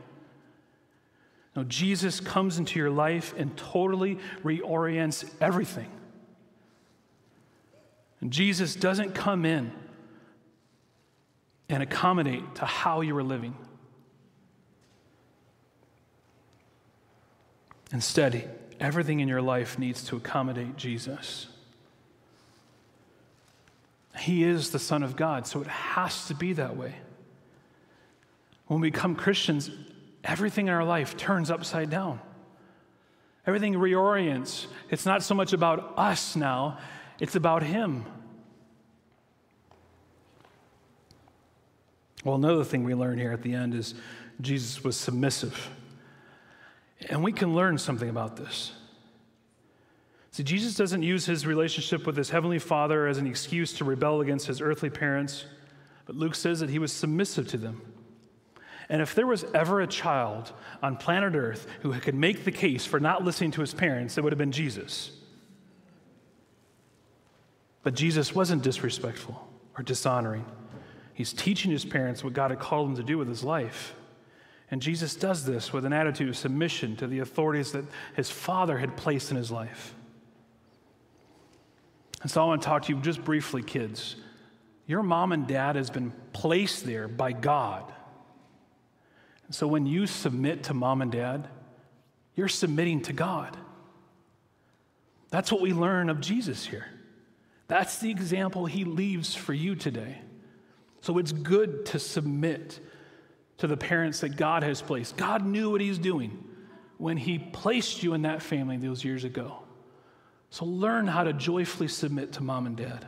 No, 1.55 1.63
Jesus 1.65 2.21
comes 2.21 2.59
into 2.59 2.79
your 2.79 2.91
life 2.91 3.35
and 3.37 3.57
totally 3.57 4.19
reorients 4.43 5.31
everything. 5.41 5.91
And 8.21 8.33
Jesus 8.33 8.75
doesn't 8.75 9.15
come 9.15 9.45
in 9.45 9.73
and 11.69 11.83
accommodate 11.83 12.55
to 12.57 12.65
how 12.65 13.01
you 13.01 13.17
are 13.17 13.23
living. 13.23 13.57
Instead, 17.93 18.51
everything 18.81 19.21
in 19.21 19.29
your 19.29 19.43
life 19.43 19.79
needs 19.79 20.05
to 20.05 20.17
accommodate 20.17 20.77
Jesus. 20.77 21.49
He 24.19 24.45
is 24.45 24.71
the 24.71 24.79
Son 24.79 25.03
of 25.03 25.17
God, 25.17 25.47
so 25.47 25.61
it 25.61 25.67
has 25.67 26.27
to 26.29 26.35
be 26.35 26.53
that 26.55 26.77
way. 26.77 26.95
When 28.67 28.81
we 28.81 28.91
become 28.91 29.15
Christians, 29.15 29.71
everything 30.25 30.69
in 30.69 30.75
our 30.75 30.85
life 30.85 31.17
turns 31.17 31.51
upside 31.51 31.91
down. 31.91 32.21
Everything 33.47 33.75
reorients. 33.75 34.67
It's 34.91 35.07
not 35.07 35.23
so 35.23 35.35
much 35.35 35.53
about 35.53 35.95
us 35.97 36.35
now, 36.35 36.79
it's 37.21 37.37
about 37.37 37.63
Him. 37.63 38.05
Well, 42.25 42.35
another 42.37 42.65
thing 42.65 42.85
we 42.85 42.95
learn 42.95 43.19
here 43.19 43.33
at 43.33 43.43
the 43.43 43.55
end 43.55 43.75
is 43.75 43.95
Jesus 44.41 44.83
was 44.83 44.97
submissive. 44.97 45.71
And 47.09 47.23
we 47.23 47.33
can 47.33 47.55
learn 47.55 47.79
something 47.79 48.09
about 48.09 48.37
this. 48.37 48.73
See, 50.33 50.43
Jesus 50.43 50.75
doesn't 50.75 51.03
use 51.03 51.25
his 51.25 51.47
relationship 51.47 52.07
with 52.07 52.17
his 52.17 52.31
heavenly 52.31 52.59
Father 52.59 53.07
as 53.07 53.19
an 53.19 53.27
excuse 53.27 53.73
to 53.75 53.85
rebel 53.85 54.21
against 54.21 54.47
his 54.47 54.61
earthly 54.61 54.91
parents, 54.91 55.47
but 56.05 56.15
Luke 56.15 56.35
says 56.35 56.61
that 56.61 56.69
he 56.69 56.79
was 56.79 56.93
submissive 56.93 57.49
to 57.49 57.57
them. 57.57 57.81
And 58.89 59.03
if 59.03 59.15
there 59.15 59.27
was 59.27 59.45
ever 59.55 59.81
a 59.81 59.87
child 59.87 60.53
on 60.83 60.97
planet 60.97 61.35
Earth 61.35 61.67
who 61.81 61.93
could 62.01 62.15
make 62.15 62.45
the 62.45 62.53
case 62.53 62.85
for 62.85 63.01
not 63.01 63.25
listening 63.25 63.51
to 63.53 63.61
his 63.61 63.75
parents, 63.75 64.17
it 64.17 64.23
would 64.23 64.33
have 64.33 64.39
been 64.39 64.53
Jesus. 64.53 65.11
But 67.83 67.95
Jesus 67.95 68.35
wasn't 68.35 68.63
disrespectful 68.63 69.49
or 69.77 69.83
dishonoring. 69.83 70.45
He's 71.17 71.33
teaching 71.33 71.71
his 71.71 71.87
parents 71.87 72.23
what 72.23 72.35
God 72.35 72.51
had 72.51 72.61
called 72.61 72.91
him 72.91 72.97
to 72.97 73.03
do 73.03 73.17
with 73.17 73.27
his 73.27 73.43
life. 73.43 73.95
And 74.71 74.83
Jesus 74.83 75.17
does 75.17 75.47
this 75.47 75.73
with 75.73 75.87
an 75.87 75.95
attitude 75.95 76.29
of 76.29 76.37
submission 76.37 76.95
to 76.97 77.07
the 77.07 77.21
authorities 77.21 77.73
that 77.73 77.87
his 78.15 78.31
father 78.31 78.77
had 78.77 78.99
placed 78.99 79.31
in 79.31 79.39
his 79.39 79.51
life. 79.51 79.95
And 82.21 82.31
so 82.31 82.43
I 82.43 82.45
want 82.45 82.61
to 82.61 82.69
talk 82.69 82.83
to 82.83 82.93
you 82.93 83.01
just 83.01 83.25
briefly, 83.25 83.63
kids. 83.63 84.17
Your 84.87 85.03
mom 85.03 85.33
and 85.33 85.47
dad 85.47 85.77
has 85.77 85.89
been 85.89 86.13
placed 86.35 86.85
there 86.85 87.09
by 87.09 87.33
God. 87.33 87.91
And 89.47 89.55
so 89.55 89.67
when 89.67 89.87
you 89.87 90.07
submit 90.07 90.65
to 90.65 90.75
mom 90.75 91.01
and 91.01 91.11
dad, 91.11 91.49
you're 92.35 92.47
submitting 92.47 93.01
to 93.05 93.15
God. 93.15 93.57
That's 95.31 95.51
what 95.51 95.63
we 95.63 95.73
learn 95.73 96.11
of 96.11 96.21
Jesus 96.21 96.67
here. 96.67 96.89
That's 97.69 98.01
the 98.01 98.11
example 98.11 98.67
he 98.67 98.85
leaves 98.85 99.35
for 99.35 99.55
you 99.55 99.77
today. 99.77 100.21
So 101.07 101.19
it's 101.19 101.31
good 101.31 101.87
to 101.87 102.01
submit 102.01 102.81
to 103.59 103.69
the 103.69 103.77
parents 103.77 104.23
that 104.23 104.31
God 104.31 104.65
has 104.65 104.83
placed. 104.83 105.17
God 105.17 105.47
knew 105.47 105.71
what 105.71 105.81
He's 105.81 105.99
doing 105.99 106.37
when 106.99 107.17
He 107.17 107.39
placed 107.39 108.03
you 108.03 108.15
in 108.15 108.23
that 108.23 108.43
family 108.43 108.77
those 108.77 109.05
years 109.05 109.23
ago. 109.23 109.59
So 110.51 110.65
learn 110.65 111.07
how 111.07 111.23
to 111.23 111.33
joyfully 111.33 111.87
submit 111.87 112.33
to 112.33 112.43
mom 112.43 112.67
and 112.67 112.77
dad. 112.77 113.07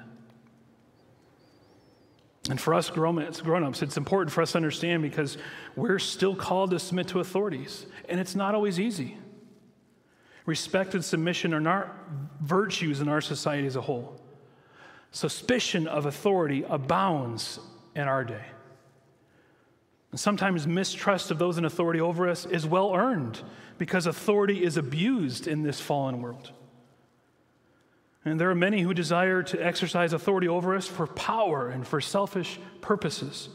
And 2.48 2.60
for 2.60 2.72
us 2.72 2.88
grown 2.88 3.18
ups, 3.18 3.82
it's 3.82 3.96
important 3.96 4.30
for 4.30 4.42
us 4.42 4.52
to 4.52 4.58
understand 4.58 5.02
because 5.02 5.36
we're 5.74 5.98
still 5.98 6.36
called 6.36 6.70
to 6.70 6.78
submit 6.78 7.08
to 7.08 7.18
authorities, 7.18 7.84
and 8.08 8.20
it's 8.20 8.36
not 8.36 8.54
always 8.54 8.78
easy. 8.78 9.16
Respect 10.46 10.94
and 10.94 11.04
submission 11.04 11.52
are 11.52 11.60
not 11.60 11.92
virtues 12.40 13.00
in 13.00 13.08
our 13.08 13.20
society 13.20 13.66
as 13.66 13.74
a 13.74 13.80
whole. 13.80 14.20
Suspicion 15.10 15.88
of 15.88 16.06
authority 16.06 16.64
abounds 16.68 17.58
in 17.98 18.06
our 18.06 18.24
day. 18.24 18.44
And 20.12 20.20
sometimes 20.20 20.66
mistrust 20.66 21.30
of 21.30 21.38
those 21.38 21.58
in 21.58 21.64
authority 21.64 22.00
over 22.00 22.28
us 22.28 22.46
is 22.46 22.64
well 22.64 22.94
earned 22.94 23.42
because 23.76 24.06
authority 24.06 24.64
is 24.64 24.76
abused 24.76 25.46
in 25.46 25.62
this 25.62 25.80
fallen 25.80 26.22
world. 26.22 26.52
And 28.24 28.40
there 28.40 28.50
are 28.50 28.54
many 28.54 28.82
who 28.82 28.94
desire 28.94 29.42
to 29.42 29.64
exercise 29.64 30.12
authority 30.12 30.48
over 30.48 30.74
us 30.74 30.86
for 30.86 31.06
power 31.06 31.68
and 31.68 31.86
for 31.86 32.00
selfish 32.00 32.58
purposes. 32.80 33.48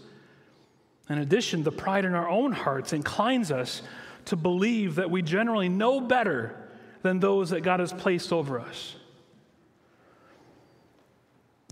In 1.09 1.17
addition, 1.17 1.63
the 1.63 1.71
pride 1.71 2.05
in 2.05 2.13
our 2.13 2.29
own 2.29 2.51
hearts 2.51 2.93
inclines 2.93 3.51
us 3.51 3.81
to 4.25 4.35
believe 4.35 4.95
that 4.95 5.09
we 5.09 5.21
generally 5.21 5.69
know 5.69 6.01
better 6.01 6.55
than 7.01 7.19
those 7.19 7.49
that 7.49 7.61
God 7.61 7.79
has 7.79 7.93
placed 7.93 8.31
over 8.31 8.59
us. 8.59 8.95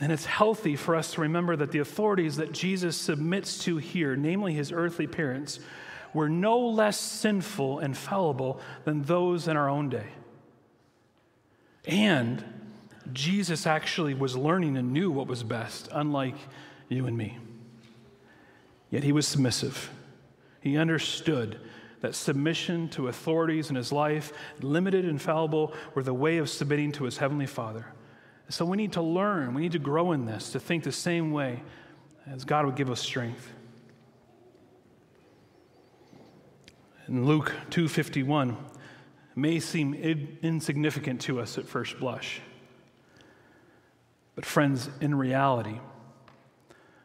And 0.01 0.11
it's 0.11 0.25
healthy 0.25 0.75
for 0.75 0.95
us 0.95 1.13
to 1.13 1.21
remember 1.21 1.55
that 1.55 1.71
the 1.71 1.79
authorities 1.79 2.37
that 2.37 2.51
Jesus 2.51 2.97
submits 2.97 3.59
to 3.65 3.77
here, 3.77 4.15
namely 4.15 4.53
his 4.53 4.71
earthly 4.71 5.05
parents, 5.05 5.59
were 6.11 6.27
no 6.27 6.59
less 6.59 6.99
sinful 6.99 7.79
and 7.79 7.95
fallible 7.95 8.59
than 8.83 9.03
those 9.03 9.47
in 9.47 9.55
our 9.55 9.69
own 9.69 9.89
day. 9.89 10.07
And 11.85 12.43
Jesus 13.13 13.67
actually 13.67 14.15
was 14.15 14.35
learning 14.35 14.75
and 14.75 14.91
knew 14.91 15.11
what 15.11 15.27
was 15.27 15.43
best, 15.43 15.87
unlike 15.91 16.35
you 16.89 17.05
and 17.05 17.15
me. 17.15 17.37
Yet 18.89 19.03
he 19.03 19.11
was 19.11 19.27
submissive. 19.27 19.91
He 20.61 20.77
understood 20.77 21.59
that 22.01 22.15
submission 22.15 22.89
to 22.89 23.07
authorities 23.07 23.69
in 23.69 23.75
his 23.75 23.91
life, 23.91 24.33
limited 24.61 25.05
and 25.05 25.21
fallible, 25.21 25.73
were 25.93 26.03
the 26.03 26.13
way 26.13 26.37
of 26.37 26.49
submitting 26.49 26.91
to 26.93 27.03
his 27.03 27.19
heavenly 27.19 27.45
Father. 27.45 27.85
So 28.51 28.65
we 28.65 28.75
need 28.75 28.91
to 28.93 29.01
learn, 29.01 29.53
we 29.53 29.61
need 29.61 29.71
to 29.71 29.79
grow 29.79 30.11
in 30.11 30.25
this, 30.25 30.51
to 30.51 30.59
think 30.59 30.83
the 30.83 30.91
same 30.91 31.31
way 31.31 31.63
as 32.27 32.43
God 32.43 32.65
would 32.65 32.75
give 32.75 32.89
us 32.89 32.99
strength. 32.99 33.49
In 37.07 37.25
Luke 37.25 37.53
2:51 37.69 38.57
may 39.35 39.59
seem 39.61 39.93
insignificant 39.93 41.21
to 41.21 41.39
us 41.39 41.57
at 41.57 41.65
first 41.65 41.97
blush. 41.97 42.41
But 44.35 44.45
friends, 44.45 44.89
in 44.99 45.15
reality, 45.15 45.79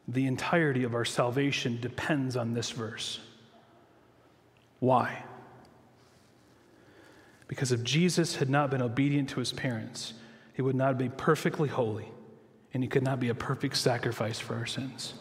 the 0.08 0.26
entirety 0.26 0.82
of 0.82 0.94
our 0.94 1.04
salvation 1.04 1.80
depends 1.80 2.36
on 2.36 2.54
this 2.54 2.72
verse. 2.72 3.20
Why? 4.80 5.24
Because 7.46 7.70
if 7.70 7.84
Jesus 7.84 8.36
had 8.36 8.50
not 8.50 8.68
been 8.70 8.82
obedient 8.82 9.28
to 9.30 9.38
his 9.38 9.52
parents, 9.52 10.14
he 10.56 10.62
would 10.62 10.74
not 10.74 10.96
be 10.96 11.10
perfectly 11.10 11.68
holy, 11.68 12.08
and 12.72 12.82
he 12.82 12.88
could 12.88 13.02
not 13.02 13.20
be 13.20 13.28
a 13.28 13.34
perfect 13.34 13.76
sacrifice 13.76 14.40
for 14.40 14.54
our 14.54 14.64
sins. 14.64 15.12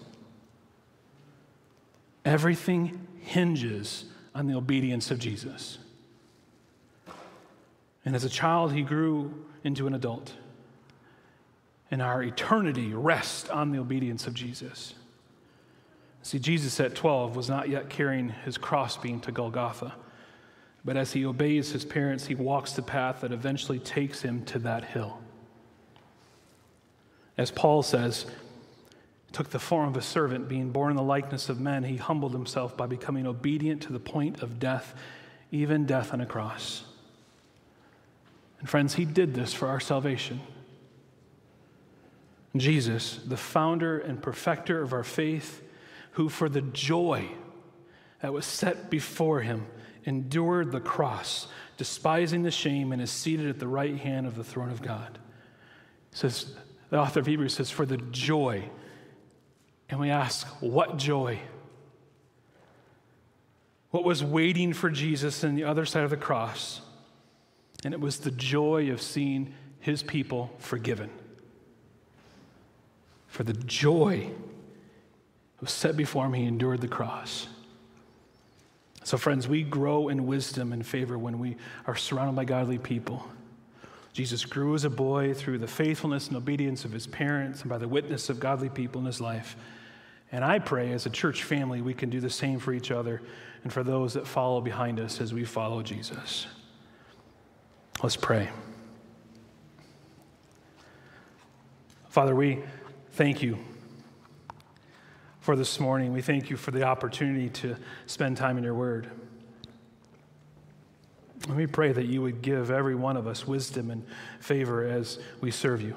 Everything 2.23 3.05
hinges 3.19 4.05
on 4.33 4.47
the 4.47 4.55
obedience 4.55 5.11
of 5.11 5.19
Jesus. 5.19 5.77
And 8.05 8.15
as 8.15 8.23
a 8.23 8.29
child, 8.29 8.71
he 8.71 8.81
grew 8.81 9.45
into 9.65 9.87
an 9.87 9.93
adult. 9.93 10.31
And 11.91 12.01
our 12.01 12.23
eternity 12.23 12.93
rests 12.93 13.49
on 13.49 13.71
the 13.71 13.79
obedience 13.79 14.27
of 14.27 14.33
Jesus. 14.33 14.93
See, 16.21 16.39
Jesus 16.39 16.79
at 16.79 16.95
12 16.95 17.35
was 17.35 17.49
not 17.49 17.67
yet 17.67 17.89
carrying 17.89 18.29
his 18.29 18.57
cross 18.57 18.95
beam 18.95 19.19
to 19.21 19.33
Golgotha, 19.33 19.93
But 20.85 20.95
as 20.97 21.11
he 21.13 21.25
obeys 21.25 21.71
his 21.71 21.83
parents, 21.83 22.27
he 22.27 22.35
walks 22.35 22.73
the 22.73 22.83
path 22.83 23.21
that 23.21 23.31
eventually 23.31 23.79
takes 23.79 24.21
him 24.21 24.45
to 24.45 24.59
that 24.59 24.85
hill. 24.85 25.19
As 27.37 27.51
Paul 27.51 27.83
says, 27.83 28.25
took 29.31 29.49
the 29.49 29.59
form 29.59 29.89
of 29.89 29.97
a 29.97 30.01
servant, 30.01 30.47
being 30.47 30.71
born 30.71 30.91
in 30.91 30.95
the 30.95 31.03
likeness 31.03 31.49
of 31.49 31.59
men, 31.59 31.83
he 31.83 31.97
humbled 31.97 32.31
himself 32.31 32.77
by 32.77 32.87
becoming 32.87 33.27
obedient 33.27 33.81
to 33.81 33.91
the 33.91 33.99
point 33.99 34.41
of 34.41 34.59
death, 34.59 34.93
even 35.51 35.85
death 35.85 36.13
on 36.13 36.21
a 36.21 36.25
cross. 36.25 36.83
And 38.59 38.69
friends, 38.69 38.95
he 38.95 39.03
did 39.03 39.33
this 39.33 39.53
for 39.53 39.67
our 39.67 39.81
salvation. 39.81 40.39
Jesus, 42.55 43.19
the 43.25 43.35
founder 43.35 43.99
and 43.99 44.21
perfecter 44.21 44.81
of 44.81 44.93
our 44.93 45.03
faith, 45.03 45.61
who 46.11 46.29
for 46.29 46.47
the 46.47 46.61
joy 46.61 47.27
that 48.21 48.31
was 48.31 48.45
set 48.45 48.89
before 48.89 49.41
him 49.41 49.67
endured 50.05 50.71
the 50.71 50.79
cross, 50.79 51.47
despising 51.75 52.43
the 52.43 52.51
shame, 52.51 52.93
and 52.93 53.01
is 53.01 53.11
seated 53.11 53.49
at 53.49 53.59
the 53.59 53.67
right 53.67 53.97
hand 53.97 54.25
of 54.25 54.37
the 54.37 54.43
throne 54.43 54.69
of 54.69 54.81
God. 54.81 55.19
says, 56.11 56.55
the 56.89 56.99
author 56.99 57.19
of 57.19 57.25
Hebrews 57.25 57.53
says, 57.53 57.71
for 57.71 57.85
the 57.85 57.97
joy. 57.97 58.69
And 59.89 59.99
we 59.99 60.09
ask, 60.09 60.47
what 60.61 60.97
joy? 60.97 61.39
What 63.91 64.03
was 64.03 64.23
waiting 64.23 64.73
for 64.73 64.89
Jesus 64.89 65.43
on 65.43 65.55
the 65.55 65.63
other 65.63 65.85
side 65.85 66.03
of 66.03 66.09
the 66.09 66.17
cross? 66.17 66.81
And 67.83 67.93
it 67.93 67.99
was 67.99 68.19
the 68.19 68.31
joy 68.31 68.91
of 68.91 69.01
seeing 69.01 69.53
his 69.79 70.03
people 70.03 70.51
forgiven. 70.57 71.09
For 73.27 73.43
the 73.43 73.53
joy 73.53 74.29
was 75.61 75.71
set 75.71 75.95
before 75.95 76.25
him, 76.25 76.33
he 76.33 76.45
endured 76.45 76.81
the 76.81 76.87
cross. 76.87 77.47
So, 79.03 79.17
friends, 79.17 79.47
we 79.47 79.61
grow 79.61 80.09
in 80.09 80.25
wisdom 80.25 80.73
and 80.73 80.85
favor 80.85 81.17
when 81.17 81.37
we 81.37 81.57
are 81.85 81.95
surrounded 81.95 82.35
by 82.35 82.45
godly 82.45 82.79
people. 82.79 83.27
Jesus 84.15 84.45
grew 84.45 84.73
as 84.75 84.85
a 84.85 84.89
boy 84.89 85.33
through 85.33 85.57
the 85.57 85.67
faithfulness 85.67 86.29
and 86.29 86.37
obedience 86.37 86.85
of 86.85 86.93
his 86.93 87.05
parents 87.05 87.59
and 87.59 87.69
by 87.69 87.77
the 87.77 87.87
witness 87.89 88.29
of 88.29 88.39
godly 88.39 88.69
people 88.69 89.01
in 89.01 89.05
his 89.05 89.19
life. 89.19 89.57
And 90.31 90.41
I 90.41 90.59
pray 90.59 90.93
as 90.93 91.05
a 91.05 91.09
church 91.09 91.43
family, 91.43 91.81
we 91.81 91.93
can 91.93 92.09
do 92.09 92.21
the 92.21 92.29
same 92.29 92.59
for 92.59 92.71
each 92.71 92.91
other 92.91 93.21
and 93.63 93.73
for 93.73 93.83
those 93.83 94.13
that 94.13 94.25
follow 94.25 94.61
behind 94.61 95.01
us 95.01 95.19
as 95.19 95.33
we 95.33 95.43
follow 95.43 95.83
Jesus. 95.83 96.47
Let's 98.01 98.15
pray. 98.15 98.47
Father, 102.07 102.37
we 102.37 102.63
thank 103.11 103.43
you 103.43 103.57
for 105.41 105.57
this 105.57 105.77
morning. 105.77 106.13
We 106.13 106.21
thank 106.21 106.49
you 106.49 106.55
for 106.55 106.71
the 106.71 106.83
opportunity 106.83 107.49
to 107.49 107.75
spend 108.05 108.37
time 108.37 108.57
in 108.57 108.63
your 108.63 108.75
word. 108.75 109.11
And 111.43 111.55
we 111.55 111.67
pray 111.67 111.91
that 111.91 112.05
you 112.05 112.21
would 112.21 112.41
give 112.41 112.71
every 112.71 112.95
one 112.95 113.17
of 113.17 113.27
us 113.27 113.45
wisdom 113.45 113.91
and 113.91 114.03
favor 114.39 114.83
as 114.85 115.19
we 115.41 115.51
serve 115.51 115.81
you. 115.81 115.95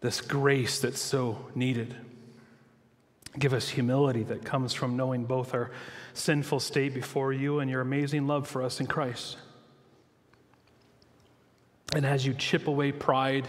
This 0.00 0.20
grace 0.20 0.80
that's 0.80 1.00
so 1.00 1.46
needed. 1.54 1.94
Give 3.38 3.52
us 3.52 3.68
humility 3.68 4.22
that 4.24 4.44
comes 4.44 4.74
from 4.74 4.96
knowing 4.96 5.24
both 5.24 5.54
our 5.54 5.70
sinful 6.14 6.60
state 6.60 6.94
before 6.94 7.32
you 7.32 7.60
and 7.60 7.70
your 7.70 7.80
amazing 7.80 8.26
love 8.26 8.46
for 8.46 8.62
us 8.62 8.80
in 8.80 8.86
Christ. 8.86 9.36
And 11.94 12.06
as 12.06 12.24
you 12.26 12.34
chip 12.34 12.68
away 12.68 12.92
pride 12.92 13.46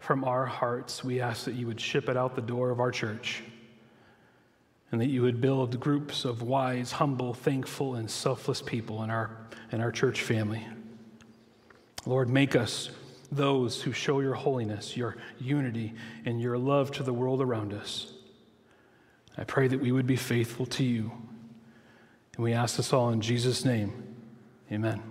from 0.00 0.24
our 0.24 0.46
hearts, 0.46 1.04
we 1.04 1.20
ask 1.20 1.44
that 1.44 1.54
you 1.54 1.66
would 1.66 1.80
ship 1.80 2.08
it 2.08 2.16
out 2.16 2.34
the 2.34 2.42
door 2.42 2.70
of 2.70 2.80
our 2.80 2.90
church 2.90 3.42
and 4.90 5.00
that 5.00 5.08
you 5.08 5.22
would 5.22 5.40
build 5.40 5.80
groups 5.80 6.24
of 6.24 6.42
wise, 6.42 6.92
humble, 6.92 7.32
thankful, 7.32 7.94
and 7.94 8.10
selfless 8.10 8.60
people 8.60 9.02
in 9.02 9.10
our, 9.10 9.30
in 9.72 9.80
our 9.80 9.90
church 9.90 10.22
family. 10.22 10.66
Lord, 12.06 12.28
make 12.28 12.54
us 12.54 12.90
those 13.30 13.82
who 13.82 13.92
show 13.92 14.20
your 14.20 14.34
holiness, 14.34 14.96
your 14.96 15.16
unity, 15.40 15.94
and 16.24 16.40
your 16.40 16.58
love 16.58 16.90
to 16.92 17.02
the 17.02 17.12
world 17.12 17.40
around 17.40 17.72
us. 17.72 18.12
I 19.36 19.44
pray 19.44 19.68
that 19.68 19.80
we 19.80 19.92
would 19.92 20.06
be 20.06 20.16
faithful 20.16 20.66
to 20.66 20.84
you. 20.84 21.10
And 22.36 22.44
we 22.44 22.52
ask 22.52 22.76
this 22.76 22.92
all 22.92 23.10
in 23.10 23.20
Jesus' 23.20 23.64
name. 23.64 24.16
Amen. 24.70 25.02